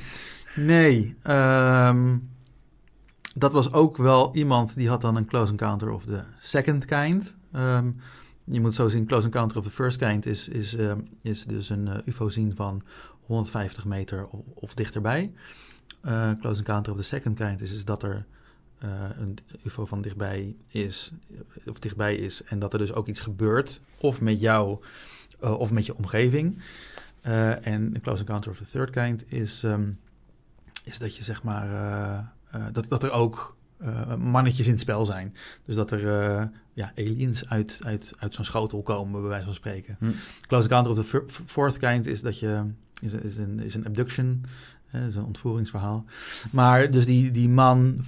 [0.54, 2.28] Nee, um,
[3.34, 7.36] dat was ook wel iemand die had dan een close encounter of the second kind.
[7.56, 7.96] Um,
[8.44, 10.76] je moet zo zien, close encounter of the first kind is, is,
[11.22, 12.80] is dus een ufo zien van
[13.20, 15.32] 150 meter of, of dichterbij
[16.06, 18.24] uh, Close Encounter of the Second Kind is, is dat er
[18.84, 21.12] uh, een UFO van dichtbij is,
[21.66, 24.78] of dichtbij is, en dat er dus ook iets gebeurt, of met jou
[25.44, 26.62] uh, of met je omgeving.
[27.62, 29.98] en Close Encounter of the Third Kind is, um,
[30.84, 32.34] is dat je zeg maar
[32.72, 33.56] dat, dat er ook
[34.18, 35.34] mannetjes in het spel zijn.
[35.64, 36.00] Dus dat er
[36.72, 39.96] ja, aliens uit, uit, uit zo'n schotel komen, bij wijze van spreken.
[39.98, 40.10] Hm.
[40.46, 42.64] Close Encounter of the Fourth Kind is dat je
[43.00, 44.44] is, is, een, is een abduction,
[44.90, 46.04] een ontvoeringsverhaal.
[46.50, 48.04] Maar dus die, die man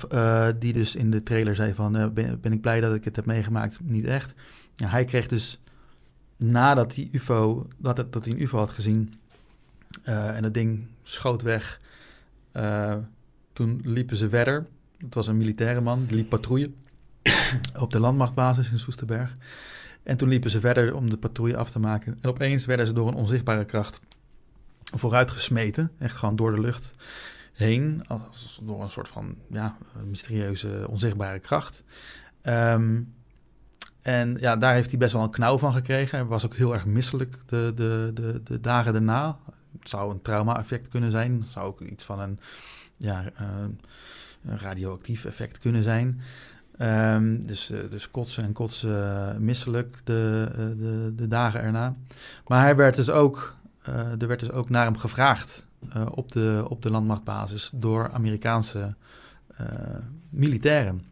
[0.59, 3.27] die dus in de trailer zei van ben, ben ik blij dat ik het heb
[3.27, 4.35] meegemaakt, niet echt.
[4.77, 5.61] Ja, hij kreeg dus
[6.37, 9.15] nadat die UFO, dat, het, dat hij een UFO had gezien
[10.03, 11.81] en het ding schoot weg,
[13.53, 14.67] toen liepen ze verder
[14.99, 16.71] het was een militaire man, die liep patrouille
[17.81, 19.35] op de landmachtbasis in Soesterberg.
[20.03, 22.19] En toen liepen ze verder om de patrouille af te maken.
[22.21, 24.01] En opeens werden ze door een onzichtbare kracht
[24.97, 25.91] vooruit gesmeten.
[25.99, 26.93] Echt gewoon door de lucht
[27.53, 28.05] heen.
[28.07, 31.85] Als door een soort van ja, mysterieuze, onzichtbare kracht.
[32.43, 33.01] Ehm,
[34.03, 36.19] en ja, daar heeft hij best wel een knauw van gekregen.
[36.19, 39.39] Hij was ook heel erg misselijk de, de, de, de dagen daarna.
[39.79, 41.41] Het zou een trauma-effect kunnen zijn.
[41.41, 42.41] Het zou ook iets van een
[42.97, 46.21] ja, een radioactief effect kunnen zijn.
[46.81, 51.95] Um, dus, uh, dus kotsen en kotsen uh, misselijk de, uh, de, de, dagen erna.
[52.47, 53.57] Maar hij werd dus ook,
[54.19, 55.67] er werd dus ook naar hem gevraagd
[56.11, 58.95] op, de, op de landmachtbasis door Amerikaanse
[60.29, 61.03] militairen.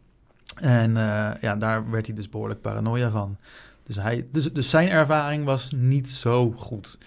[0.55, 0.93] En
[1.41, 3.37] ja, daar werd hij dus behoorlijk paranoia van.
[3.83, 6.97] Dus, hij, dus, dus zijn ervaring was niet zo goed.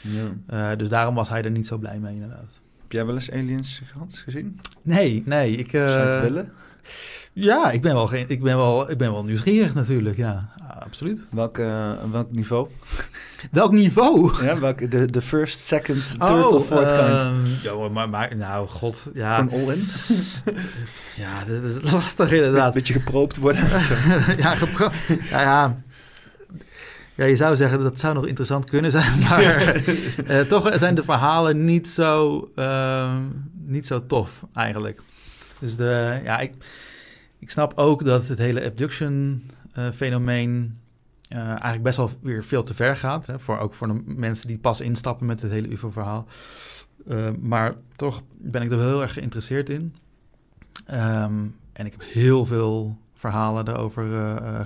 [0.47, 0.77] Ja.
[0.77, 2.61] dus daarom was hij er niet zo blij mee, inderdaad.
[2.81, 4.61] Heb jij wel eens aliens gehad, gezien?
[4.83, 5.57] Nee, nee.
[5.57, 6.53] Ik, Zou het willen?
[7.33, 10.49] Ja, ik ben, wel geen, ik, ben wel, ik ben wel nieuwsgierig natuurlijk, ja.
[10.85, 11.27] Absoluut.
[11.31, 12.69] Welk, uh, welk niveau?
[13.51, 14.45] welk niveau?
[14.45, 17.23] Ja, welk, de, de first, second, third oh, of fourth kind?
[17.23, 19.35] Um, ja, maar, maar, nou, god, ja.
[19.35, 19.87] Gewoon all in?
[21.23, 22.67] ja, dat is lastig inderdaad.
[22.67, 23.63] Een beetje geproopt worden.
[24.37, 24.95] ja, geproopt.
[25.31, 25.83] Ja, ja.
[27.21, 29.77] Ja, je zou zeggen dat zou nog interessant kunnen zijn, maar
[30.29, 33.17] uh, toch zijn de verhalen niet zo, uh,
[33.67, 35.01] niet zo tof eigenlijk.
[35.61, 35.77] Dus
[36.25, 36.53] ja, ik,
[37.39, 40.79] ik snap ook dat het hele abduction-fenomeen
[41.29, 43.27] uh, eigenlijk best wel weer veel te ver gaat.
[43.27, 46.27] Hè, voor, ook voor de mensen die pas instappen met het hele UFO-verhaal.
[47.41, 49.95] maar toch ben ik er heel erg geïnteresseerd in.
[50.91, 54.05] Um, en ik heb heel veel verhalen erover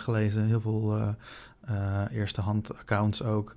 [0.00, 1.14] gelezen, heel veel
[1.70, 3.54] uh, eerste hand accounts ook.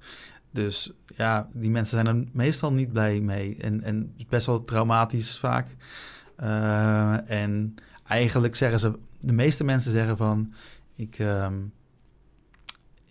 [0.51, 3.57] Dus ja, die mensen zijn er meestal niet blij mee.
[3.57, 5.75] En, en best wel traumatisch vaak.
[6.43, 7.75] Uh, en
[8.07, 10.53] eigenlijk zeggen ze, de meeste mensen zeggen van,
[10.95, 11.71] ik, um,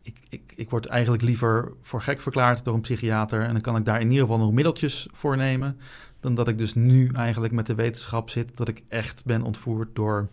[0.02, 3.40] ik, ik, ik word eigenlijk liever voor gek verklaard door een psychiater.
[3.40, 5.78] En dan kan ik daar in ieder geval nog middeltjes voor nemen.
[6.20, 9.94] Dan dat ik dus nu eigenlijk met de wetenschap zit dat ik echt ben ontvoerd
[9.94, 10.28] door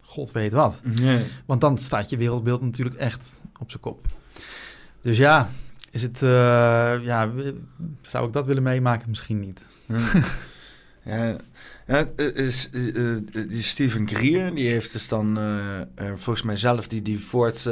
[0.00, 0.80] god weet wat.
[0.82, 1.24] Nee.
[1.46, 4.06] Want dan staat je wereldbeeld natuurlijk echt op zijn kop.
[5.00, 5.48] Dus ja,
[5.90, 6.28] is het, uh,
[7.04, 7.30] ja,
[8.00, 9.08] zou ik dat willen meemaken?
[9.08, 9.66] Misschien niet.
[9.86, 9.98] Ja,
[11.08, 11.36] ja
[12.34, 13.16] is, uh,
[13.48, 15.54] die Steven Greer, die heeft dus dan uh,
[16.14, 17.62] volgens mij zelf die, die Ford,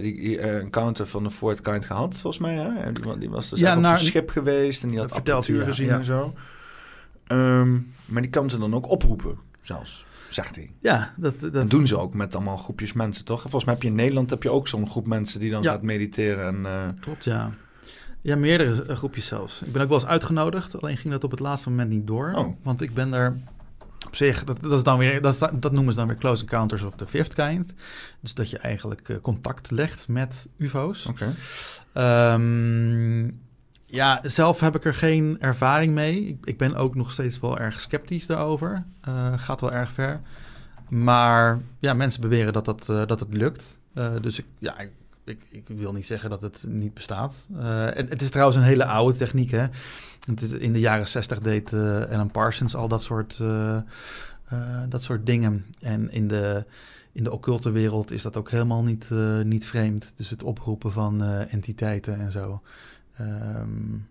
[0.00, 2.54] die encounter van de Ford Kind gehad, volgens mij.
[2.54, 2.92] Hè?
[2.92, 5.98] Die, die was dus ja, op een schip geweest en die had apparatuur gezien ja.
[5.98, 6.34] en zo.
[7.28, 10.70] Um, maar die kan ze dan ook oproepen, zelfs zegt hij.
[10.80, 11.70] Ja, dat, dat...
[11.70, 13.40] doen ze ook met allemaal groepjes mensen, toch?
[13.40, 15.82] Volgens mij heb je in Nederland heb je ook zo'n groep mensen die dan gaat
[15.82, 16.66] mediteren.
[16.66, 16.98] En.
[17.00, 17.52] Klopt, ja.
[18.28, 19.62] Ja, meerdere eh, groepjes zelfs.
[19.62, 22.32] Ik ben ook wel eens uitgenodigd, alleen ging dat op het laatste moment niet door.
[22.34, 22.56] Oh.
[22.62, 23.36] Want ik ben daar
[24.06, 26.82] op zich, dat, dat, is dan weer, dat, dat noemen ze dan weer close encounters
[26.82, 27.74] of the fifth kind.
[28.20, 31.06] Dus dat je eigenlijk uh, contact legt met UFO's.
[31.06, 31.34] Oké.
[31.92, 32.34] Okay.
[32.34, 33.30] Um, ehm,
[33.86, 36.26] ja, zelf heb ik er geen ervaring mee.
[36.26, 38.84] Ik, ik ben ook nog steeds wel erg sceptisch daarover.
[39.08, 40.20] Uh, gaat wel erg ver.
[40.88, 43.80] Maar ja, mensen beweren dat, dat, uh, dat het lukt.
[44.20, 44.90] Dus ik, ja, ik,
[45.28, 47.46] ik, ik, wil niet zeggen dat het niet bestaat.
[47.52, 49.50] Het, het, is trouwens een hele oude techniek.
[49.50, 49.66] Hè?
[50.24, 53.42] Het is, in de jaren zestig deed Alan Parsons al dat soort,
[54.88, 55.64] dat soort dingen.
[55.80, 56.64] En in de,
[57.12, 59.10] in de occulte wereld is dat ook helemaal niet,
[59.42, 60.12] niet vreemd.
[60.16, 62.62] Dus het oproepen van entiteiten en zo.
[63.20, 64.08] Um,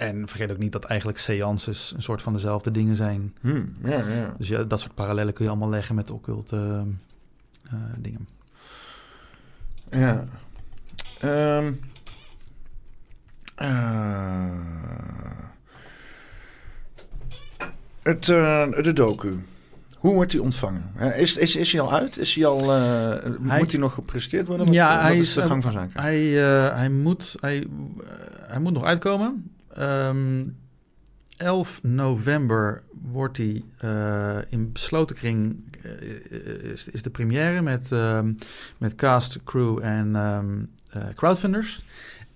[0.00, 3.34] en vergeet ook niet dat eigenlijk seances een soort van dezelfde dingen zijn.
[3.40, 4.34] Hmm, ja, ja.
[4.38, 6.84] Dus ja, dat soort parallellen kun je allemaal leggen met occulte
[7.64, 8.28] uh, dingen.
[9.90, 10.26] Ja.
[11.24, 11.80] Um,
[13.62, 14.44] uh,
[18.02, 19.38] het, uh, de docu.
[19.98, 20.92] Hoe wordt hij ontvangen?
[21.14, 22.18] Is, is, is hij al uit?
[22.18, 24.66] Is hij al, uh, moet hij nog gepresenteerd worden?
[24.66, 26.00] Wat, ja, hij is de gang van zaken?
[26.00, 26.22] Hij,
[26.74, 27.66] hij, moet, hij,
[28.46, 29.50] hij moet nog uitkomen.
[29.78, 30.44] Um, ehm,
[31.36, 33.64] 11 november wordt hij
[34.48, 35.64] in besloten kring
[36.72, 38.34] is, is, de première met, um,
[38.78, 40.70] met cast, crew en um,
[41.14, 41.84] crowdfunders.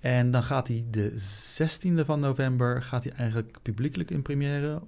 [0.00, 1.12] En dan gaat hij de
[1.60, 4.80] 16e van november gaat hij eigenlijk publiekelijk in première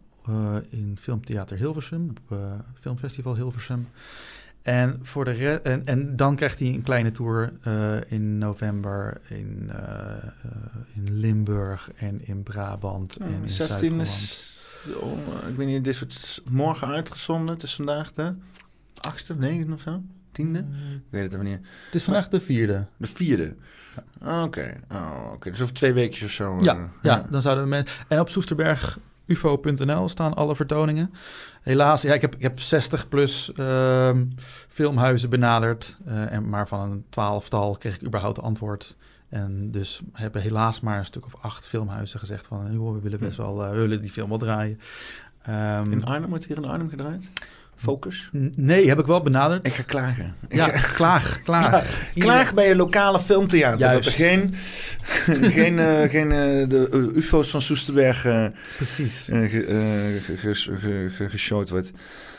[0.69, 2.39] in Filmtheater Hilversum, op
[2.81, 3.89] Filmfestival Hilversum.
[4.63, 7.53] En, voor de en, en dan krijgt hij een kleine tour
[8.09, 9.71] in november in,
[10.95, 14.56] in Limburg en in Brabant en in 16 is,
[15.49, 17.55] ik weet niet, dit wordt morgen uitgezonden.
[17.55, 18.35] Het is vandaag de
[19.09, 20.03] 8e, 9e of zo?
[20.33, 20.63] Tiende?
[20.63, 20.95] Mm.
[20.95, 21.61] Ik weet het even niet.
[21.85, 22.87] Het is vandaag de vierde.
[22.97, 23.55] De vierde.
[24.21, 25.51] Ah, oké, oh, oké.
[25.51, 26.57] dus over twee weken of zo.
[26.61, 28.05] Ja, uh, ja, dan zouden we met.
[28.09, 31.13] En op Soesterberg ufo.nl staan alle vertoningen.
[31.63, 34.11] Helaas, ja, ik heb, ik heb 60 plus uh,
[34.69, 35.97] filmhuizen benaderd.
[36.09, 38.97] Uh, en maar van een twaalftal kreeg ik überhaupt antwoord.
[39.29, 42.73] En dus hebben helaas maar een stuk of acht filmhuizen gezegd van...
[42.73, 43.43] Joh, we willen best hm.
[43.43, 44.81] wel, uh, we willen die film wel draaien.
[45.49, 47.25] Um, in Arnhem, wordt hier in Arnhem gedraaid?
[47.77, 48.31] Focus?
[48.57, 49.67] Nee, heb ik wel benaderd.
[49.67, 50.35] Ik ga klagen.
[50.49, 51.85] Ja, klaag, klaag.
[52.15, 53.79] klaag bij je lokale filmtheater.
[53.79, 54.05] Juist.
[54.05, 54.55] Dat er geen,
[55.53, 58.27] geen, uh, geen uh, de uh, ufo's van Soesterberg
[58.77, 59.29] Precies.
[61.29, 61.93] geshowd wordt.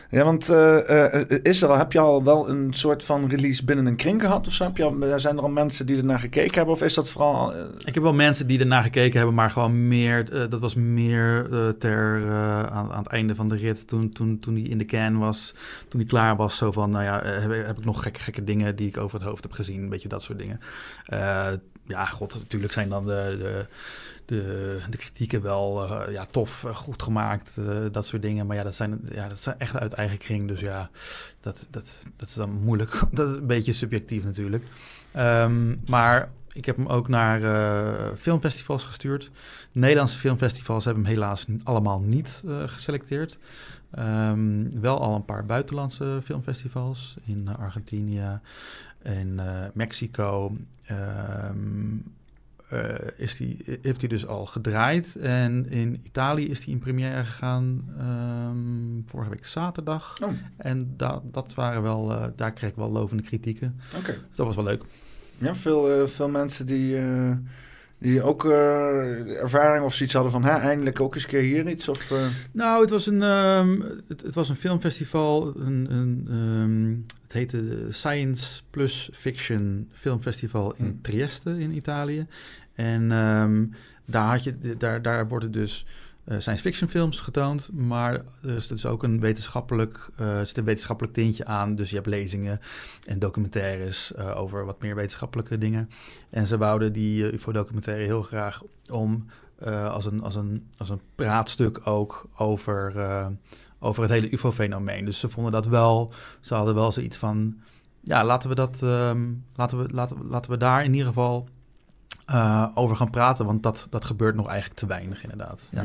[0.10, 3.86] Ja, want uh, is er al, heb je al wel een soort van release binnen
[3.86, 4.64] een kring gehad of zo?
[4.64, 7.54] Heb je zijn er al mensen die ernaar gekeken hebben of is dat vooral...
[7.86, 11.48] Ik heb wel mensen die ernaar gekeken hebben, maar gewoon meer, dat was meer
[11.80, 12.32] ter,
[12.72, 15.54] aan, aan, het einde van de rit, toen, toen, toen die in de can was,
[15.88, 18.76] toen die klaar was, zo van, nou ja, heb, heb, ik nog gekke, gekke dingen
[18.76, 20.60] die ik over het hoofd heb gezien, een beetje dat soort dingen.
[21.86, 23.66] ja, god, natuurlijk zijn dan de, de
[24.28, 28.48] de, de kritieken wel uh, ja, tof, uh, goed gemaakt, uh, dat soort dingen.
[28.48, 30.48] Maar ja dat, zijn, ja, dat zijn echt uit eigen kring.
[30.48, 30.90] Dus ja,
[31.40, 33.02] dat, dat, dat is dan moeilijk.
[33.12, 34.64] dat is een beetje subjectief natuurlijk.
[35.18, 37.42] Um, maar ik heb hem ook naar
[38.18, 39.32] filmfestivals gestuurd.
[39.72, 43.38] Nederlandse filmfestivals hebben hem helaas allemaal niet geselecteerd.
[44.00, 48.40] Um, wel al een paar buitenlandse filmfestivals in Argentinië
[49.02, 49.40] en
[49.74, 50.58] Mexico.
[50.92, 52.04] Um,
[52.74, 52.82] uh,
[53.18, 55.16] is die, heeft hij dus al gedraaid.
[55.16, 60.18] En in Italië is hij in première gegaan um, vorige week zaterdag.
[60.24, 60.32] Oh.
[60.58, 63.80] En da dat waren wel, uh, daar kreeg ik wel lovende kritieken.
[63.98, 64.12] Oké.
[64.12, 64.84] Dus dat was wel leuk.
[65.38, 66.98] Ja, veel, uh, veel mensen die,
[67.98, 70.44] die ook ervaring of zoiets hadden van...
[70.44, 71.88] Hè, eindelijk ook eens een keer hier iets?
[71.88, 72.14] Of,
[72.52, 77.06] Nou, het was een, um, het, het, was een filmfestival, een, een um,
[77.38, 81.02] heette Science Plus Fiction Filmfestival in hm.
[81.02, 82.28] Trieste in Italië.
[82.74, 83.74] En um,
[84.06, 85.86] daar, had je, daar, daar worden dus
[86.26, 90.64] uh, science fiction films getoond, maar er is dus ook een wetenschappelijk, uh, zit een
[90.64, 91.76] wetenschappelijk tintje aan.
[91.76, 92.60] Dus je hebt lezingen
[93.06, 95.90] en documentaires uh, over wat meer wetenschappelijke dingen.
[96.30, 99.26] En ze wouden die UFO-documentaire heel graag om
[99.90, 102.94] als, een, als, een, als een praatstuk ook over
[103.80, 105.06] over het hele UFO-fenomeen.
[105.06, 107.60] Dus ze vonden dat wel, ze hadden wel zoiets van,
[108.04, 111.48] ja, laten we dat, um, laten, we, laten, laten we daar in ieder geval
[112.32, 115.70] uh, over gaan praten, want dat, dat gebeurt nog eigenlijk te weinig inderdaad.
[115.72, 115.84] Ja.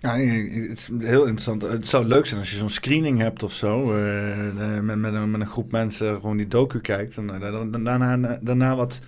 [0.00, 0.16] ja.
[0.16, 1.62] Het is heel interessant.
[1.62, 3.98] Het zou leuk zijn als je zo'n screening hebt of zo.
[3.98, 7.16] Uh, met, met, een, met een groep mensen gewoon die docu kijkt.
[7.16, 9.00] En uh, daarna, daarna wat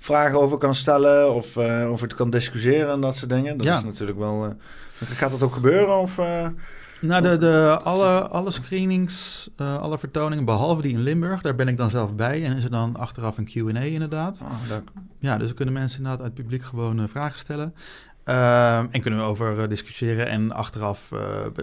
[0.00, 1.34] vragen over kan stellen.
[1.34, 3.56] Of uh, over het kan discussiëren en dat soort dingen.
[3.56, 3.76] Dat ja.
[3.76, 4.56] is natuurlijk wel.
[5.04, 5.98] Gaat dat ook gebeuren?
[5.98, 6.46] Of, uh,
[7.00, 11.76] nou, de, de, alle, alle screenings, alle vertoningen, behalve die in Limburg, daar ben ik
[11.76, 12.44] dan zelf bij.
[12.44, 14.40] En is er dan achteraf een Q&A inderdaad.
[14.42, 14.76] Oh.
[15.18, 17.74] Ja, dus dan kunnen mensen inderdaad uit het publiek gewoon vragen stellen.
[18.24, 20.26] Uh, en kunnen we over discussiëren.
[20.26, 21.12] En achteraf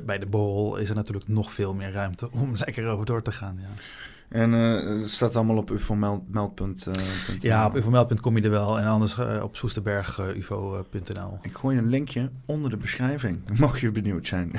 [0.06, 3.32] bij de borrel is er natuurlijk nog veel meer ruimte om lekker over door te
[3.32, 3.58] gaan.
[3.60, 3.82] Ja.
[4.30, 6.54] En uh, het staat allemaal op ufomeld.nl.
[6.88, 8.80] Uh, ja, op ufomeld.nl kom je er wel.
[8.80, 11.40] En anders uh, op soesterberg.ufo.nl.
[11.42, 13.40] Ik gooi een linkje onder de beschrijving.
[13.60, 14.52] Mocht je benieuwd zijn.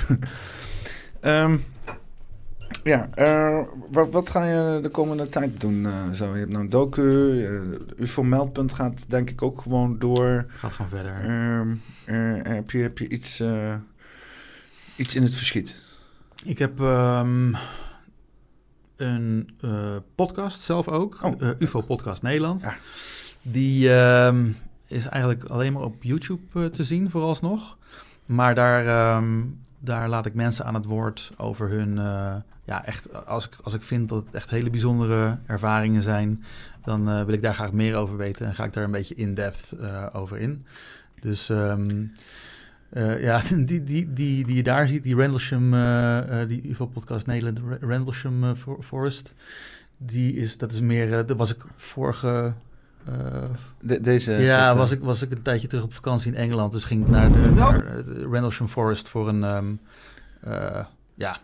[1.23, 1.65] um,
[2.93, 3.09] ja,
[3.91, 5.87] wat, wat, ga je de komende tijd doen?
[6.15, 7.47] zo, je hebt nou een docu.
[7.97, 8.73] ufomeld.
[8.73, 10.47] gaat denk ik ook gewoon door.
[10.49, 11.31] Gaat gewoon verder.
[11.59, 11.83] Um,
[12.45, 13.43] heb, je, heb je iets,
[14.97, 15.83] iets in het verschiet?
[16.45, 16.81] Ik heb...
[16.81, 17.57] Um,
[18.99, 21.41] een uh, podcast zelf ook, oh.
[21.41, 22.61] uh, UFO Podcast Nederland.
[22.61, 22.77] Ja.
[23.43, 24.35] Die uh,
[24.87, 27.77] is eigenlijk alleen maar op YouTube uh, te zien vooralsnog.
[28.27, 31.95] Maar daar, um, daar laat ik mensen aan het woord over hun...
[32.65, 36.45] ja, echt, als ik, als ik vind dat het echt hele bijzondere ervaringen zijn...
[36.85, 39.73] dan wil ik daar graag meer over weten en ga ik daar een beetje in-depth
[40.13, 40.67] over in.
[41.21, 41.49] Dus...
[41.49, 42.13] Um,
[42.91, 47.27] uh, ja, die, die, die, die je daar ziet, die Rendlesham, uh, uh, die UFO-podcast
[47.27, 49.35] Nederland, Rendlesham Forest,
[49.97, 52.53] die is, dat is meer, dat was ik vorige...
[53.81, 56.85] De, deze ja, was ik, was ik een tijdje terug op vakantie in Engeland, dus
[56.85, 59.81] ging ik naar de, naar de Rendlesham Forest voor een, um,
[61.15, 61.41] ja,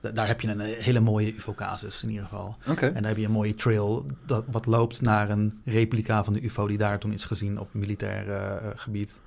[0.00, 2.56] daar heb je een hele mooie UFO-casus in ieder geval.
[2.68, 2.88] Okay.
[2.88, 6.44] En daar heb je een mooie trail dat, wat loopt naar een replica van de
[6.44, 8.24] UFO die daar toen is gezien op militair
[8.76, 9.20] gebied.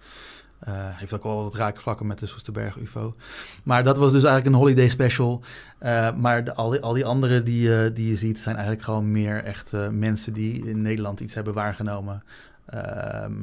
[0.67, 3.15] Uh, heeft ook wel wat raakvlakken met de Soesterberg UFO.
[3.63, 5.41] Maar dat was dus eigenlijk een holiday special.
[5.81, 8.85] Uh, maar de, al, die, al die andere die, uh, die je ziet, zijn eigenlijk
[8.85, 12.23] gewoon meer echt mensen die in Nederland iets hebben waargenomen.
[12.65, 13.33] Ehm,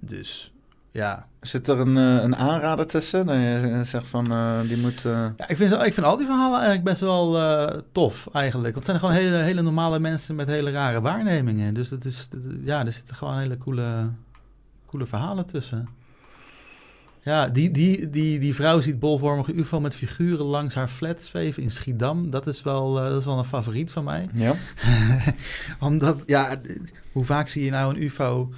[0.00, 0.52] dus
[0.90, 1.26] ja.
[1.40, 3.26] Zit er een, een aanrader tussen?
[3.26, 4.24] Dat je zegt van
[4.66, 5.00] die moet.
[5.02, 7.32] Ja, ik vind, ik vind al die verhalen eigenlijk best wel
[7.92, 8.74] tof eigenlijk.
[8.74, 11.74] Want het zijn gewoon hele, hele normale mensen met hele rare waarnemingen.
[11.74, 12.28] Dus dat is,
[12.60, 14.10] ja, er zitten gewoon hele coole,
[14.86, 15.88] coole verhalen tussen.
[17.22, 21.62] Ja, die, die, die, die vrouw ziet bolvormige ufo met figuren langs haar flat zweven
[21.62, 22.30] in Schiedam.
[22.30, 24.28] Dat is wel, uh, dat is wel een favoriet van mij.
[24.32, 24.54] Ja.
[25.80, 26.60] Omdat, ja,
[27.12, 28.52] hoe vaak zie je nou een ufo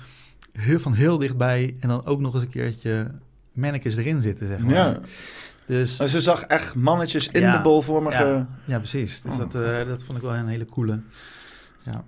[0.52, 1.76] heel, van heel dichtbij...
[1.80, 3.10] en dan ook nog eens een keertje
[3.52, 4.74] mannekes erin zitten, zeg maar.
[4.74, 5.00] Ja.
[5.66, 8.24] Dus, ze zag echt mannetjes in de bolvormige...
[8.24, 9.20] Ja, ja precies.
[9.20, 9.38] Dus oh.
[9.38, 11.00] dat, uh, dat vond ik wel een hele coole.
[11.84, 12.04] Ja.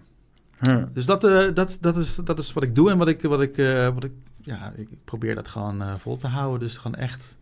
[0.60, 0.82] Huh.
[0.92, 3.42] Dus dat, uh, dat, dat, is, dat is wat ik doe en wat ik, wat
[3.42, 3.56] ik,
[3.94, 4.12] wat ik
[4.44, 6.60] ja, ik, probeer dat gewoon uh, vol te houden.
[6.60, 7.36] Dus gewoon echt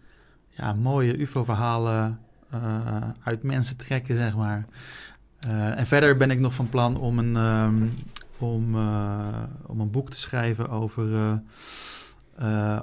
[0.49, 2.21] ja, mooie UFO-verhalen
[2.55, 4.67] uh, uit mensen trekken, zeg maar.
[5.47, 7.93] Uh, en verder ben ik nog van plan om een, um,
[8.39, 8.77] om,
[9.67, 11.41] om een boek te schrijven over,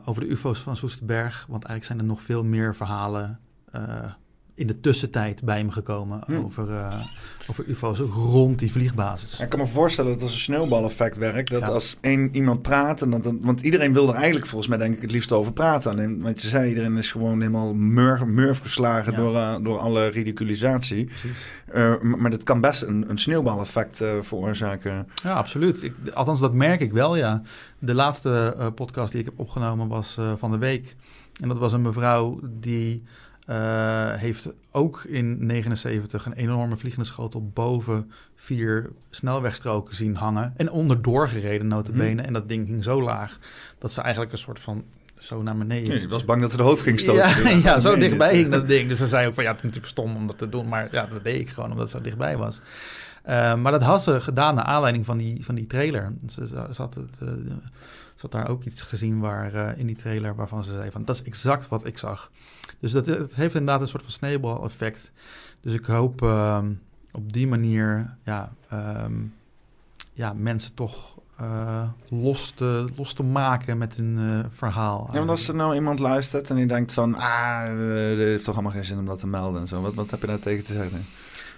[0.05, 1.45] over de UFO's van Soesterberg.
[1.47, 3.39] Want eigenlijk zijn er nog veel meer verhalen
[4.59, 6.35] in de tussentijd bij me gekomen hm.
[6.35, 6.87] over, uh,
[7.47, 9.39] over UFO's rond die vliegbasis.
[9.39, 11.49] Ik kan me voorstellen dat als een sneeuwbaleffect werkt.
[11.49, 14.95] Dat als één iemand praat, en dat, want iedereen wil er eigenlijk volgens mij denk
[14.95, 15.91] ik het liefst over praten.
[15.91, 20.07] Alleen, wat je zei, iedereen is gewoon helemaal murf, murf geslagen door, uh, door alle
[20.07, 21.09] ridiculisatie.
[21.75, 25.07] Uh, maar dat kan best een, een sneeuwbaleffect veroorzaken.
[25.23, 25.83] Ja, absoluut.
[25.83, 27.41] Ik, althans, dat merk ik wel, ja.
[27.79, 30.95] De laatste podcast die ik heb opgenomen was van de week.
[31.41, 33.03] En dat was een mevrouw die
[33.49, 40.53] uh, heeft ook in 79 een enorme vliegende schotel boven vier snelwegstroken zien hangen.
[40.55, 42.21] En onderdoor gereden, notabene.
[42.21, 42.27] Mm.
[42.27, 43.39] En dat ding ging zo laag
[43.77, 44.83] dat ze eigenlijk een soort van
[45.17, 45.89] zo naar beneden.
[45.89, 47.43] Nee, je was bang dat ze de hoofd ging stoten.
[47.43, 48.87] Ja, ja zo dichtbij ging dat ding.
[48.87, 50.67] Dus dan zei ook van ja, het is natuurlijk stom om dat te doen.
[50.67, 52.61] Maar ja, dat deed ik gewoon omdat het zo dichtbij was.
[53.29, 56.13] Uh, maar dat had ze gedaan naar aanleiding van die, van die trailer.
[56.27, 57.29] Ze, ze, had het, uh,
[58.19, 61.05] ze had daar ook iets gezien waar, uh, in die trailer waarvan ze zei van
[61.05, 62.31] dat is exact wat ik zag.
[62.79, 65.11] Dus dat, het heeft inderdaad een soort van sneeuwbal-effect.
[65.61, 66.71] Dus ik hoop ehm,
[67.11, 68.51] op die manier ja,
[69.03, 69.33] um,
[70.13, 75.09] ja, mensen toch uh, los, te, los te maken met een uh, verhaal.
[75.11, 77.15] Ja, want als er nou iemand luistert en die denkt van...
[77.15, 79.81] ah, het heeft toch allemaal geen zin om dat te melden en zo.
[79.81, 81.05] Wat, wat heb je daar tegen te zeggen?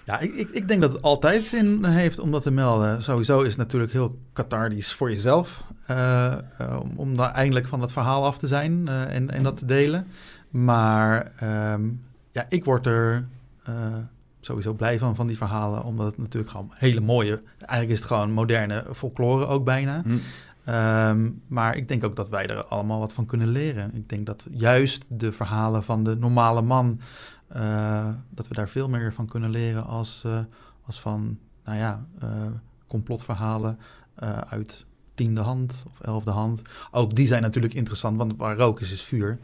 [0.04, 3.02] Ja, ik, ik, ik, denk dat het altijd zin heeft om dat te melden.
[3.02, 5.64] Sowieso is het natuurlijk heel cathartisch voor jezelf...
[5.90, 6.34] Uh,
[6.80, 10.06] om, om daar eindelijk van dat verhaal af te zijn en, en dat te delen.
[10.50, 11.32] Maar
[11.72, 13.24] um, ja, ik word er
[13.68, 13.74] uh,
[14.40, 15.84] sowieso blij van, van die verhalen.
[15.84, 17.42] Omdat het natuurlijk gewoon hele mooie...
[17.58, 20.02] Eigenlijk is het gewoon moderne folklore ook bijna.
[20.02, 20.18] Hm.
[20.68, 23.94] Um, maar ik denk ook dat wij er allemaal wat van kunnen leren.
[23.94, 27.00] Ik denk dat juist de verhalen van de normale man...
[27.56, 30.38] Uh, dat we daar veel meer van kunnen leren als, uh,
[30.86, 32.06] als van, nou ja,
[32.86, 33.78] complotverhalen
[34.48, 36.62] uit tiende hand of elfde hand.
[36.90, 39.38] Ook die zijn natuurlijk interessant, want waar rook is, is vuur.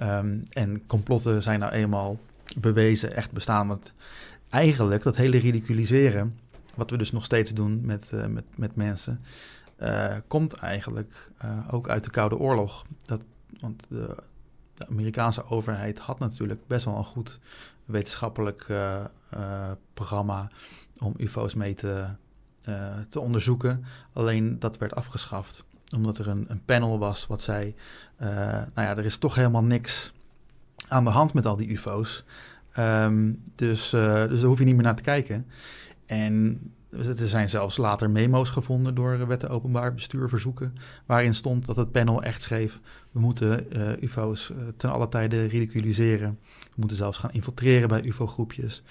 [0.00, 2.18] Um, en complotten zijn nou eenmaal
[2.56, 3.68] bewezen echt bestaan.
[3.68, 3.92] Want
[4.48, 6.38] eigenlijk dat hele ridiculiseren,
[6.74, 9.20] wat we dus nog steeds doen met, met, met mensen,
[10.26, 11.30] komt eigenlijk
[11.70, 12.84] ook uit de Koude Oorlog.
[13.02, 13.20] Dat,
[13.60, 14.16] want de,
[14.78, 17.38] de, Amerikaanse overheid had natuurlijk best wel een goed
[17.84, 18.66] wetenschappelijk
[19.94, 20.50] programma
[20.98, 22.06] om UFO's mee te,
[23.08, 23.84] te onderzoeken.
[24.12, 25.64] Alleen dat werd afgeschaft
[25.94, 27.74] omdat er een, een panel was wat zei,
[28.18, 30.12] nou ja, er is toch helemaal niks
[30.88, 32.24] aan de hand met al die ufo's.
[32.78, 35.46] Um, dus, dus daar hoef je niet meer naar te kijken.
[36.06, 36.60] En
[36.90, 40.74] er zijn zelfs later memo's gevonden door wetten openbaar bestuur verzoeken,
[41.06, 46.38] waarin stond dat het panel echt schreef, we moeten uh, ufo's ten alle tijde ridiculiseren.
[46.60, 48.82] We moeten zelfs gaan infiltreren bij ufo-groepjes.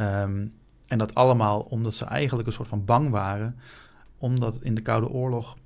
[0.00, 0.52] Um,
[0.86, 3.56] en dat allemaal omdat ze eigenlijk een soort van bang waren,
[4.18, 5.56] omdat in de Koude Oorlog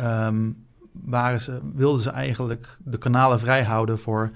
[0.00, 4.30] um, waren ze, wilden ze eigenlijk de kanalen vrij houden voor,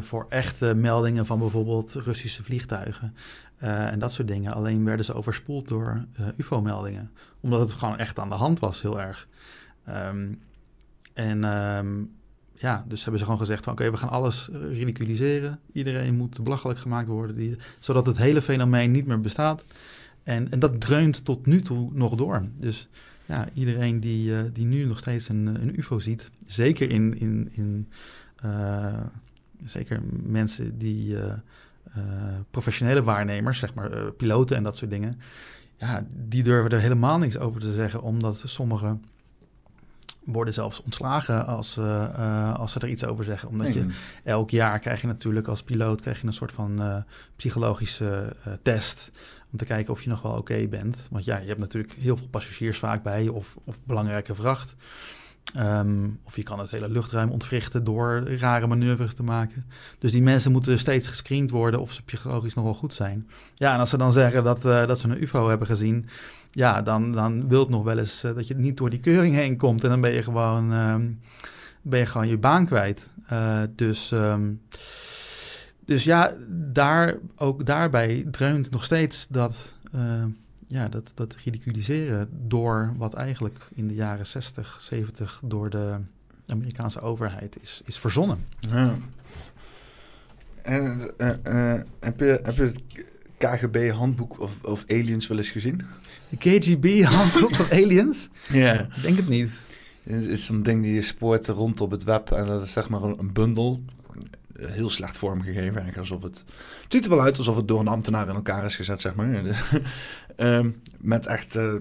[0.00, 3.14] voor echte meldingen van bijvoorbeeld Russische vliegtuigen.
[3.62, 4.54] Uh, en dat soort dingen.
[4.54, 7.10] Alleen werden ze overspoeld door uh, UFO-meldingen.
[7.40, 9.28] Omdat het gewoon echt aan de hand was, heel erg.
[9.88, 10.40] Um,
[11.12, 12.10] en um,
[12.54, 15.58] ja, dus hebben ze gewoon gezegd van oké, we gaan alles ridiculiseren.
[15.72, 19.64] Iedereen moet belachelijk gemaakt worden, die, zodat het hele fenomeen niet meer bestaat.
[20.22, 22.46] En, en dat dreunt tot nu toe nog door.
[22.58, 22.88] Dus
[23.26, 27.48] ja, iedereen die, uh, die nu nog steeds een, een UFO ziet, zeker in, in,
[27.52, 27.88] in
[29.64, 31.16] zeker mensen die
[32.50, 35.20] professionele waarnemers, zeg maar piloten en dat soort dingen,
[35.76, 38.96] ja, die durven er helemaal niks over te zeggen, omdat sommige
[40.24, 43.48] worden zelfs ontslagen als, uh, als ze er iets over zeggen.
[43.48, 43.86] Omdat je
[44.24, 46.96] elk jaar krijg je natuurlijk als piloot krijg je een soort van uh,
[47.36, 49.10] psychologische test.
[49.52, 51.06] Om te kijken of je nog wel oké bent.
[51.10, 54.74] Want ja, je hebt natuurlijk heel veel passagiers vaak bij je of, of belangrijke vracht.
[55.56, 59.64] Um, of je kan het hele luchtruim ontwrichten door rare manoeuvres te maken.
[59.98, 63.28] Dus die mensen moeten steeds gescreend worden of ze psychologisch nog wel goed zijn.
[63.54, 66.06] Ja, en als ze dan zeggen dat, uh, dat ze een UFO hebben gezien,
[66.50, 69.34] ja, dan, dan wil het nog wel eens uh, dat je niet door die keuring
[69.34, 69.84] heen komt.
[69.84, 71.20] En dan ben je gewoon, um,
[71.82, 73.10] ben je, gewoon je baan kwijt.
[73.32, 74.60] Uh, dus, um,
[75.84, 79.74] dus ja, daar, ook daarbij dreunt nog steeds dat
[80.70, 85.96] ja, dat, dat ridiculiseren door wat eigenlijk in de jaren 60, 70 door de
[86.46, 88.46] Amerikaanse overheid is, is verzonnen.
[88.58, 88.96] Ja.
[90.62, 92.80] En uh, uh, heb, je, heb je het
[93.36, 95.82] KGB-handboek of, of Aliens wel eens gezien?
[96.28, 98.28] De KGB-handboek of Aliens?
[98.50, 98.80] Ja.
[98.80, 99.60] Ik denk het niet.
[100.02, 102.30] Het is zo'n ding die je spoort rond op het web.
[102.30, 103.82] En dat is zeg maar een, een bundel
[104.66, 105.62] heel slecht vormgegeven.
[105.62, 106.44] Eigenlijk alsof het,
[106.82, 109.14] het ziet er wel uit alsof het door een ambtenaar in elkaar is gezet, zeg
[109.14, 109.42] maar.
[109.42, 109.62] Dus,
[110.36, 111.74] um, met echt uh,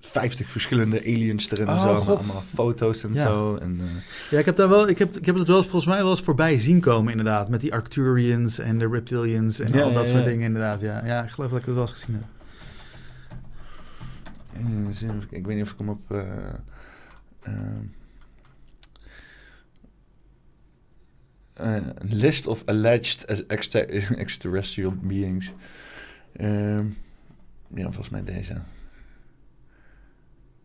[0.00, 1.94] 50 verschillende aliens erin en zo.
[1.94, 3.56] Allemaal foto's en zo.
[3.56, 3.84] En, uh,
[4.30, 6.20] ja, ik heb, daar wel, ik, heb, ik heb het wel volgens mij wel eens
[6.20, 7.48] voorbij zien komen, inderdaad.
[7.48, 10.80] Met die Arcturians en de Reptilians en ja, al dat ja, soort dingen, inderdaad.
[10.80, 11.04] Ja.
[11.04, 12.24] ja, ik geloof dat ik het wel eens gezien heb.
[15.30, 16.00] Ik weet niet of ik hem op...
[16.12, 16.22] Uh,
[21.60, 23.80] uh, list of alleged extra
[24.24, 25.52] extraterrestrial beings.
[26.36, 26.78] Uh,
[27.74, 28.54] ja, volgens mij deze.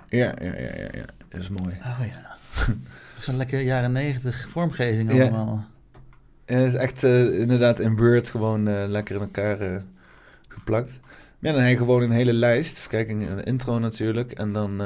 [0.08, 1.06] Ja, ja, ja, ja, ja.
[1.30, 1.76] Dat is mooi.
[1.84, 2.38] Oh ja.
[3.20, 5.66] Zo'n lekker jaren negentig vormgeving allemaal.
[6.46, 9.84] Ja, het is echt uh, inderdaad in Word gewoon uh, lekker in elkaar
[10.48, 11.00] geplakt.
[11.40, 12.78] Ja, dan heb je gewoon een hele lijst.
[12.78, 14.32] Even kijken, een intro natuurlijk.
[14.32, 14.82] En dan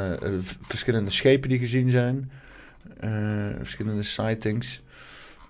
[0.61, 2.31] verschillende schepen die gezien zijn.
[3.57, 4.83] verschillende sightings.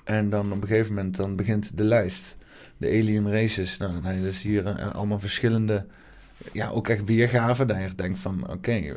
[0.05, 2.37] En dan op een gegeven moment dan begint de lijst.
[2.77, 3.77] De alien races.
[3.77, 5.85] Nou, dan heb je dus hier uh, allemaal verschillende...
[6.51, 7.67] Ja, ook echt weergaven.
[7.67, 8.95] Dat je denkt van, oké, okay,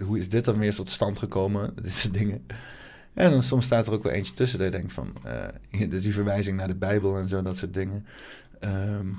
[0.00, 1.72] hoe is dit dan weer tot stand gekomen?
[1.82, 2.46] Dit soort dingen.
[3.14, 5.12] En dan soms staat er ook wel eentje tussen dat je denkt van...
[5.26, 8.06] Uh, die verwijzing naar de Bijbel en zo, dat soort dingen.
[8.60, 9.18] Um,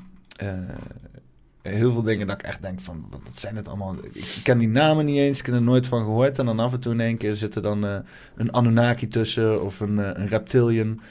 [1.61, 3.95] heel veel dingen dat ik echt denk van, wat zijn het allemaal?
[4.13, 6.39] Ik ken die namen niet eens, ik heb er nooit van gehoord.
[6.39, 7.97] En dan af en toe in één keer zit er dan uh,
[8.35, 11.01] een Anunnaki tussen of een, uh, een reptilian.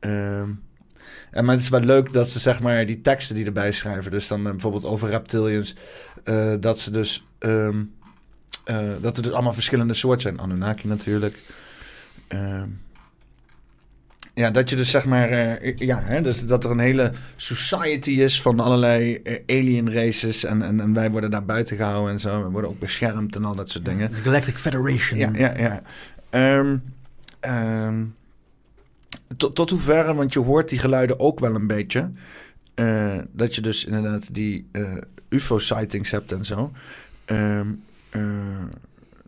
[0.00, 0.38] Uh,
[1.30, 4.10] en maar het is wel leuk dat ze zeg maar die teksten die erbij schrijven,
[4.10, 5.74] dus dan uh, bijvoorbeeld over reptilians,
[6.60, 7.94] dat ze dus, um,
[9.00, 10.40] dat er dus allemaal verschillende soorten zijn.
[10.40, 11.42] Anunnaki natuurlijk.
[12.28, 12.68] Ehm,
[14.36, 15.30] ja, dat je dus zeg maar,
[15.62, 20.44] uh, ja, hè, dus dat er een hele society is van allerlei uh, alien races
[20.44, 22.42] en, en, en, wij worden daar buiten gehouden en zo.
[22.42, 24.12] We worden ook beschermd en al dat soort dingen.
[24.12, 25.18] De Galactic Federation.
[25.18, 25.82] Ja, ja, ja.
[26.58, 26.82] Um,
[27.40, 28.14] um,
[29.36, 32.10] tot, tot hoeverre, want je hoort die geluiden ook wel een beetje,
[32.74, 34.66] uh, dat je dus inderdaad die
[35.28, 36.72] UFO-sightings hebt en zo.
[37.26, 37.82] Um,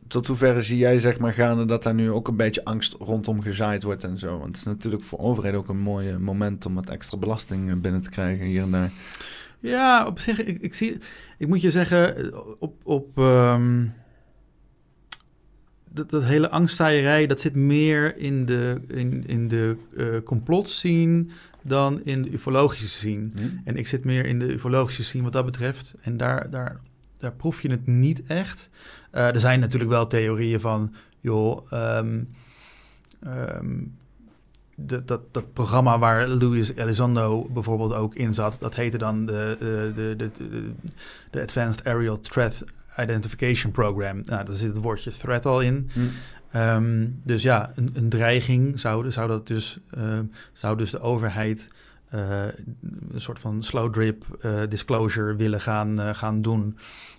[0.09, 3.43] tot hoeverre zie jij zeg maar gaande dat daar nu ook een beetje angst rondom
[3.43, 4.39] gezaaid wordt en zo?
[4.39, 7.77] Want het is natuurlijk voor overheden ook een mooi moment om wat extra belasting eh,
[7.77, 8.93] binnen te krijgen hier en daar.
[9.61, 10.99] Ja, op zich, ik, ik zie,
[11.39, 13.95] ik moet je zeggen, op, op um,
[15.91, 21.27] dat, dat hele angstzaaierij, dat zit meer in de, in, in de uh, complot scene
[21.63, 23.29] dan in de ufologische scene.
[23.35, 23.61] Hmm.
[23.65, 25.95] En ik zit meer in de ufologische scene wat dat betreft.
[26.01, 26.81] En daar, daar,
[27.19, 28.69] daar proef je het niet echt.
[29.13, 32.29] Uh, er zijn natuurlijk wel theorieën van, joh, um,
[33.27, 33.97] um,
[34.75, 39.57] de, dat, dat programma waar Louis Elizondo bijvoorbeeld ook in zat, dat heette dan de,
[39.95, 40.71] de, de, de,
[41.31, 42.65] de Advanced Aerial Threat
[42.99, 44.23] Identification Program.
[44.25, 45.91] Nou, daar zit het woordje threat al in.
[45.93, 46.01] Hm.
[46.57, 50.19] Um, dus ja, een, een, dreiging zou, zou, dat dus, uh,
[50.53, 51.69] zou dus de overheid
[52.15, 52.21] uh,
[53.13, 56.79] een soort van slow drip uh, disclosure willen gaan, gaan doen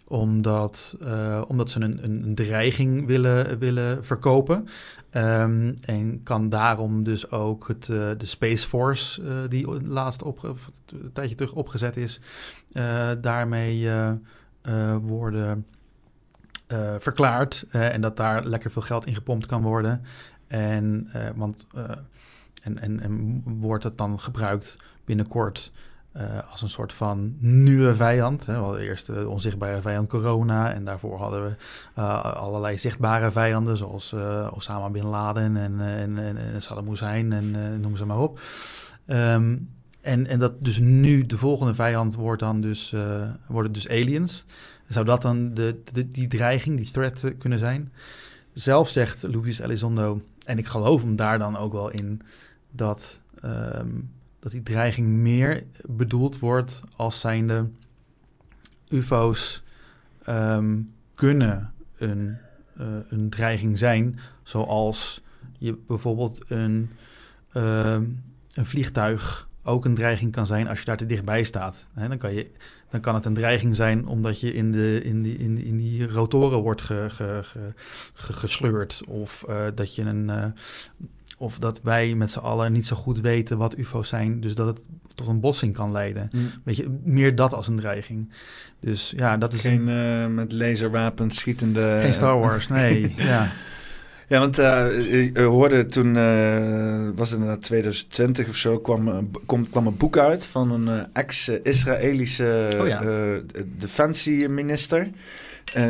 [0.10, 4.68] omdat, uh, omdat ze een, een, dreiging willen, willen verkopen.
[5.14, 10.44] Um, en kan daarom dus ook het, uh, de Space Force, uh, die laatst op,
[10.44, 12.20] een tijdje terug opgezet is,
[13.22, 13.90] daarmee
[15.02, 15.66] worden
[17.00, 17.66] verklaard.
[17.70, 20.02] en dat daar lekker veel geld in gepompt kan worden.
[20.48, 21.68] En, want,
[22.64, 25.72] en, en wordt het dan gebruikt binnenkort
[26.18, 28.46] uh, als een soort van nieuwe vijand.
[28.46, 28.54] Hè.
[28.54, 31.56] We hadden eerst de onzichtbare vijand corona en daarvoor hadden we
[32.00, 37.80] uh, allerlei zichtbare vijanden zoals uh, Osama Bin Laden en, en, en, Saddam Hussein en
[37.82, 38.40] noem ze maar op.
[39.08, 39.70] Um,
[40.02, 42.96] en, en dat dus nu de volgende vijand wordt dan dus,
[43.48, 44.46] worden dus aliens.
[44.88, 47.92] Zou dat dan de, de, die dreiging, die threat kunnen zijn?
[48.54, 52.22] zelf zegt Luis Elizondo, en ik geloof hem daar dan ook wel in,
[52.72, 53.90] dat, ehm,
[54.40, 57.70] dat die dreiging meer bedoeld wordt als zijnde
[58.90, 59.64] UFO's
[60.24, 60.78] ehm,
[61.16, 62.38] kunnen een,
[62.80, 65.22] uh, een dreiging zijn, zoals
[65.58, 66.90] je bijvoorbeeld een,
[67.52, 68.04] ehm,
[68.54, 71.86] een vliegtuig ook een dreiging kan zijn als je daar te dichtbij staat.
[71.94, 72.52] dan, kan je,
[72.90, 76.08] dan kan het een dreiging zijn omdat je in, de, in, die, in, in die
[76.08, 77.42] rotoren wordt ge, ge,
[78.14, 79.02] ge, gesleurd.
[79.08, 80.54] Of uh, dat je een.
[81.40, 84.42] Of dat wij met z'n allen niet zo goed weten wat UFO's zijn.
[84.42, 84.82] Dus dat het
[85.16, 86.30] tot een botsing kan leiden.
[86.32, 86.52] Mm.
[86.64, 88.34] Weet je, meer dat als een dreiging.
[88.80, 89.62] Dus ja, dat is.
[89.62, 91.98] Geen uh, met laserwapens schietende.
[92.02, 93.14] Geen Star Wars, nee.
[93.18, 93.52] ja.
[94.28, 99.70] Ja, want uh, je hoorde toen, uh, was het in 2020 of zo, kwam, kwam,
[99.70, 103.02] kwam een boek uit van een uh, ex-Israëlische oh, ja.
[103.78, 105.08] defensieminister.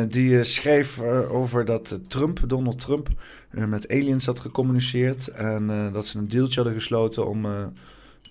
[0.08, 1.00] die schreef
[1.30, 3.08] over dat Trump, Donald Trump,
[3.50, 5.28] met aliens had gecommuniceerd.
[5.28, 7.46] En dat ze een dealtje hadden gesloten om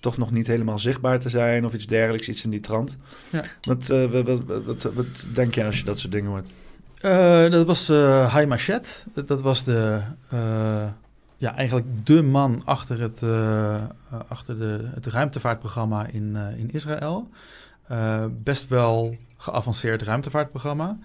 [0.00, 2.98] toch nog niet helemaal zichtbaar te zijn of iets dergelijks, iets in die trant.
[3.30, 3.42] Ja.
[3.62, 6.50] Wat, wat, wat, wat, wat denk je als je dat soort dingen hoort?
[7.00, 9.06] Uh, dat was uh, eh, Hai Machet.
[9.14, 10.00] Dat was de,
[11.36, 13.22] ja, eigenlijk de man achter het,
[14.28, 17.28] achter de, het ruimtevaartprogramma in, in Israël.
[18.30, 20.98] best wel geavanceerd ruimtevaartprogramma.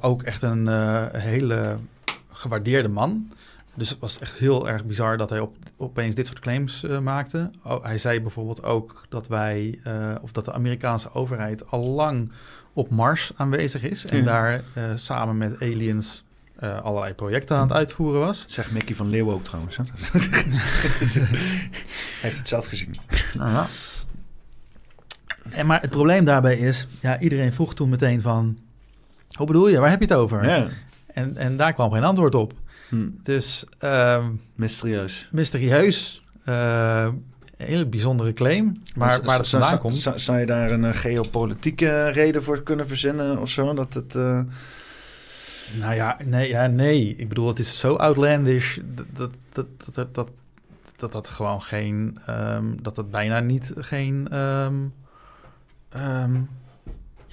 [0.00, 0.68] ook echt een
[1.12, 1.76] hele
[2.44, 3.32] gewaardeerde man.
[3.74, 7.50] Dus het was echt heel erg bizar dat hij op, opeens dit soort claims maakte.
[7.62, 9.78] Oh, hij zei bijvoorbeeld ook dat wij,
[10.22, 12.32] of dat de Amerikaanse overheid al lang
[12.72, 14.06] op Mars aanwezig is.
[14.06, 16.24] En daar uh, samen met aliens
[16.82, 18.44] allerlei projecten aan het uitvoeren was.
[18.48, 19.76] Zegt Mickey van Leeuwen ook trouwens.
[19.76, 19.82] Hè?
[21.20, 22.94] Hij heeft het zelf gezien.
[23.34, 23.66] Nou.
[25.50, 28.58] En maar het probleem daarbij is, ja, iedereen vroeg toen meteen van,
[29.28, 30.44] hoe bedoel je, waar heb je het over?
[30.44, 30.68] Ja.
[31.14, 32.52] En, en daar kwam geen antwoord op.
[32.88, 33.08] Hm.
[33.22, 33.64] Dus...
[33.80, 35.28] Uh, mysterieus.
[35.32, 36.24] Mysterieus.
[36.48, 37.08] Uh,
[37.56, 38.82] hele bijzondere claim.
[38.94, 40.12] Maar waar het vandaan komt...
[40.14, 43.74] Zou je daar een eh, geopolitieke reden voor kunnen verzinnen of zo?
[43.74, 44.14] Dat het...
[44.14, 44.40] Uh...
[45.78, 47.14] Nou ja nee, ja, nee.
[47.16, 50.30] Ik bedoel, het is zo outlandish dat dat, dat, dat, dat,
[50.96, 52.18] dat, dat gewoon geen...
[52.30, 54.38] Um, dat het bijna niet geen...
[54.38, 54.92] Um,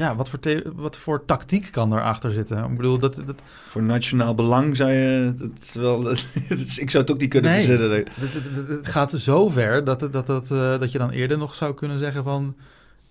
[0.01, 0.39] ja, wat voor,
[0.75, 2.63] wat voor tactiek kan daarachter zitten?
[2.63, 3.41] Ik bedoel, dat, dat...
[3.65, 5.33] Voor nationaal belang zou je...
[5.37, 6.11] Dat wel,
[6.83, 8.05] ik zou het ook niet kunnen nee, verzinnen.
[8.13, 11.73] Het, het, gaat zo ver dat, dat, dat, uh, dat je dan eerder nog zou
[11.73, 12.55] kunnen zeggen van...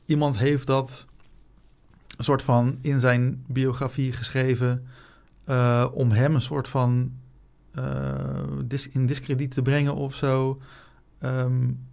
[0.05, 1.07] iemand heeft dat
[2.17, 4.87] een soort van in zijn biografie geschreven...
[5.47, 7.13] Uh, om hem een soort van
[7.79, 7.85] uh,
[8.65, 10.61] dis in discrediet te brengen of zo...
[11.25, 11.89] Um,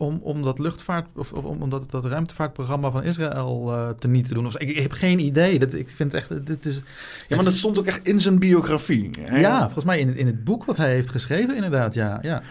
[0.00, 4.28] om, om dat luchtvaart of, of om dat, dat ruimtevaartprogramma van Israël uh, te niet
[4.28, 4.46] te doen.
[4.46, 5.58] Of, ik, ik, heb geen idee.
[5.58, 6.46] Dat, ik vind echt.
[6.46, 6.82] Dit is,
[7.28, 9.10] ja, maar dat stond ook echt in zijn biografie.
[9.30, 11.94] Ja, volgens mij in, in het boek wat hij heeft geschreven, inderdaad.
[11.94, 12.42] Ja, ja.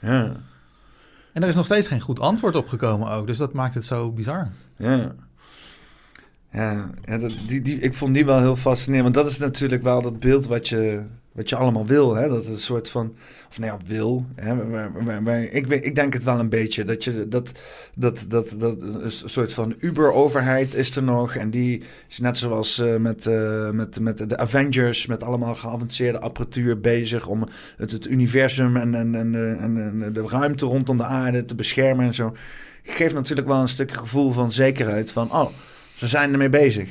[0.00, 0.36] ja.
[1.32, 3.26] En er is nog steeds geen goed antwoord op gekomen ook.
[3.26, 4.48] Dus dat maakt het zo bizar.
[4.76, 5.14] Ja.
[6.52, 9.14] Ja, ja dat, die, die, ik vond die wel heel fascinerend.
[9.14, 11.02] Want dat is natuurlijk wel dat beeld wat je,
[11.38, 12.14] wat je allemaal wil.
[12.14, 12.28] Hè?
[12.28, 13.14] Dat het een soort van,
[13.48, 14.26] of nou ja, wil.
[14.34, 15.42] Hè?
[15.42, 16.84] ik, ik denk het wel een beetje.
[16.84, 17.52] Dat je dat,
[17.94, 21.34] dat, dat, dat een soort van Uber-overheid is er nog.
[21.34, 26.20] En die is net zoals uh, met, uh, met, met de Avengers, met allemaal geavanceerde
[26.20, 27.44] apparatuur bezig om
[27.76, 32.14] het, universum en, en, en, en, en de ruimte rondom de aarde te beschermen en
[32.14, 32.36] zo.
[32.82, 35.50] Geeft natuurlijk wel een stuk gevoel van zekerheid van, oh
[35.94, 36.88] ze zijn ermee bezig.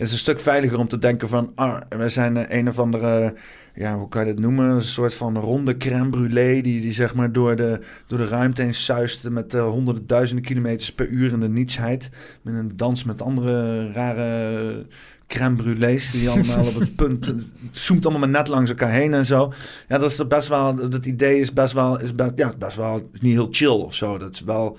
[0.00, 3.34] Het is een stuk veiliger om te denken van, ah, we zijn een of andere,
[3.74, 4.70] ja, hoe kan je dat noemen?
[4.70, 8.62] Een soort van ronde crème brûlée die, die zeg maar door de, door de ruimte
[8.62, 12.10] heen suist met uh, honderden duizenden kilometers per uur in de nietsheid.
[12.42, 14.86] Met een dans met andere rare
[15.26, 19.14] crème brûlées die allemaal op het punt, het zoemt allemaal maar net langs elkaar heen
[19.14, 19.52] en zo.
[19.88, 23.10] Ja, dat is best wel, dat idee is best wel, is best, ja, best wel
[23.12, 24.18] niet heel chill of zo.
[24.18, 24.78] Dat is wel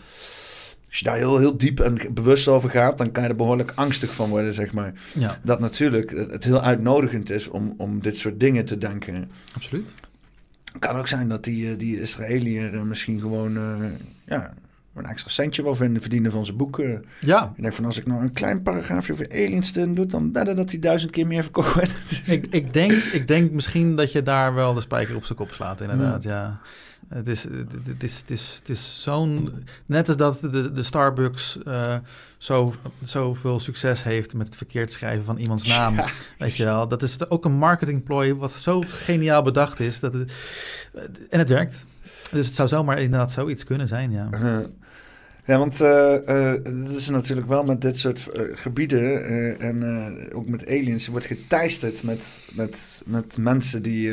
[0.92, 3.72] als je daar heel, heel diep en bewust over gaat, dan kan je er behoorlijk
[3.76, 4.94] angstig van worden, zeg maar.
[5.14, 5.40] Ja.
[5.44, 9.32] Dat natuurlijk het heel uitnodigend is om, om dit soort dingen te denken.
[9.56, 9.94] Absoluut.
[10.72, 13.86] Het kan ook zijn dat die, eh, die Israëliër eh, misschien gewoon uh,
[14.26, 14.54] ja,
[14.96, 17.06] een extra centje wil vinden, verdienen van zijn boeken.
[17.20, 17.54] Ja.
[17.56, 20.72] Ik denk van als ik nou een klein paragraafje over aliens doe, dan wedden dat
[20.72, 22.22] hij duizend keer meer verkocht wordt.
[22.26, 25.52] ik, ik, denk, ik denk misschien dat je daar wel de spijker op zijn kop
[25.52, 26.24] slaat, inderdaad.
[26.24, 26.60] ja.
[27.14, 29.54] Het is, het is, het is, het is zo'n.
[29.86, 31.96] Net als dat de, de Starbucks uh,
[32.38, 32.74] zo,
[33.04, 35.96] zoveel succes heeft met het verkeerd schrijven van iemands naam.
[36.40, 40.00] Weet je wel, dat is ook een marketingplooi wat zo geniaal bedacht is.
[40.00, 40.34] Dat het,
[41.30, 41.86] en het werkt.
[42.32, 44.30] Dus het zou zomaar inderdaad zoiets kunnen zijn, ja.
[44.34, 44.58] Uh,
[45.46, 50.68] Ja, want uh, uh, het is natuurlijk wel met dit soort gebieden en ook met
[50.68, 54.10] aliens, je wordt geteisterd met, met, met mensen die,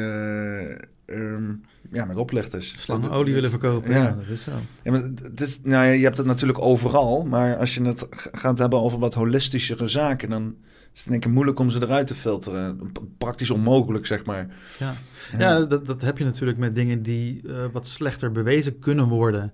[1.06, 2.80] um, ja, met oplichters.
[2.80, 4.02] Slangenolie willen verkopen, ja.
[4.02, 4.10] ja.
[4.10, 4.50] dat is zo.
[4.82, 8.06] Ja, maar het is, nou ja, je hebt het natuurlijk overal, maar als je het
[8.10, 10.54] gaat hebben over wat holistischere zaken, dan
[10.94, 12.92] is het denk ik moeilijk om ze eruit te filteren.
[13.18, 14.48] Praktisch onmogelijk, zeg maar.
[14.78, 14.94] Ja,
[15.38, 15.64] ja.
[15.64, 17.42] dat, dat heb je natuurlijk met dingen die
[17.72, 19.52] wat slechter bewezen kunnen worden.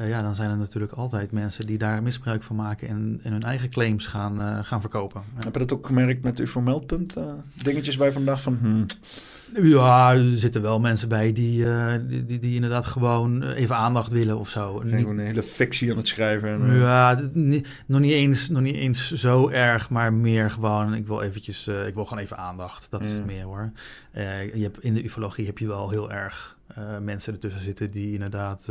[0.00, 3.32] Uh, ja, dan zijn er natuurlijk altijd mensen die daar misbruik van maken en, en
[3.32, 5.22] hun eigen claims gaan, uh, gaan verkopen.
[5.34, 7.16] Heb je dat ook gemerkt met uw meldpunt?
[7.18, 8.58] Uh, dingetjes waar je vandaag van.
[8.60, 8.86] Hmm.
[9.54, 11.66] Ja, er zitten wel mensen bij die,
[12.06, 14.76] die, die, die, inderdaad gewoon even aandacht willen of zo.
[14.76, 16.48] Gewoon een hele fictie aan het schrijven.
[16.48, 17.20] En, ja,
[17.86, 21.94] nog, niet eens, nog niet eens zo erg, maar meer gewoon, ik wil eventjes, ik
[21.94, 22.90] wil gewoon even aandacht.
[22.90, 23.72] Dat is het meer hoor.
[24.12, 26.56] je hebt, in de ufologie heb je wel heel erg
[27.00, 28.70] mensen ertussen zitten die inderdaad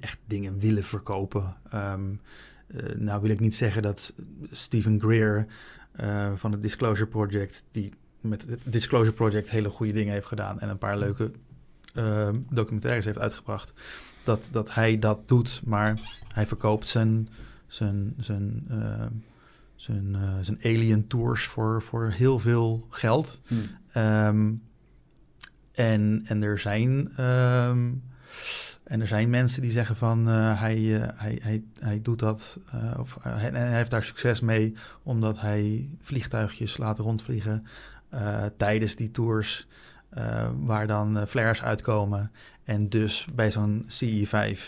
[0.00, 1.56] echt dingen willen verkopen.
[1.74, 2.20] Um,
[2.68, 4.14] uh, nou wil ik niet zeggen dat
[4.50, 5.46] Stephen Greer
[6.36, 10.68] van het Disclosure Project, die met het Disclosure Project hele goede dingen heeft gedaan en
[10.68, 11.30] een paar leuke
[11.94, 13.72] ehm, documentaires heeft uitgebracht,
[14.24, 15.98] dat, dat hij dat doet, maar
[16.34, 17.28] hij verkoopt zijn,
[17.66, 19.12] zijn, zijn, ehm,
[19.76, 23.40] zijn, zijn alien tours voor, voor heel veel geld.
[23.46, 23.62] Hmm.
[24.02, 24.62] Um,
[25.72, 27.10] en, en er zijn
[28.88, 32.58] en er zijn mensen die zeggen van uh, hij, uh, hij, hij, hij doet dat,
[32.74, 37.66] uh, of hij, hij, heeft daar succes mee, omdat hij vliegtuigjes laat rondvliegen
[38.56, 39.66] tijdens die tours,
[40.58, 42.30] waar dan flares uitkomen.
[42.64, 44.60] En dus bij zo'n CE5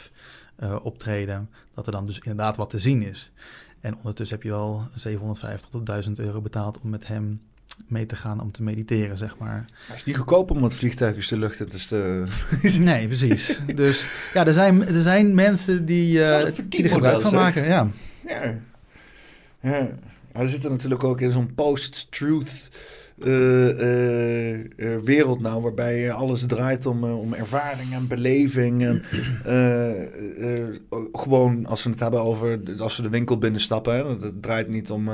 [0.83, 3.33] optreden, dat er dan dus inderdaad wat te zien is.
[3.81, 7.41] En ondertussen heb je al 750 tot 1000 euro betaald om met hem
[7.87, 9.65] mee te gaan om te mediteren, zeg maar.
[9.87, 12.27] Het is niet goedkoop om wat vliegtuigjes de lucht in te
[12.79, 13.61] nee, precies.
[13.75, 17.65] Dus ja, er zijn, er zijn mensen die, uh, die er gebruik van maken.
[17.65, 17.89] Ja.
[18.27, 18.55] Ja.
[19.61, 19.89] ja.
[20.33, 22.71] Er zitten natuurlijk ook in zo'n post-truth
[23.25, 28.85] uh, uh, wereld nou, waarbij alles draait om, om ervaring en beleving.
[28.85, 29.03] En,
[31.13, 33.95] gewoon als we het hebben over als we de winkel binnenstappen.
[33.95, 35.11] Hè, het draait niet om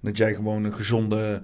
[0.00, 1.40] dat jij gewoon een gezonde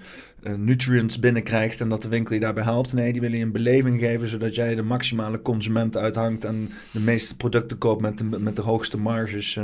[0.56, 2.93] nutrients binnenkrijgt en dat de winkel je daarbij helpt.
[2.93, 7.01] Nee, die willen je een beleving geven zodat jij de maximale consument uithangt en de
[7.01, 9.60] meeste producten koopt met de, met de hoogste marges.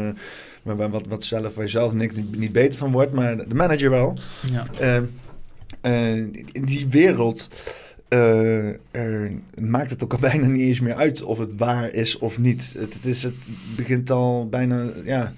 [0.62, 4.18] wat, wat zelf, waar je zelf niet, niet beter van wordt, maar de manager wel.
[4.52, 5.02] Ja.
[5.82, 7.48] In die wereld
[8.08, 8.70] uh,
[9.60, 12.74] maakt het ook al bijna niet eens meer uit of het waar is of niet.
[12.78, 13.34] Het, is, het
[13.76, 15.32] begint al bijna, ja,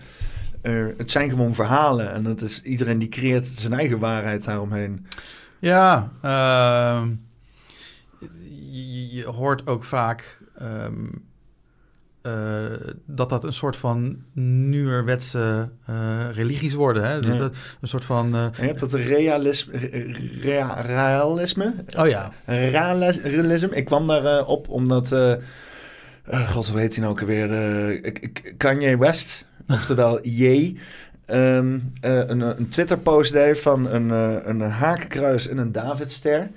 [0.96, 5.06] het zijn gewoon verhalen en het is, iedereen die creëert zijn eigen waarheid daaromheen.
[5.58, 7.08] Ja, ehm,
[9.10, 11.24] je, hoort ook vaak um,
[12.26, 12.32] uh,
[13.06, 14.16] dat dat een soort van
[14.68, 15.96] nieuwerwetse uh,
[16.34, 17.04] religies worden.
[17.04, 17.20] Hè?
[17.20, 18.34] Dus dat, een soort van...
[18.34, 19.78] Uh, je hebt dat realisme...
[20.40, 21.74] Rea, realisme?
[21.98, 22.32] Oh ja.
[22.44, 23.76] Realisme.
[23.76, 25.08] Ik kwam daar op omdat...
[26.30, 28.12] God, hoe heet hij nou ook alweer?
[28.56, 30.76] Kanye West, oftewel J...
[31.26, 34.10] Um, een, een Twitter-post deed van een,
[34.48, 36.50] een hakenkruis en een Davidster.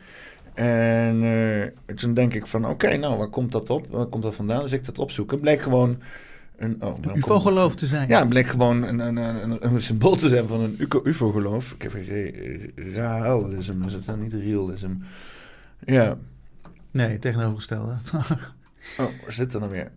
[0.58, 3.88] En uh, toen denk ik van, oké, nou, waar komt dat op?
[3.90, 4.62] Waar komt dat vandaan?
[4.62, 5.40] Dus ik dat opzoeken.
[5.40, 6.02] Bleek gewoon
[6.56, 6.84] een...
[6.84, 8.08] Oh, UFO-geloof te zijn.
[8.08, 11.72] Ja, bleek gewoon een, een, een, een, symbool te zijn van een UFO-geloof.
[11.72, 11.94] Ik heb
[12.76, 14.92] realisme, is het dan niet realism?
[15.86, 16.18] Ja.
[16.92, 17.92] Nee, tegenovergestelde.
[19.00, 19.92] oh, waar zit er nou weer?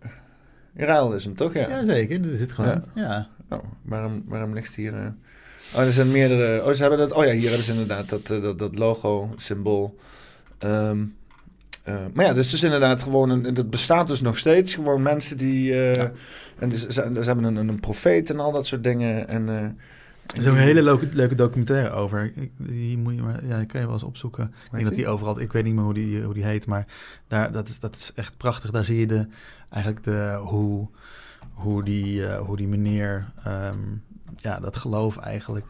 [0.73, 1.53] Realism, toch?
[1.53, 2.21] Ja, ja zeker.
[2.21, 3.27] Dat zit gewoon, ja.
[3.49, 4.93] Oh, waarom, waarom ligt hier...
[4.93, 5.07] Uh...
[5.75, 6.65] Oh, er zijn meerdere...
[6.65, 7.11] Oh, ze hebben dat...
[7.11, 9.99] Oh ja, hier hebben ze inderdaad dat, dat, dat logo-symbool...
[10.63, 11.15] Um,
[11.87, 14.73] uh, maar ja, dus het is inderdaad gewoon, een, dat bestaat dus nog steeds.
[14.73, 16.11] Gewoon mensen die, uh, ja.
[16.59, 19.27] en dus, ze, ze, hebben een, een profeet en al dat soort dingen.
[19.27, 22.33] En, uh, er is ook een hele leuke, leuke documentaire over.
[22.57, 24.43] Die moet je maar, ja, die kan je wel eens opzoeken.
[24.65, 26.85] ik denk dat die overal, ik weet niet meer hoe die, hoe die heet, maar
[27.27, 28.71] daar, dat, is, dat is echt prachtig.
[28.71, 29.27] Daar zie je de,
[29.69, 30.87] eigenlijk de, hoe,
[31.53, 34.03] hoe, die, hoe die meneer um,
[34.35, 35.67] ja, dat geloof eigenlijk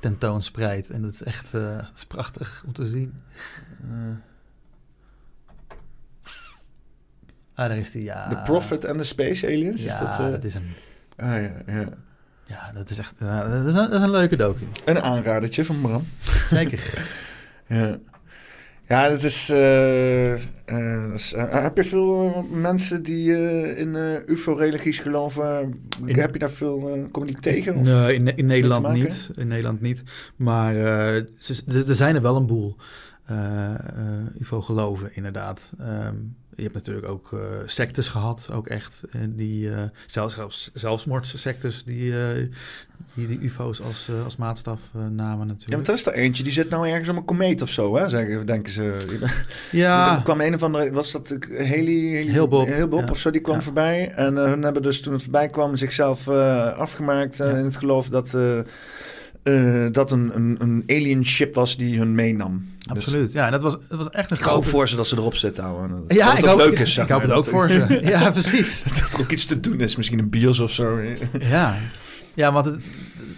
[0.00, 0.90] tentoonspreidt.
[0.90, 3.14] En dat is echt dat is prachtig om te zien.
[3.84, 4.16] Uh.
[7.54, 8.28] Ah, daar is die, ja.
[8.28, 9.82] The Prophet and the Space Aliens?
[9.82, 10.30] Ja, is dat, uh...
[10.30, 10.64] dat is hem.
[11.16, 11.88] Ah, ja, ja.
[12.46, 14.64] Ja, dat is echt dat is, een, dat is een leuke docu.
[14.84, 16.06] Een aanradertje van Bram.
[16.48, 17.08] Zeker.
[17.68, 17.98] ja.
[18.88, 19.50] Ja, dat is.
[19.50, 20.38] Uh, uh,
[21.48, 23.32] heb je veel mensen die
[23.76, 23.94] in
[24.26, 25.80] UFO-religies geloven?
[26.04, 27.08] In, heb je daar veel.
[27.10, 27.76] kom je die tegen?
[27.76, 29.30] Of nee, in, in Nederland niet.
[29.34, 30.02] In Nederland niet.
[30.36, 31.26] Maar er
[31.86, 32.76] zijn er wel een boel.
[34.38, 35.70] UFO geloven, inderdaad.
[35.80, 39.04] Um, je hebt natuurlijk ook uh, sectes gehad, ook echt.
[39.28, 42.48] die, uh, zelfs, zelfs zelfmoordsectes die, uh,
[43.14, 45.70] die de UFO's als, als maatstaf namen natuurlijk.
[45.70, 47.96] Ja, maar er is er eentje, die zit nou ergens om een komeet of zo,
[47.96, 48.08] hè?
[48.08, 48.96] Zeggen, denken ze.
[49.72, 50.14] Ja.
[50.16, 52.24] er kwam een of andere, was dat Haley?
[52.28, 52.66] Heel Bob.
[52.66, 53.10] Heel Bob ja.
[53.10, 53.62] of zo, die kwam ja.
[53.62, 54.10] voorbij.
[54.10, 58.36] En hun hebben dus toen het voorbij kwam zichzelf afgemaakt in het geloof dat...
[59.48, 62.68] Uh, dat een, een, een alien ship was die hun meenam.
[62.86, 63.50] Absoluut, dus, ja.
[63.50, 66.04] Dat was, dat was echt een ik hoop voor ze dat ze erop zitten houden.
[66.08, 66.96] Ja, dat ik hoop, leuk is.
[66.96, 67.98] Ik hoop het ook voor ze.
[68.02, 68.82] Ja, precies.
[69.00, 69.96] dat er ook iets te doen is.
[69.96, 71.00] Misschien een bios of zo.
[71.38, 71.76] ja,
[72.34, 72.82] ja want het,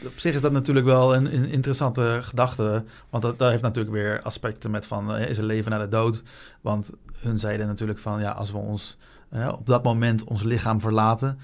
[0.07, 2.85] op zich is dat natuurlijk wel een, een interessante gedachte.
[3.11, 5.17] Want dat, dat, heeft natuurlijk weer aspecten met van...
[5.17, 6.23] is er leven na de dood?
[6.61, 8.21] Want hun zeiden natuurlijk van...
[8.21, 8.97] ja, als we ons
[9.33, 11.39] uh, op dat moment ons lichaam verlaten...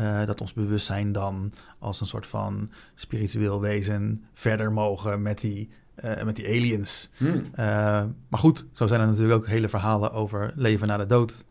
[0.00, 5.68] Uh, dat ons bewustzijn dan als een soort van spiritueel wezen verder mogen met die,
[6.04, 7.10] uh, met die aliens.
[7.16, 7.28] Hmm.
[7.34, 7.44] Uh,
[8.28, 11.44] maar goed, zo zijn er natuurlijk ook hele verhalen over leven na de dood.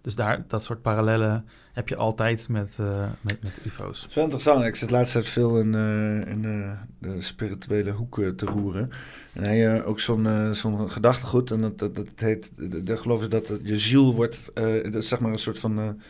[0.00, 2.78] dus daar, dat soort parallellen heb je altijd met,
[3.20, 4.00] met, met UFO's.
[4.00, 4.64] Het is wel interessant.
[4.64, 5.74] Ik zit laatst tijd veel in,
[6.26, 6.42] in
[6.98, 8.90] de spirituele hoek te roeren.
[9.32, 11.50] En hij ook zo'n zo'n gedachtegoed.
[11.50, 12.50] En dat, dat, dat heet,
[12.86, 16.00] daar geloven ze dat je ziel wordt, dat is zeg maar een soort van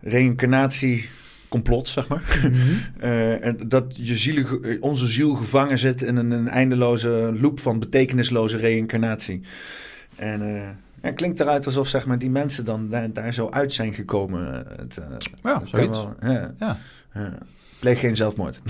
[0.00, 1.08] reïncarnatie
[1.54, 2.22] complot, zeg maar.
[3.02, 4.44] Uh, en dat je ziel,
[4.80, 9.40] onze ziel gevangen zit in een, een eindeloze loop van betekenisloze reïncarnatie.
[10.16, 13.48] En uh, ja, het klinkt eruit alsof zeg maar, die mensen dan daar, daar zo
[13.50, 14.66] uit zijn gekomen.
[14.76, 15.04] Het, uh,
[15.42, 15.98] ja, zoiets.
[16.20, 16.54] Wel, ja.
[17.12, 17.38] ja.
[17.78, 18.60] pleeg geen zelfmoord.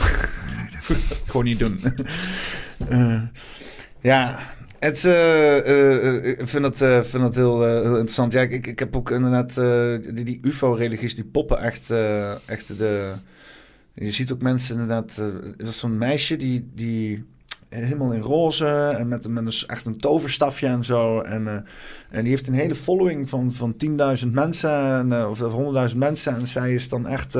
[1.27, 1.81] Gewoon niet doen.
[4.01, 4.39] ja,
[4.85, 8.32] het, uh, uh, ik vind uh, vind heel, heel interessant.
[8.32, 9.55] Ja, ik, ik heb ook inderdaad
[10.15, 11.90] die, die UFO-religies, die poppen echt,
[12.47, 13.12] echt de...
[13.94, 15.16] Je ziet ook mensen inderdaad...
[15.56, 17.24] er is zo'n meisje die, die
[17.69, 21.20] helemaal in roze en met, met een, echt een toverstafje en zo.
[21.20, 21.66] En,
[22.11, 23.74] en die heeft een hele following van, van
[24.24, 25.40] 10.000 mensen en, of
[25.90, 26.35] 100.000 mensen.
[26.35, 27.39] En zij is dan echt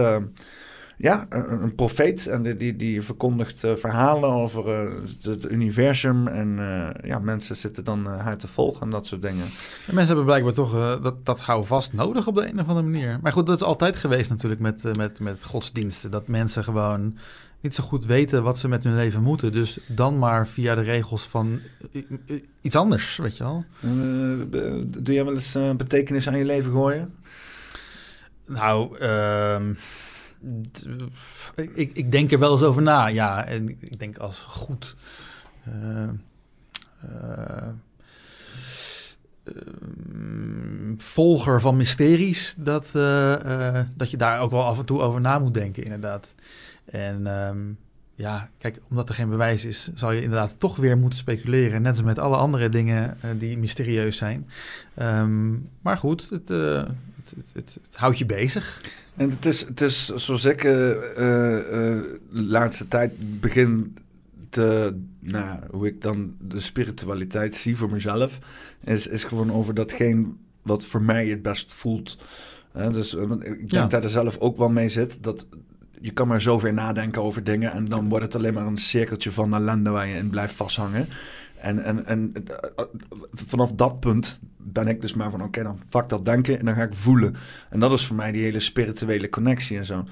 [0.97, 2.27] ja, een, profeet.
[2.27, 6.27] En die, die, die verkondigt uh, verhalen over uh, het, het, universum.
[6.29, 9.45] En uh, ja, mensen zitten dan haar te volgen en dat soort dingen.
[9.87, 13.19] En mensen hebben blijkbaar toch dat, dat houvast nodig op de een of andere manier.
[13.23, 16.11] Maar goed, dat is altijd geweest natuurlijk met, met, met godsdiensten.
[16.11, 17.19] Dat mensen gewoon
[17.61, 19.53] niet zo goed weten wat ze met hun leven moeten.
[19.53, 21.61] Dus dan maar via de regels van
[22.61, 23.65] iets anders, weet je wel.
[25.03, 27.15] doe jij wel eens betekenis aan je leven gooien?
[28.47, 29.57] Nou, uh,
[31.55, 33.45] ik, ik, denk er wel eens over na, ja.
[33.45, 34.95] En ik denk als goed.
[35.69, 36.09] Uh,
[37.05, 37.69] uh,
[40.97, 42.93] volger van mysteries, dat,
[43.97, 46.35] dat je daar ook wel af en toe over na moet denken, inderdaad.
[46.85, 47.79] En um,
[48.15, 51.83] ja, kijk, omdat er geen bewijs is, zal je inderdaad toch weer moeten speculeren.
[51.83, 54.49] Net als met alle andere dingen die mysterieus zijn.
[54.99, 56.51] Um, maar goed, het,
[57.36, 58.80] het, het, het houdt je bezig.
[59.16, 63.96] En het is, het is zoals ik uh, uh, de laatste tijd begin
[64.51, 68.38] te, nou, hoe ik dan de spiritualiteit zie voor mezelf,
[68.84, 70.26] is, is gewoon over datgene
[70.62, 72.18] wat voor mij het best voelt.
[72.72, 73.86] Dus ik denk ja.
[73.86, 75.46] dat er zelf ook wel mee zit, dat
[76.01, 79.30] je kan maar zover nadenken over dingen en dan wordt het alleen maar een cirkeltje
[79.30, 81.09] van ellende waar je in blijft vasthangen.
[81.65, 82.32] En, en, en
[83.32, 85.43] vanaf dat punt ben ik dus maar van...
[85.43, 87.35] oké, dan fuck dat denken en dan ga ik voelen.
[87.70, 90.05] En dat is voor mij die hele spirituele connectie en zo.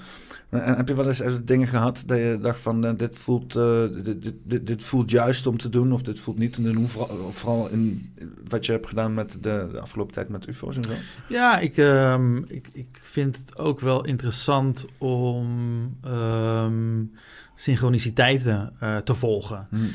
[0.51, 2.87] En heb je wel eens dingen gehad dat je dacht van...
[2.87, 6.39] Uh, dit, voelt, uh, dit, dit, dit, voelt juist om te doen of dit voelt
[6.39, 6.89] niet te doen?
[6.89, 8.13] Vooral, vooral in
[8.49, 10.91] wat je hebt gedaan met de, de afgelopen tijd met ufo's en zo?
[11.29, 15.47] Ja, ik, um, ik, ik vind het ook wel interessant om
[16.07, 17.13] um,
[17.55, 19.67] synchroniciteiten uh, te volgen.
[19.71, 19.91] Hmm.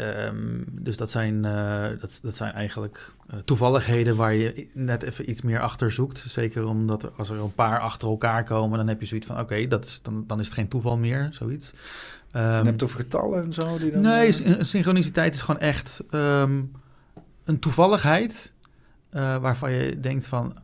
[0.00, 5.30] Um, dus dat zijn, uh, dat, dat zijn eigenlijk uh, toevalligheden waar je net even
[5.30, 6.24] iets meer achter zoekt.
[6.28, 9.34] Zeker omdat er, als er een paar achter elkaar komen, dan heb je zoiets van:
[9.34, 11.72] oké, okay, dan, dan is het geen toeval meer, zoiets.
[12.36, 13.78] Um, je hebt het over getallen en zo?
[13.78, 14.62] Die dan nee, uh...
[14.62, 16.72] synchroniciteit is gewoon echt um,
[17.44, 18.52] een toevalligheid
[19.12, 20.54] uh, waarvan je denkt van.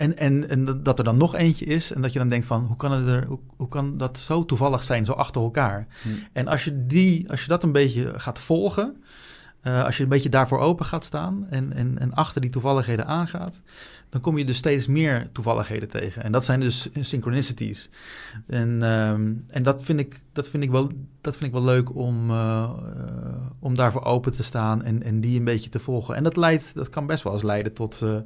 [0.00, 2.64] En, en, en dat er dan nog eentje is en dat je dan denkt van
[2.64, 5.86] hoe kan, het er, hoe, hoe kan dat zo toevallig zijn, zo achter elkaar?
[6.02, 6.18] Hmm.
[6.32, 8.96] En als je, die, als je dat een beetje gaat volgen,
[9.62, 13.06] uh, als je een beetje daarvoor open gaat staan en, en, en achter die toevalligheden
[13.06, 13.60] aangaat,
[14.08, 16.22] dan kom je dus steeds meer toevalligheden tegen.
[16.22, 17.90] En dat zijn dus synchronicities.
[18.46, 20.90] En, um, en dat, vind ik, dat, vind ik wel,
[21.20, 25.20] dat vind ik wel leuk om, uh, uh, om daarvoor open te staan en, en
[25.20, 26.14] die een beetje te volgen.
[26.14, 28.16] En dat, leidt, dat kan best wel eens leiden tot, uh,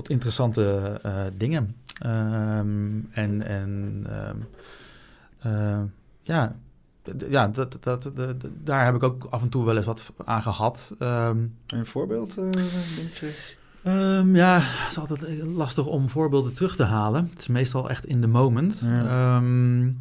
[0.00, 1.00] tot interessante
[1.36, 1.76] dingen.
[2.06, 4.06] Um, en en
[5.42, 6.56] um, ja,
[7.28, 10.42] ja, dat, dat, dat, daar heb ik ook af en toe wel eens wat aan
[10.42, 10.94] gehad.
[10.98, 12.48] Ehm, een voorbeeld, uh,
[13.84, 17.28] Um, ja, het is altijd lastig om voorbeelden terug te halen.
[17.30, 18.80] Het is meestal echt in the moment.
[18.84, 19.36] Ja.
[19.36, 20.00] Um,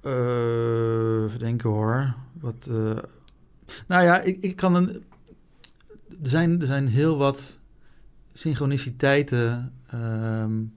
[0.00, 2.14] even denken hoor.
[2.40, 2.70] Wat,
[3.86, 5.04] nou ja, ik, ik kan een.
[6.22, 7.58] Er zijn, er zijn heel wat
[8.32, 9.72] synchroniciteiten.
[9.94, 10.74] Um,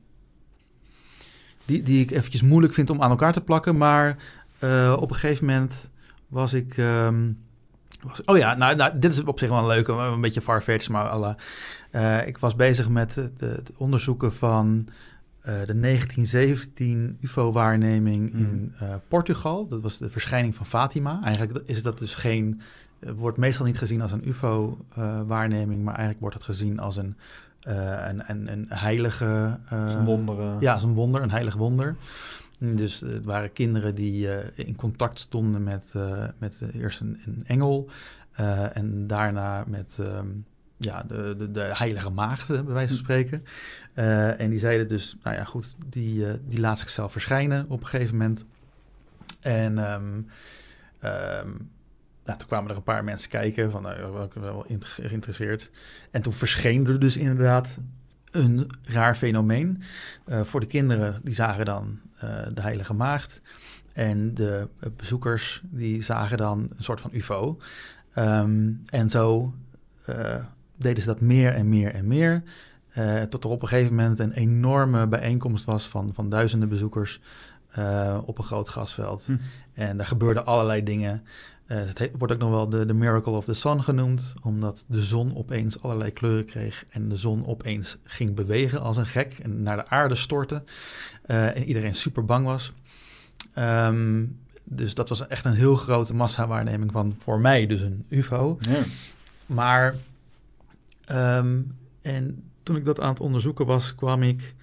[1.65, 3.77] die, die ik eventjes moeilijk vind om aan elkaar te plakken.
[3.77, 4.17] Maar
[4.63, 5.91] uh, op een gegeven moment
[6.27, 6.77] was ik.
[6.77, 7.37] Um,
[8.01, 10.89] was, oh ja, nou, nou, dit is op zich wel een leuke, een beetje farfetched,
[10.89, 11.35] maar alle,
[11.91, 14.87] uh, ik was bezig met de, het onderzoeken van
[15.39, 18.39] uh, de 1917 UFO-waarneming mm.
[18.39, 19.67] in uh, Portugal.
[19.67, 21.19] Dat was de verschijning van Fatima.
[21.23, 22.61] Eigenlijk is dat dus geen,
[22.99, 27.15] wordt meestal niet gezien als een UFO-waarneming, maar eigenlijk wordt het gezien als een
[27.67, 29.57] uh, een, een, een heilige...
[29.69, 30.61] Een wonder.
[30.61, 31.95] Ja, een wonder, een heilig wonder.
[32.59, 35.93] Dus het waren kinderen die in contact stonden met,
[36.37, 37.89] met eerst een, een engel
[38.73, 40.45] en daarna met um,
[40.77, 43.03] ja, de, de, de, heilige maagden, bij wijze van hm.
[43.03, 43.43] spreken.
[44.37, 48.17] en die zeiden dus, nou ja, goed, die, die laat zichzelf verschijnen op een gegeven
[48.17, 48.45] moment.
[49.39, 50.27] En um,
[51.03, 51.69] um,
[52.29, 55.71] nou, toen kwamen er een paar mensen kijken, van nou, ik wel geïnteresseerd.
[56.11, 57.77] En toen verscheen er dus inderdaad
[58.31, 59.81] een raar fenomeen.
[60.27, 62.21] Uh, voor de kinderen, die zagen dan uh,
[62.53, 63.41] de Heilige Maagd.
[63.93, 67.57] En de bezoekers, die zagen dan een soort van UFO.
[68.17, 69.53] Um, en zo
[70.75, 72.43] deden ze dat meer en meer en meer.
[73.29, 77.21] tot er op een gegeven moment een enorme bijeenkomst was van, van duizenden bezoekers
[78.25, 79.25] op een groot gasveld.
[79.25, 79.37] Hm.
[79.73, 81.23] En daar gebeurden allerlei dingen.
[81.71, 85.03] Uh, het wordt ook nog wel de, de Miracle of the Sun genoemd, omdat de
[85.03, 89.63] zon opeens allerlei kleuren kreeg en de zon opeens ging bewegen als een gek en
[89.63, 90.63] naar de aarde stortte
[91.27, 92.73] uh, en iedereen super bang was.
[93.57, 98.57] Um, dus dat was echt een heel grote massawaarneming van voor mij dus een UFO.
[98.59, 98.83] Ja.
[99.45, 99.95] Maar
[101.11, 104.55] um, en toen ik dat aan het onderzoeken was, kwam ik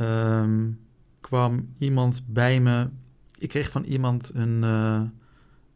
[0.00, 0.80] um,
[1.20, 2.88] kwam iemand bij me.
[3.38, 5.00] Ik kreeg van iemand een uh,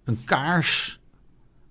[0.09, 1.01] een kaars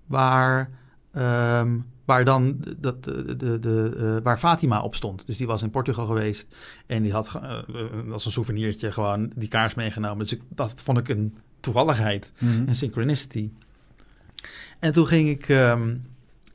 [0.05, 0.69] waar,
[1.13, 5.25] um, waar dan dat, de, de, de, uh, waar Fatima op stond.
[5.25, 6.55] Dus die was in Portugal geweest
[6.85, 10.19] en die had uh, als een souvenirtje gewoon die kaars meegenomen.
[10.19, 12.67] Dus ik, dat vond ik een toevalligheid, mm -hmm.
[12.67, 13.49] een synchronicity.
[14.79, 15.49] En toen ging ik.
[15.49, 16.01] Um,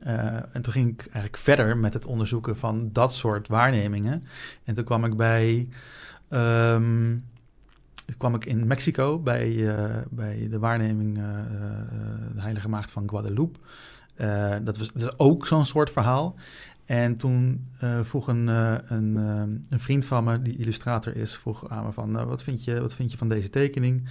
[0.07, 4.25] uh, en toen ging ik eigenlijk verder met het onderzoeken van dat soort waarnemingen.
[4.63, 5.67] En toen kwam ik bij
[6.29, 7.23] um,
[8.17, 11.23] kwam ik in Mexico bij, uh, bij de waarneming uh,
[12.33, 13.59] de Heilige Maagd van Guadeloupe.
[14.63, 16.35] dat, was, ook zo'n soort verhaal.
[16.85, 17.67] En toen
[18.03, 19.15] vroeg een, een,
[19.69, 22.25] een, vriend van me, die illustrator is, vroeg aan me van...
[22.25, 24.09] wat, vind je, wat vind je van deze tekening?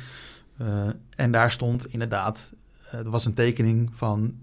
[1.17, 2.55] en daar stond inderdaad...
[2.91, 4.35] er was een tekening van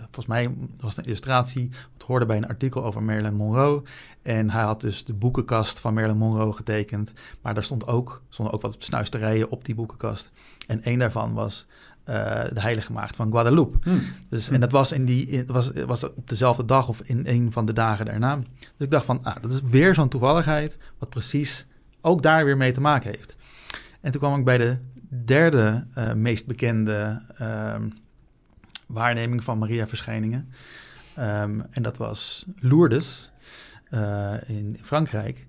[0.00, 1.70] volgens mij was het een illustratie.
[1.92, 3.82] Het hoorde bij een artikel over Marilyn Monroe.
[4.26, 7.12] En hij had dus de boekenkast van Marilyn Monroe getekend.
[7.42, 10.30] Maar daar stond ook, stonden ook wat snuisterijen op die boekenkast.
[10.66, 11.66] En een daarvan was
[12.08, 12.14] uh,
[12.52, 13.78] de Heilige Maagd van Guadeloupe.
[13.82, 14.02] Hmm.
[14.28, 17.52] Dus, En dat was, in die, in, was, was op dezelfde dag of in een
[17.52, 18.36] van de dagen daarna.
[18.36, 20.76] Dus ik dacht van, ah, dat is weer zo'n toevalligheid...
[20.98, 21.66] wat precies
[22.00, 23.34] ook daar weer mee te maken heeft.
[24.00, 24.78] En toen kwam ik bij de
[25.24, 27.22] derde uh, meest bekende...
[27.40, 27.74] Uh,
[28.86, 30.48] waarneming van Maria-verschijningen.
[31.18, 33.30] Um, en dat was Lourdes
[33.90, 35.46] uh, in Frankrijk.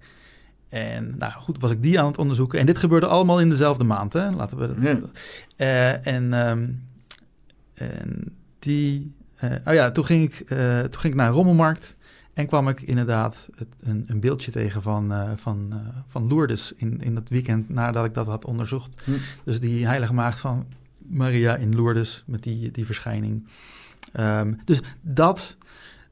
[0.70, 2.60] En nou goed, was ik die aan het onderzoeken.
[2.60, 4.14] En dit gebeurde allemaal in dezelfde maand.
[4.14, 4.30] Hè?
[4.30, 4.82] Laten we.
[4.82, 5.00] Ja.
[5.58, 6.84] Uh, en, um,
[7.74, 9.16] en die.
[9.44, 11.96] Uh, oh ja, toen ging, ik, toen ging ik naar een rommelmarkt.
[12.34, 15.74] En kwam ik inderdaad het, een, een, beeldje tegen van, van,
[16.08, 19.02] van Lourdes in, in het weekend nadat ik dat had onderzocht.
[19.04, 19.12] Hm.
[19.44, 20.66] Dus die heilige maagd van
[20.98, 23.48] Maria in Lourdes met die, die verschijning.
[24.20, 25.58] Um, dus dat,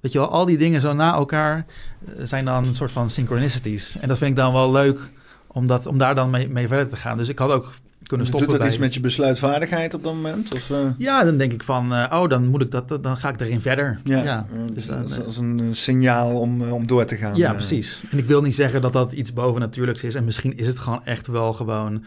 [0.06, 1.66] weet je wel, al die dingen zo na elkaar
[2.08, 3.98] uh, zijn dan een soort van synchronicities.
[4.00, 5.00] En dat vind ik dan wel leuk
[5.48, 7.18] om, dat, om daar dan mee, mee verder te gaan.
[7.18, 7.74] Dus ik had ook
[8.08, 8.48] kunnen stoppen.
[8.48, 8.68] Doet dat bij...
[8.76, 10.54] iets met je besluitvaardigheid op dat moment?
[10.54, 10.78] Of, uh...
[10.98, 13.62] Ja, dan denk ik van, uh, oh, dan moet ik dat, dan ga ik erin
[13.62, 14.00] verder.
[14.04, 14.90] Ja, ja dus
[15.26, 17.36] als een signaal om, om door te gaan.
[17.36, 18.04] Ja, precies.
[18.12, 20.16] En ik wil niet zeggen dat dat iets bovennatuurlijks is.
[20.16, 22.04] En misschien is het gewoon echt wel gewoon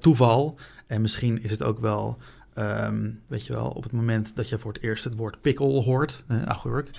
[0.00, 0.58] toeval.
[0.86, 2.18] En misschien is het ook wel,
[2.58, 5.82] um, weet je wel, op het moment dat je voor het eerst het woord pikkel
[5.82, 6.90] hoort, uh, agurk,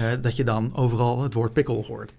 [0.00, 2.14] uh, dat je dan overal het woord pikkel hoort.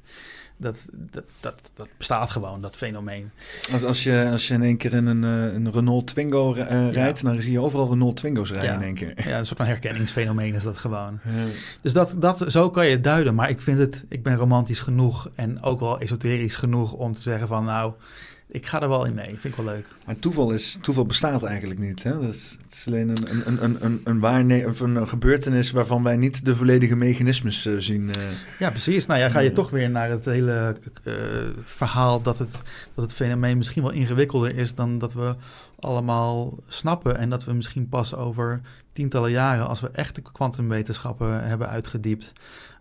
[0.57, 3.31] Dat, dat, dat, dat bestaat gewoon, dat fenomeen.
[3.71, 7.19] Als, als, je, als je in één keer in een, uh, een Renault Twingo rijdt,
[7.19, 7.31] ja.
[7.31, 8.75] dan zie je overal Renault Twingo's rijden ja.
[8.75, 9.27] in één keer.
[9.27, 11.19] Ja, een soort van herkenningsfenomeen is dat gewoon.
[11.35, 11.45] Ja.
[11.81, 13.35] Dus dat, dat, zo kan je het duiden.
[13.35, 17.21] Maar ik vind het, ik ben romantisch genoeg en ook wel esoterisch genoeg om te
[17.21, 17.93] zeggen van nou
[18.51, 19.27] ik ga er wel in mee.
[19.27, 19.87] Vind ik wel leuk.
[20.05, 22.03] En toeval, is, toeval bestaat eigenlijk niet.
[22.03, 22.19] Hè?
[22.19, 26.03] Dat is, het is alleen een, een, een, een, een, waarne of een, gebeurtenis waarvan
[26.03, 28.07] wij niet de volledige mechanismes uh, zien.
[28.07, 28.23] Uh,
[28.59, 29.05] ja, precies.
[29.05, 31.13] Nou ja, ga je toch weer naar het hele uh,
[31.63, 32.61] verhaal dat het,
[32.95, 35.35] dat het fenomeen misschien wel ingewikkelder is dan dat we
[35.79, 37.17] allemaal snappen.
[37.17, 38.61] En dat we misschien pas over
[38.93, 42.31] tientallen jaren, als we echte kwantumwetenschappen hebben uitgediept,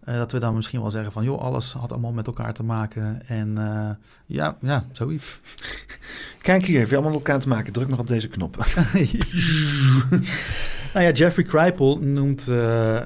[0.09, 2.63] uh, dat we dan misschien wel zeggen van, joh, alles had allemaal met elkaar te
[2.63, 3.27] maken.
[3.27, 3.91] En uh,
[4.27, 5.41] ja, ja, zoiets.
[6.43, 7.73] Kijk hier, heeft allemaal met elkaar te maken.
[7.73, 8.57] Druk nog op deze knop.
[10.95, 13.01] nou ja, Jeffrey Kripal noemt, uh,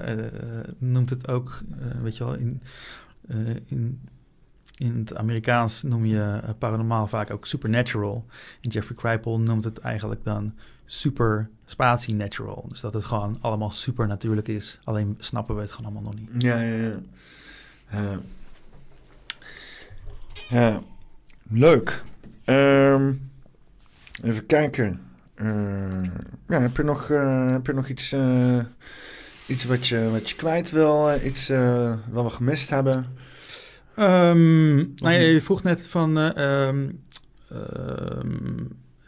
[0.79, 1.61] noemt het ook,
[2.03, 2.63] weet je wel, in,
[3.67, 4.01] in
[4.77, 8.27] in het Amerikaans noem je paranormaal vaak ook supernatural.
[8.61, 10.55] En Jeffrey Kripal noemt het eigenlijk dan
[10.93, 12.65] super spatie natural.
[12.69, 14.79] Dus dat het gewoon allemaal super natuurlijk is.
[14.85, 16.43] Alleen snappen we het gewoon allemaal nog niet.
[16.43, 17.01] Ja, ja, ja.
[17.95, 18.17] Uh,
[20.49, 20.83] ja.
[21.51, 22.03] Leuk.
[22.47, 23.31] Um,
[24.23, 25.01] even kijken.
[25.35, 26.03] Uh,
[26.49, 28.15] ja, heb je nog, uh, heb je nog iets,
[29.47, 31.21] iets wat, je, wat je kwijt wil?
[31.25, 31.49] iets
[32.11, 33.07] wat we gemist hebben?
[33.97, 36.17] Um, nou ja, je vroeg net van...
[36.41, 37.01] Um,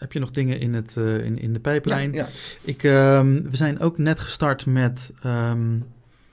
[0.05, 2.13] heb je nog dingen in, het, uh, in, in de pijplijn?
[2.13, 2.29] Ja,
[2.61, 5.85] Ik, um, we zijn ook net gestart met um,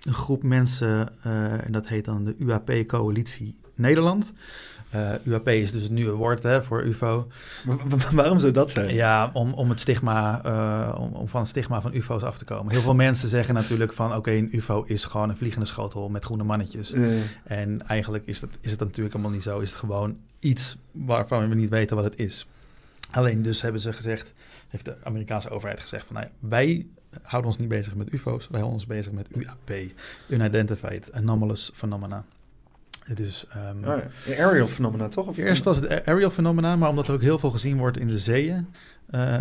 [0.03, 4.33] een groep mensen, uh, en dat heet dan de UAP-coalitie Nederland.
[4.95, 7.27] Uh, UAP is dus het nieuwe woord hè, voor UFO.
[8.11, 8.93] Waarom zou dat zijn?
[8.93, 12.45] Ja, om, om, het stigma, uh, om, om, van het stigma van UFO's af te
[12.45, 12.71] komen.
[12.71, 14.15] Heel veel mensen zeggen natuurlijk van...
[14.15, 16.93] oké, een UFO is gewoon een vliegende schotel met groene mannetjes.
[16.93, 17.21] Uh.
[17.43, 19.59] En eigenlijk is, dat, is het natuurlijk helemaal niet zo.
[19.59, 22.47] Is het gewoon iets waarvan we niet weten wat het is.
[23.11, 24.33] Alleen dus hebben ze gezegd,
[24.67, 26.87] heeft de Amerikaanse overheid gezegd van nou, wij
[27.21, 29.71] houden ons niet bezig met UFO's, wij houden ons bezig met UAP,
[30.27, 32.23] Unidentified Anomalous Phenomena.
[33.13, 34.43] Dus, um, oh ja.
[34.45, 35.27] Aerial phenomena, toch?
[35.27, 38.07] Of eerst was het aerial phenomena, maar omdat er ook heel veel gezien wordt in
[38.07, 38.67] de zeeën,
[39.11, 39.37] uh, uh,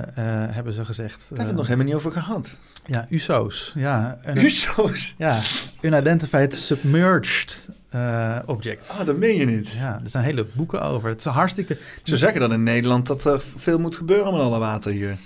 [0.51, 1.19] hebben ze gezegd...
[1.19, 2.59] Daar hebben we het nog helemaal niet over gehad.
[2.87, 3.73] Ja, USO's.
[3.75, 5.15] Ja, USO's?
[5.19, 5.41] Ja,
[5.81, 8.99] Unidentified Submerged uh, Objects.
[8.99, 9.69] Ah, dat meen je niet.
[9.69, 11.09] Ja, er zijn hele boeken over.
[11.09, 11.79] Het is hartstikke...
[12.03, 15.19] Ze zeggen dan in Nederland dat er veel moet gebeuren met alle water hier.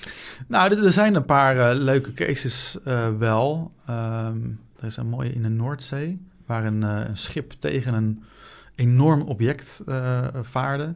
[0.46, 2.78] Nou, er zijn een paar leuke cases
[3.18, 3.72] wel.
[3.90, 8.24] Um, er is een mooie in de Noordzee, waar een, een schip tegen een
[8.74, 9.82] enorm object
[10.42, 10.94] vaarde.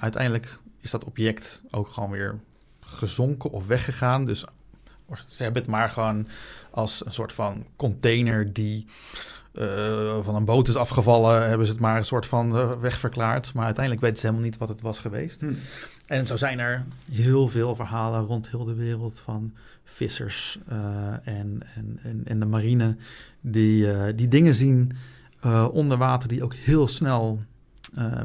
[0.00, 2.40] uiteindelijk is dat object ook gewoon weer
[2.80, 4.24] gezonken of weggegaan.
[4.24, 4.44] Dus
[5.26, 6.28] ze hebben het maar gewoon
[6.70, 8.86] als een soort van container die
[9.54, 13.54] uh, van een boot is afgevallen, hebben ze het maar een soort van uh, wegverklaard.
[13.54, 15.40] Maar uiteindelijk weten ze helemaal niet wat het was geweest.
[15.40, 15.52] Hm.
[16.06, 19.52] En zo zijn er heel veel verhalen rond heel de wereld van
[19.84, 20.76] vissers uh,
[21.24, 22.96] en, en, en, en, de marine
[23.40, 24.92] die, die dingen zien
[25.70, 27.40] onder water die ook heel snel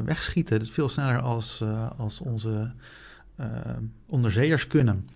[0.04, 0.58] wegschieten.
[0.58, 1.64] Dus veel sneller als,
[1.96, 2.72] als onze
[4.06, 5.08] onderzeeërs kunnen.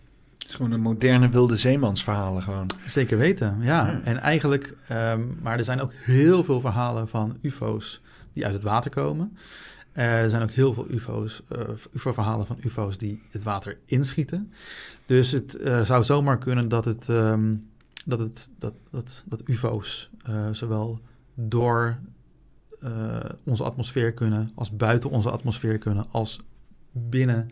[0.44, 2.70] Het is gewoon een moderne wilde zeemansverhalen gewoon.
[2.84, 3.86] Zeker weten, ja.
[3.86, 4.00] ja.
[4.04, 8.00] En eigenlijk, um, maar er zijn ook heel veel verhalen van ufo's
[8.32, 9.36] die uit het water komen.
[9.94, 11.58] Uh, er zijn ook heel veel ufo's, uh,
[11.92, 14.52] ufo-verhalen van ufo's die het water inschieten.
[15.06, 17.68] Dus het uh, zou zomaar kunnen dat het, um,
[18.04, 20.10] dat, het dat, dat, dat ufo's
[20.52, 21.00] zowel
[21.34, 21.98] door
[23.44, 26.40] onze atmosfeer kunnen, als buiten onze atmosfeer kunnen, als
[26.92, 27.48] binnen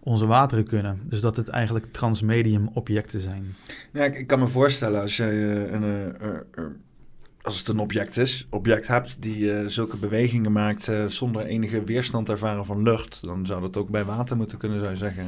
[0.00, 1.00] onze wateren kunnen.
[1.04, 3.54] Dus dat het eigenlijk transmedium objecten zijn.
[3.92, 6.64] Ja, ik, ik kan me voorstellen als je uh, een, uh, uh,
[7.42, 12.28] als het een object is, object hebt die uh, zulke bewegingen maakt zonder enige weerstand
[12.28, 15.24] ervaren van lucht, dan zou dat ook bij water moeten kunnen, zou je zeggen.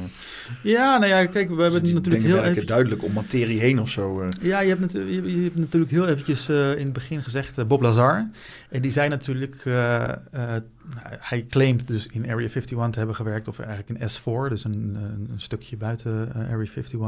[0.63, 2.65] Ja, nou ja, kijk, we hebben dus natuurlijk heel even...
[2.65, 4.29] duidelijk om materie heen of zo.
[4.41, 8.29] Ja, je hebt, je, je hebt natuurlijk heel eventjes in het begin gezegd Bob Lazar.
[8.69, 9.63] En die zei natuurlijk,
[10.99, 14.97] hij claimt dus in Area 51 te hebben gewerkt, of eigenlijk in S4, dus een,
[15.29, 16.99] een stukje buiten Area 51,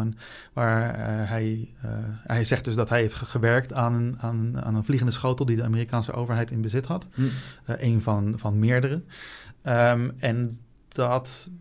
[0.54, 0.98] waar
[1.28, 1.70] hij,
[2.24, 5.64] hij zegt dus dat hij heeft gewerkt aan, aan, aan een vliegende schotel die de
[5.64, 7.08] Amerikaanse overheid in bezit had.
[7.16, 7.28] Uh,
[7.66, 9.02] een van, van meerdere.
[9.64, 11.52] Um, en dat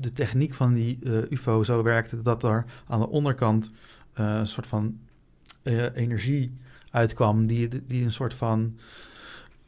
[0.00, 3.68] de techniek van die uh, UFO zo werkte dat er aan de onderkant
[4.20, 4.98] uh, een soort van
[5.94, 6.56] energie
[6.90, 8.78] uitkwam die, die een soort van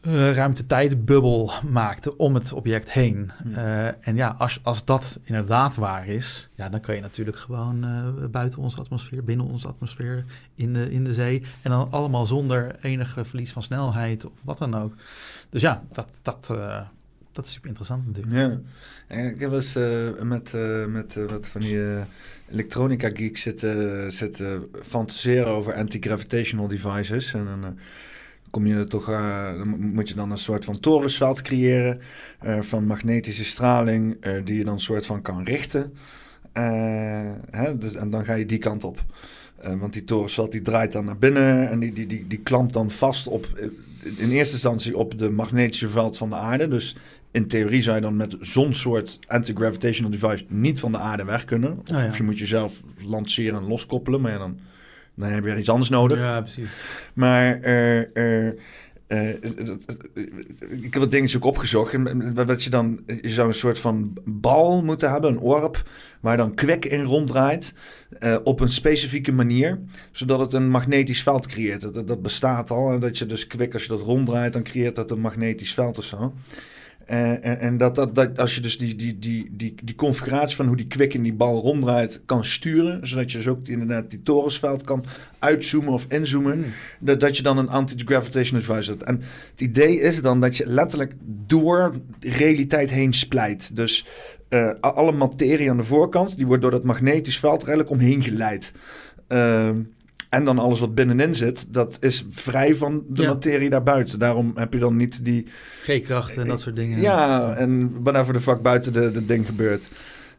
[0.03, 3.31] uh, ruimte-tijdbubbel maakte om het object heen.
[3.47, 7.85] Uh, en ja, als, als dat inderdaad waar is, ja, dan kan je natuurlijk gewoon
[7.85, 11.43] uh, buiten onze atmosfeer, binnen onze atmosfeer, in de, in de zee.
[11.63, 14.95] En dan allemaal zonder enige verlies van snelheid of wat dan ook.
[15.51, 16.47] Dus ja, dat, dat,
[17.33, 18.35] dat is super interessant natuurlijk.
[18.35, 18.59] Ja,
[19.07, 19.73] en ik heb eens
[20.23, 20.55] met,
[20.89, 21.81] met wat van die
[22.51, 27.35] elektronica geeks zitten, zitten fantaseren over anti-gravitational devices.
[27.35, 27.79] En dan
[28.51, 32.01] kom je er toch, uh, dan moet je dan een soort van torensveld creëren
[32.45, 35.93] uh, van magnetische straling, uh, die je dan een soort van kan richten.
[37.51, 39.05] Hè, dus, en dan ga je die kant op.
[39.79, 42.91] want die torensveld die draait dan naar binnen en die, die, die, die klampt dan
[42.91, 43.47] vast op,
[44.17, 46.69] in eerste instantie op de magnetische veld van de aarde.
[46.69, 46.97] Dus
[47.31, 51.45] in theorie zou je dan met zo'n soort anti-gravitational device niet van de aarde weg
[51.45, 51.71] kunnen.
[51.71, 52.07] Of, Oh ja.
[52.07, 54.59] of je moet jezelf lanceren en loskoppelen, maar ja, dan,
[55.19, 56.19] dan heb je weer iets anders nodig.
[56.19, 56.71] Ja, precies.
[57.15, 58.55] Maar eh, eh,
[59.09, 59.29] eh,
[60.71, 61.93] ik heb wat dingetjes ook opgezocht.
[61.93, 65.89] En Wat je dan, je zou een soort van bal moeten hebben, een orb,
[66.21, 67.75] waar dan kwik in ronddraait
[68.19, 69.81] eh, op een specifieke manier,
[70.13, 71.95] zodat het een magnetisch veld creëert.
[71.95, 72.93] Dat, dat bestaat al.
[72.93, 75.99] En dat je dus kwik, als je dat ronddraait, dan creëert dat een magnetisch veld
[75.99, 76.35] of zo.
[77.09, 80.67] En, en dat, dat, dat als je dus die, die, die, die, die configuratie van
[80.67, 84.23] hoe die kwik in die bal ronddraait kan sturen, zodat je dus ook inderdaad die
[84.23, 85.05] torensveld kan
[85.39, 86.65] uitzoomen of inzoomen,
[87.01, 89.03] dat, dat je dan een anti-gravitational device hebt.
[89.03, 89.21] En
[89.51, 91.15] het idee is dan dat je letterlijk
[91.47, 93.77] door de realiteit heen splijt.
[93.77, 94.07] Dus
[94.49, 98.23] eh, alle materie aan de voorkant, die wordt door dat magnetisch veld er eigenlijk omheen
[98.23, 98.73] geleid.
[99.29, 99.77] Ehm,
[100.29, 103.29] en dan alles wat binnenin zit, dat is vrij van de Ja.
[103.29, 104.19] materie daarbuiten.
[104.19, 105.47] Daarom heb je dan niet die...
[105.83, 107.01] G-kracht en dat soort dingen.
[107.01, 109.89] Ja, en whatever de fuck buiten de, de ding gebeurt.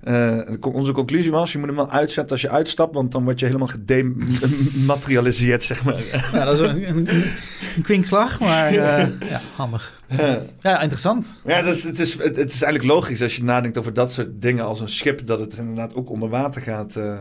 [0.04, 3.40] Eh, onze conclusie was, je moet hem wel uitzetten als je uitstapt, want dan word
[3.40, 6.00] je helemaal gedematerialiseerd, zeg maar.
[6.34, 7.08] Ja, dat is een, een,
[7.76, 10.02] een kwinkslag, maar eh, ja, handig.
[10.60, 11.42] Ja, interessant.
[11.46, 14.30] Ja, dus het, is, het, het is eigenlijk logisch als je nadenkt over dat soort
[14.42, 16.96] dingen als een schip, dat het inderdaad ook onder water gaat.
[16.96, 17.18] eh.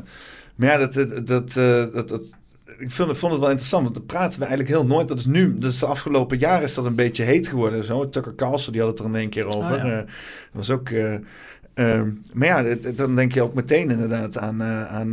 [0.56, 1.52] maar ja, dat, dat, dat,
[1.92, 2.36] dat, dat-
[2.78, 5.08] ik vond, vond het wel interessant, want daar praten we eigenlijk heel nooit.
[5.08, 7.84] Dat is nu, dus de afgelopen jaren is dat een beetje heet geworden.
[7.84, 8.08] Zo.
[8.08, 9.76] Tucker Carlson, die had het er in één keer over.
[9.76, 9.98] Oh, ja.
[9.98, 10.06] Eh, dat
[10.52, 10.88] was ook...
[10.88, 11.14] eh,
[11.74, 12.02] eh,
[12.32, 14.60] maar ja, dan denk je ook meteen inderdaad aan...
[14.60, 15.10] eh, aan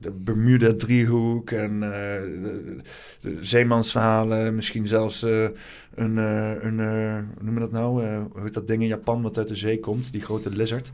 [0.00, 2.76] de Bermuda-driehoek en de,
[3.20, 4.54] de zeemansverhalen.
[4.54, 6.78] Misschien zelfs een, een
[7.34, 8.06] hoe noem je dat nou?
[8.32, 10.12] Hoe heet dat ding in Japan wat uit de zee komt?
[10.12, 10.90] Die grote lizard.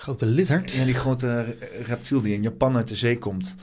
[0.00, 0.72] Grote lizard.
[0.72, 1.56] Ja, die grote re-
[1.86, 3.54] reptiel die in Japan uit de zee komt.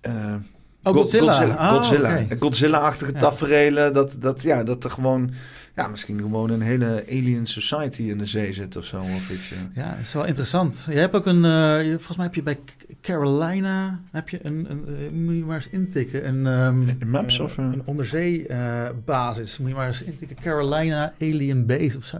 [0.00, 0.34] Eh,
[0.82, 1.46] Oh, Go- Godzilla.
[1.72, 2.36] Oh, oké.
[2.40, 3.18] Godzilla-achtige Ja.
[3.18, 3.92] tafereelen.
[3.92, 5.30] Dat, dat, ja, dat er gewoon...
[5.76, 8.98] Ja, misschien gewoon een hele alien society in de zee zit of zo.
[9.00, 9.56] Of iets, ja.
[9.82, 10.84] Ja, dat is wel interessant.
[10.88, 11.42] Je hebt ook een,
[11.84, 12.58] je- volgens mij heb je bij
[13.00, 17.38] Carolina, heb je een, een eh, moet je maar eens intikken, een, ehm, In maps
[17.38, 19.58] of, een onderzee eh, basis.
[19.58, 22.16] Moet je maar eens intikken, Carolina Alien Base of zo.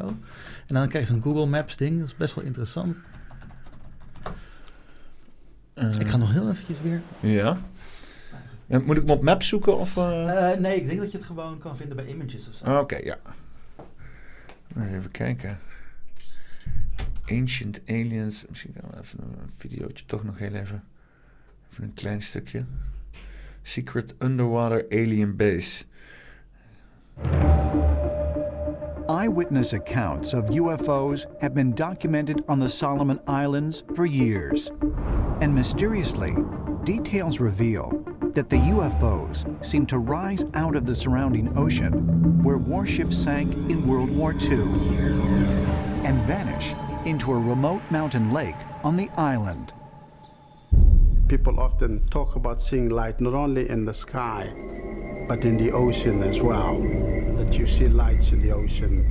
[0.66, 2.96] En dan krijg je zo'n Google Maps ding, dat is best wel interessant.
[5.77, 7.03] Eh, Ik ga nog heel eventjes weer.
[7.20, 7.57] Ja.
[8.66, 9.78] Ja, Moet ik hem op maps zoeken?
[9.78, 10.53] Of, eh?
[10.53, 12.78] Eh, nee, ik denk dat je het gewoon kan vinden bij Images of zo.
[12.78, 13.19] Oké, ja.
[14.74, 15.59] Nou, Even kijken.
[17.31, 18.44] Ancient Aliens.
[18.48, 20.85] Misschien gaan we even een videootje toch nog heel even.
[21.73, 22.65] Even een klein stukje.
[23.62, 25.85] Secret Underwater Alien Base.
[29.08, 34.72] Eyewitness accounts of UFOs have been documented on the Solomon Islands for years.
[35.40, 36.34] And mysteriously,
[36.82, 38.04] details reveal
[38.34, 43.86] that the UFOs seem to rise out of the surrounding ocean where warships sank in
[43.86, 44.58] World War II
[46.04, 46.74] and vanish
[47.04, 49.72] into a remote mountain lake on the island.
[51.28, 54.52] People often talk about seeing light not only in the sky,
[55.28, 56.81] but in the ocean as well.
[57.36, 59.05] That you see lights in the ocean,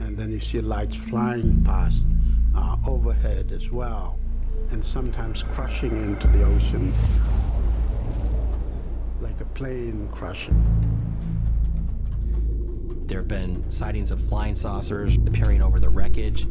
[0.00, 2.06] and then you see lights flying past
[2.56, 4.18] uh, overhead as well,
[4.70, 6.92] and sometimes crashing into the ocean,
[9.20, 10.60] like a plane crashing.
[13.06, 16.46] There have been sightings of flying saucers appearing over the wreckage,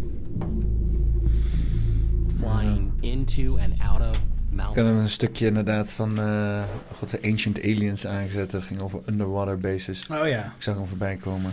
[2.40, 4.18] flying into and out of
[4.56, 4.90] Ik mountains.
[4.90, 6.64] had een stukje inderdaad van eh
[6.94, 8.52] God, de Ancient Aliens aangezet.
[8.52, 10.08] Dat ging over underwater bases.
[10.12, 10.44] Oh ja.
[10.58, 11.52] Ik zag hem voorbij komen.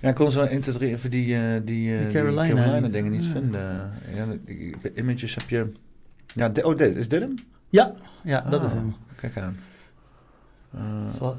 [0.00, 3.10] Ja, ik kon zo 1, 2, 3 even die, eh, die, Die die Carolina, dingen
[3.12, 3.30] niet ja.
[3.30, 3.92] vinden.
[4.14, 5.72] Ja, die- bij images heb je...
[6.34, 7.34] Ja, oh, dit, is dit hem?
[7.68, 8.94] Ja, ja dat Ah, is hem.
[9.16, 9.56] Kijk aan.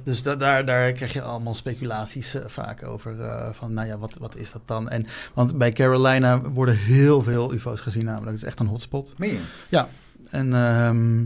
[0.04, 3.16] Dus da- daar, daar krijg je allemaal speculaties vaak over.
[3.54, 4.90] van, nou ja, wat, wat is dat dan?
[4.90, 8.32] En, want bij Carolina worden heel veel UFO's gezien, namelijk.
[8.32, 9.14] Het is echt een hotspot.
[9.18, 9.40] Meen je?
[9.70, 9.88] Ja.
[10.36, 11.24] En, ehm,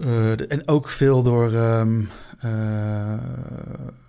[0.00, 2.02] eh, en ook veel door ehm,
[2.40, 3.14] eh,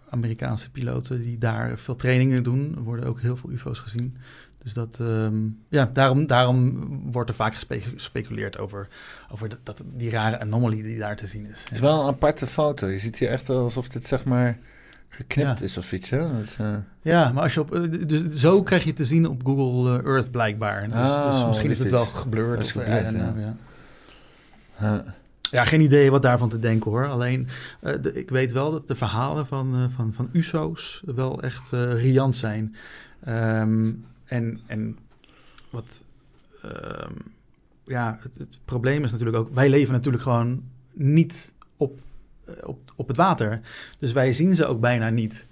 [0.10, 2.76] Amerikaanse piloten die daar veel trainingen doen.
[2.84, 4.18] Worden ook heel veel UFO's gezien.
[4.64, 5.36] Dus dat, ehm,
[5.70, 6.78] ja, daarom, daarom
[7.12, 8.88] wordt er vaak gespe- gespeculeerd over,
[9.32, 11.64] over dat, dat, die rare anomalie die daar te zien is.
[11.64, 12.88] Het is wel een aparte foto.
[12.88, 14.60] Je ziet hier echt alsof dit zeg maar
[15.12, 15.66] geknipt Ja.
[15.66, 16.10] is of iets.
[16.10, 16.18] Hè?
[16.38, 19.46] Dat eh, Ja, maar als je op, eh, dus zo krijg je te zien op
[19.46, 20.84] Google eh, Earth blijkbaar.
[20.84, 22.64] Dus, Ah, dus misschien is het wel geblurred.
[22.64, 22.98] of, ja.
[22.98, 23.56] ja.
[24.78, 25.00] Huh.
[25.42, 27.08] Ja, geen idee wat daarvan te denken hoor.
[27.08, 27.48] Alleen,
[27.82, 31.72] uh, de, ik weet wel dat de verhalen van, uh, van, van USO's wel echt
[31.72, 32.76] riant zijn.
[33.28, 34.98] Um, en, en
[35.70, 36.06] wat...
[36.66, 37.16] Um,
[37.84, 39.50] ja, het, het, probleem is natuurlijk ook...
[39.54, 40.64] Wij leven natuurlijk gewoon
[40.94, 42.00] niet op,
[42.64, 43.60] op, op het water.
[44.00, 45.48] Dus wij zien ze ook bijna niet.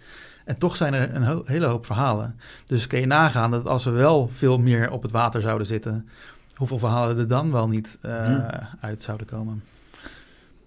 [0.46, 2.40] En toch zijn er een ho hele hoop verhalen.
[2.66, 6.10] Dus kun je nagaan dat als we wel veel meer op het water zouden zitten...
[6.56, 8.70] hoeveel verhalen er dan wel niet ja.
[8.80, 9.64] uit zouden komen.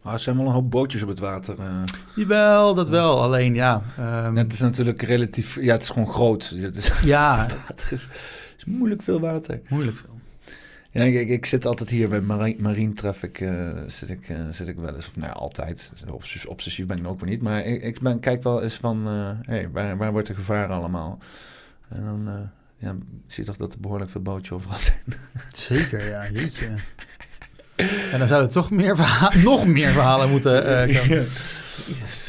[0.02, 1.58] Maar er zijn wel een hoop bootjes op het water.
[1.58, 1.82] Uh.
[2.14, 3.22] Jawel, dat wel.
[3.22, 3.82] Alleen ja.
[4.26, 4.36] Um...
[4.36, 5.60] het is natuurlijk relatief.
[5.60, 6.54] Ja, het is gewoon groot.
[6.56, 7.46] Het is, ja.
[7.66, 8.08] het is,
[8.56, 9.60] is, moeilijk veel water.
[9.68, 10.11] Moeilijk veel.
[10.92, 13.40] Ja, ik, ik zit altijd hier bij Marine, marine Traffic.
[13.40, 15.06] Uh, zit, ik, uh, zit ik wel eens.
[15.06, 15.92] Of nou ja, altijd.
[16.46, 17.42] Obsessief ben ik ook weer niet.
[17.42, 19.06] Maar ik, ik ben, kijk wel eens van.
[19.42, 21.18] hey, waar, waar wordt er gevaren allemaal?
[21.88, 22.96] En dan ja,
[23.26, 25.02] zie je toch dat er behoorlijk veel bootjes overal zijn.
[25.52, 26.30] Zeker, ja.
[26.30, 26.68] Jeetje.
[28.12, 31.26] En dan zouden er toch meer verhalen, nog meer verhalen moeten uh, komen.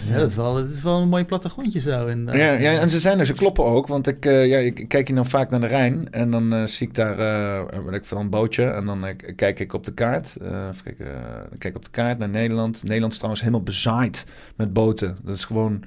[0.07, 2.05] Ja, dat, is wel, dat is wel een mooi plattegrondje zo.
[2.07, 3.87] In, uh, ja, ja, en ze zijn er, ze kloppen ook.
[3.87, 6.07] Want ik, uh, ja, ik kijk hier dan vaak naar de Rijn.
[6.11, 8.63] En dan uh, zie ik daar uh, ik van een bootje.
[8.63, 9.05] En dan
[9.35, 10.37] kijk ik op de kaart.
[10.83, 12.83] kijk, dan kijk ik op de kaart naar Nederland.
[12.83, 14.25] Nederland is trouwens helemaal bezaaid
[14.55, 15.17] met boten.
[15.23, 15.83] Dat is gewoon...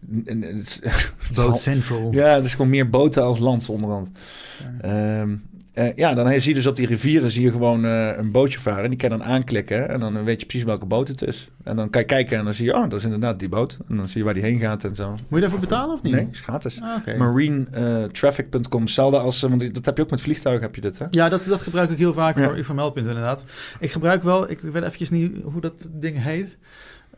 [1.34, 2.12] Boat Central.
[2.12, 4.10] Ja, het is gewoon meer boten als land onderhand.
[4.82, 5.20] Ja.
[5.20, 5.42] Um,
[5.78, 8.58] uh, ja, dan zie je dus op die rivieren zie je gewoon uh, een bootje
[8.58, 8.90] varen.
[8.90, 11.50] Die kan je dan aanklikken en dan weet je precies welke boot het is.
[11.64, 13.78] En dan kan je kijken en dan zie je, oh, dat is inderdaad die boot.
[13.88, 15.10] En dan zie je waar die heen gaat en zo.
[15.10, 16.12] Moet je daarvoor betalen of niet?
[16.12, 16.80] Nee, is gratis.
[16.82, 17.16] Ah, okay.
[17.16, 21.06] Marinetraffic.com, hetzelfde als, want dat heb je ook met vliegtuigen, heb je dit, hè?
[21.10, 22.44] Ja, dat, dat gebruik ik heel vaak ja.
[22.44, 23.44] voor informelpunten inderdaad.
[23.80, 26.58] Ik gebruik wel, ik weet eventjes niet hoe dat ding heet.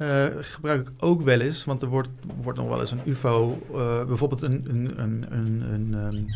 [0.01, 2.09] Uh, gebruik ik ook wel eens, want er wordt,
[2.43, 3.59] wordt nog wel eens een UFO,
[4.07, 6.27] bijvoorbeeld een, een, een, een, een um,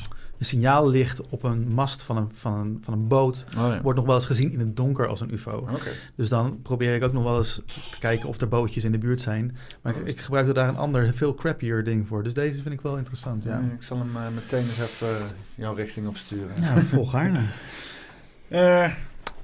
[0.42, 3.82] een signaallicht op een mast van een, van een, van een boot oh, ja.
[3.82, 5.56] wordt nog wel eens gezien in het donker als een UFO.
[5.56, 5.92] Okay.
[6.14, 8.98] Dus dan probeer ik ook nog wel eens te kijken of er bootjes in de
[8.98, 9.56] buurt zijn.
[9.82, 12.22] Maar ik, ik gebruik er daar een ander, veel crappier ding voor.
[12.22, 13.44] Dus deze vind ik wel interessant.
[13.44, 13.62] Ja.
[13.74, 15.24] ik zal hem uh, meteen eens even uh,
[15.54, 16.54] jouw richting opsturen.
[16.60, 17.40] Ja, volgaarne.
[18.48, 18.92] uh,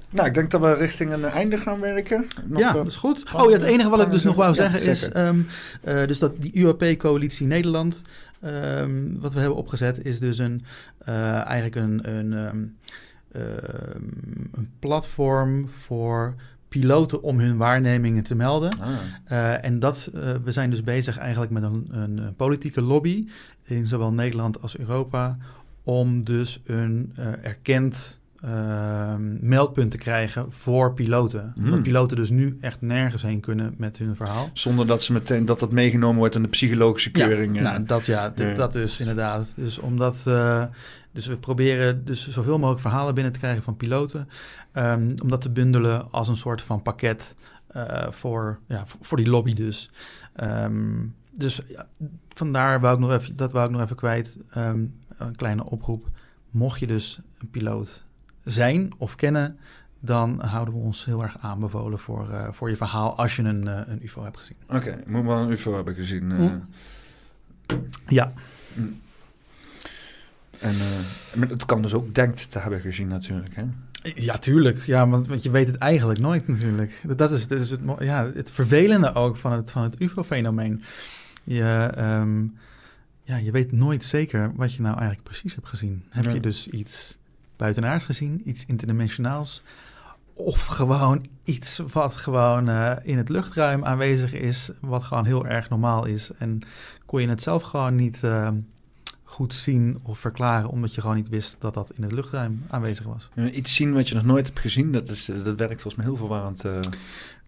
[0.09, 2.27] nou, ik denk dat we richting een einde gaan werken.
[2.45, 3.23] Nog ja, dat is goed.
[3.33, 5.09] Oh ja, het enige wat ik dus nog wou zeggen ja, is...
[5.15, 5.47] Um,
[5.83, 8.01] uh, dus dat die UAP-coalitie Nederland...
[8.45, 10.63] Um, wat we hebben opgezet is dus een...
[11.09, 12.77] Uh, eigenlijk een, een, um,
[14.51, 16.35] een platform voor
[16.67, 18.79] piloten om hun waarnemingen te melden.
[18.79, 18.89] Ah.
[19.31, 23.27] Uh, en dat, uh, we zijn dus bezig eigenlijk met een, een, politieke lobby...
[23.63, 25.37] in zowel Nederland als Europa...
[25.83, 31.53] om dus een uh, erkend uh, meldpunten krijgen voor piloten.
[31.55, 31.71] Mm.
[31.71, 34.49] Dat piloten dus nu echt nergens heen kunnen met hun verhaal.
[34.53, 37.55] Zonder dat ze meteen dat dat meegenomen wordt in de psychologische keuring.
[37.55, 38.53] Ja, nou, dat ja, ja.
[38.53, 39.53] dat dus inderdaad.
[39.55, 40.63] Dus omdat uh,
[41.11, 44.29] dus we proberen dus zoveel mogelijk verhalen binnen te krijgen van piloten,
[44.73, 47.35] um, om dat te bundelen als een soort van pakket
[47.75, 49.91] uh, voor, ja, voor die lobby dus.
[50.43, 51.87] Um, dus ja,
[52.33, 54.37] vandaar wou ik nog even, dat wou ik nog even kwijt.
[54.57, 56.07] Um, een kleine oproep.
[56.49, 58.07] Mocht je dus een piloot
[58.43, 59.57] zijn of kennen,
[59.99, 63.65] dan houden we ons heel erg aanbevolen voor, uh, voor je verhaal als je een,
[63.65, 64.57] uh, een UFO hebt gezien.
[64.67, 66.29] Oké, okay, moet wel een UFO hebben gezien.
[66.29, 66.39] Uh...
[66.39, 66.67] Mm.
[68.07, 68.33] Ja.
[68.73, 68.99] Mm.
[70.59, 70.75] En
[71.49, 73.63] het kan dus ook denkt te hebben gezien natuurlijk, hè?
[74.15, 74.85] Ja, tuurlijk.
[74.85, 77.01] Ja, want, want je weet het eigenlijk nooit natuurlijk.
[77.17, 80.83] Dat is, dat is het, ja, het vervelende ook van het, van het UFO-fenomeen.
[81.43, 82.57] Je, um,
[83.23, 86.03] ja, je weet nooit zeker wat je nou eigenlijk precies hebt gezien.
[86.09, 86.31] Heb ja.
[86.31, 87.17] je dus iets
[87.59, 89.63] buitenaards gezien, iets interdimensionaals.
[90.33, 95.69] Of gewoon iets wat gewoon uh, in het luchtruim aanwezig is, wat gewoon heel erg
[95.69, 96.31] normaal is.
[96.37, 96.59] En
[97.05, 98.49] kon je het zelf gewoon niet uh,
[99.23, 103.05] goed zien of verklaren, omdat je gewoon niet wist dat dat in het luchtruim aanwezig
[103.05, 103.29] was.
[103.51, 106.15] Iets zien wat je nog nooit hebt gezien, dat, is, dat werkt volgens mij heel
[106.15, 106.65] verwarrend.
[106.65, 106.79] Uh...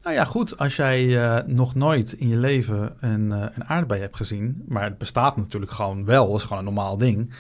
[0.04, 4.02] Nou ja, goed, als jij uh, nog nooit in je leven een, uh, een aardbei
[4.02, 7.34] hebt gezien, maar het bestaat natuurlijk gewoon wel, dat is gewoon een normaal ding.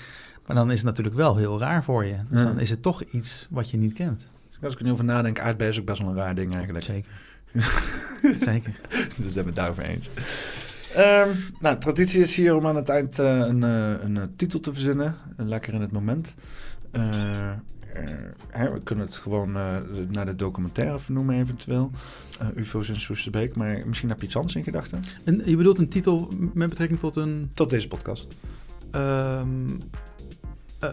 [0.47, 2.15] Maar dan is het natuurlijk wel heel raar voor je.
[2.29, 2.45] Dus ja.
[2.45, 4.27] dan is het toch iets wat je niet kent.
[4.61, 6.85] Als ik er nu over nadenk, aardbei is ook best wel een raar ding eigenlijk.
[6.85, 7.11] Zeker.
[8.39, 8.73] Zeker.
[9.17, 10.09] dus zijn we het daarover eens.
[10.97, 14.59] Um, nou, traditie is hier om aan het eind uh, een, uh, een uh, titel
[14.59, 15.15] te verzinnen.
[15.37, 16.35] Lekker in het moment.
[18.49, 19.51] Hè, we kunnen het gewoon
[20.09, 21.91] naar de documentaire vernoemen eventueel.
[22.55, 23.55] UFO's in Soesterbeek.
[23.55, 25.01] Maar misschien heb je iets anders in gedachten?
[25.23, 27.51] En je bedoelt een titel met betrekking tot een...
[27.53, 28.27] Tot deze podcast.
[28.95, 29.83] Um,
[30.83, 30.89] uh,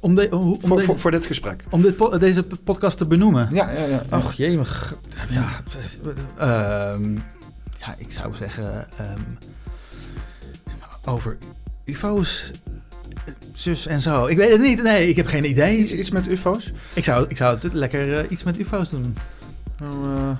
[0.00, 1.64] om, de, om voor, deze, voor, voor, dit gesprek.
[1.70, 3.48] Om dit po deze podcast te benoemen.
[3.52, 4.02] Ja, ja, ja.
[4.08, 4.96] Ach, jemig.
[5.30, 5.62] Ja,
[6.92, 7.22] um,
[7.78, 8.86] ja, ik zou zeggen...
[9.00, 9.38] Um,
[11.04, 11.38] over
[11.84, 12.50] ufo's,
[13.52, 14.26] zus en zo.
[14.26, 14.82] Ik weet het niet.
[14.82, 15.78] Nee, ik heb geen idee.
[15.78, 16.72] Iets, iets met ufo's?
[16.94, 19.16] Ik zou, ik zou het lekker uh, iets met ufo's doen.
[19.78, 20.36] Nou,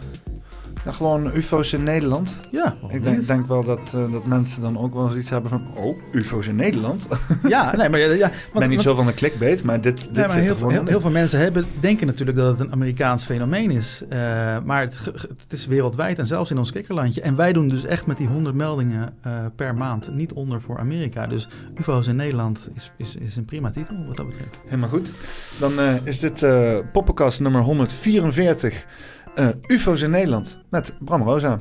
[0.92, 2.40] gewoon UFO's in Nederland.
[2.50, 5.50] Ja, Ik denk, denk wel dat, eh, dat mensen dan ook wel eens iets hebben
[5.50, 5.66] van...
[5.74, 7.08] Oh, UFO's in Nederland?
[7.48, 10.12] Ja, nee, maar ja, ja, Ik ben niet zo van een clickbait, maar dit, dit
[10.12, 10.86] Nee, maar zit er heel, gewoon heel, in.
[10.86, 14.02] heel veel mensen hebben, denken natuurlijk dat het een Amerikaans fenomeen is.
[14.08, 14.18] Eh,
[14.64, 15.04] maar het,
[15.42, 17.20] het is wereldwijd en zelfs in ons kikkerlandje.
[17.20, 20.78] En wij doen dus echt met die 100 meldingen eh, per maand niet onder voor
[20.78, 21.26] Amerika.
[21.26, 24.58] Dus UFO's in Nederland is, is, is een prima titel wat dat betreft.
[24.64, 25.12] Helemaal goed.
[25.60, 25.72] Dan
[26.04, 26.46] is dit
[26.92, 28.86] poppenkast nummer 144.
[29.34, 31.60] Eh, UFO's in Nederland met Bram Rosa.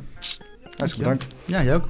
[0.62, 1.28] Hartstikke bedankt.
[1.46, 1.90] Ja, jij ook.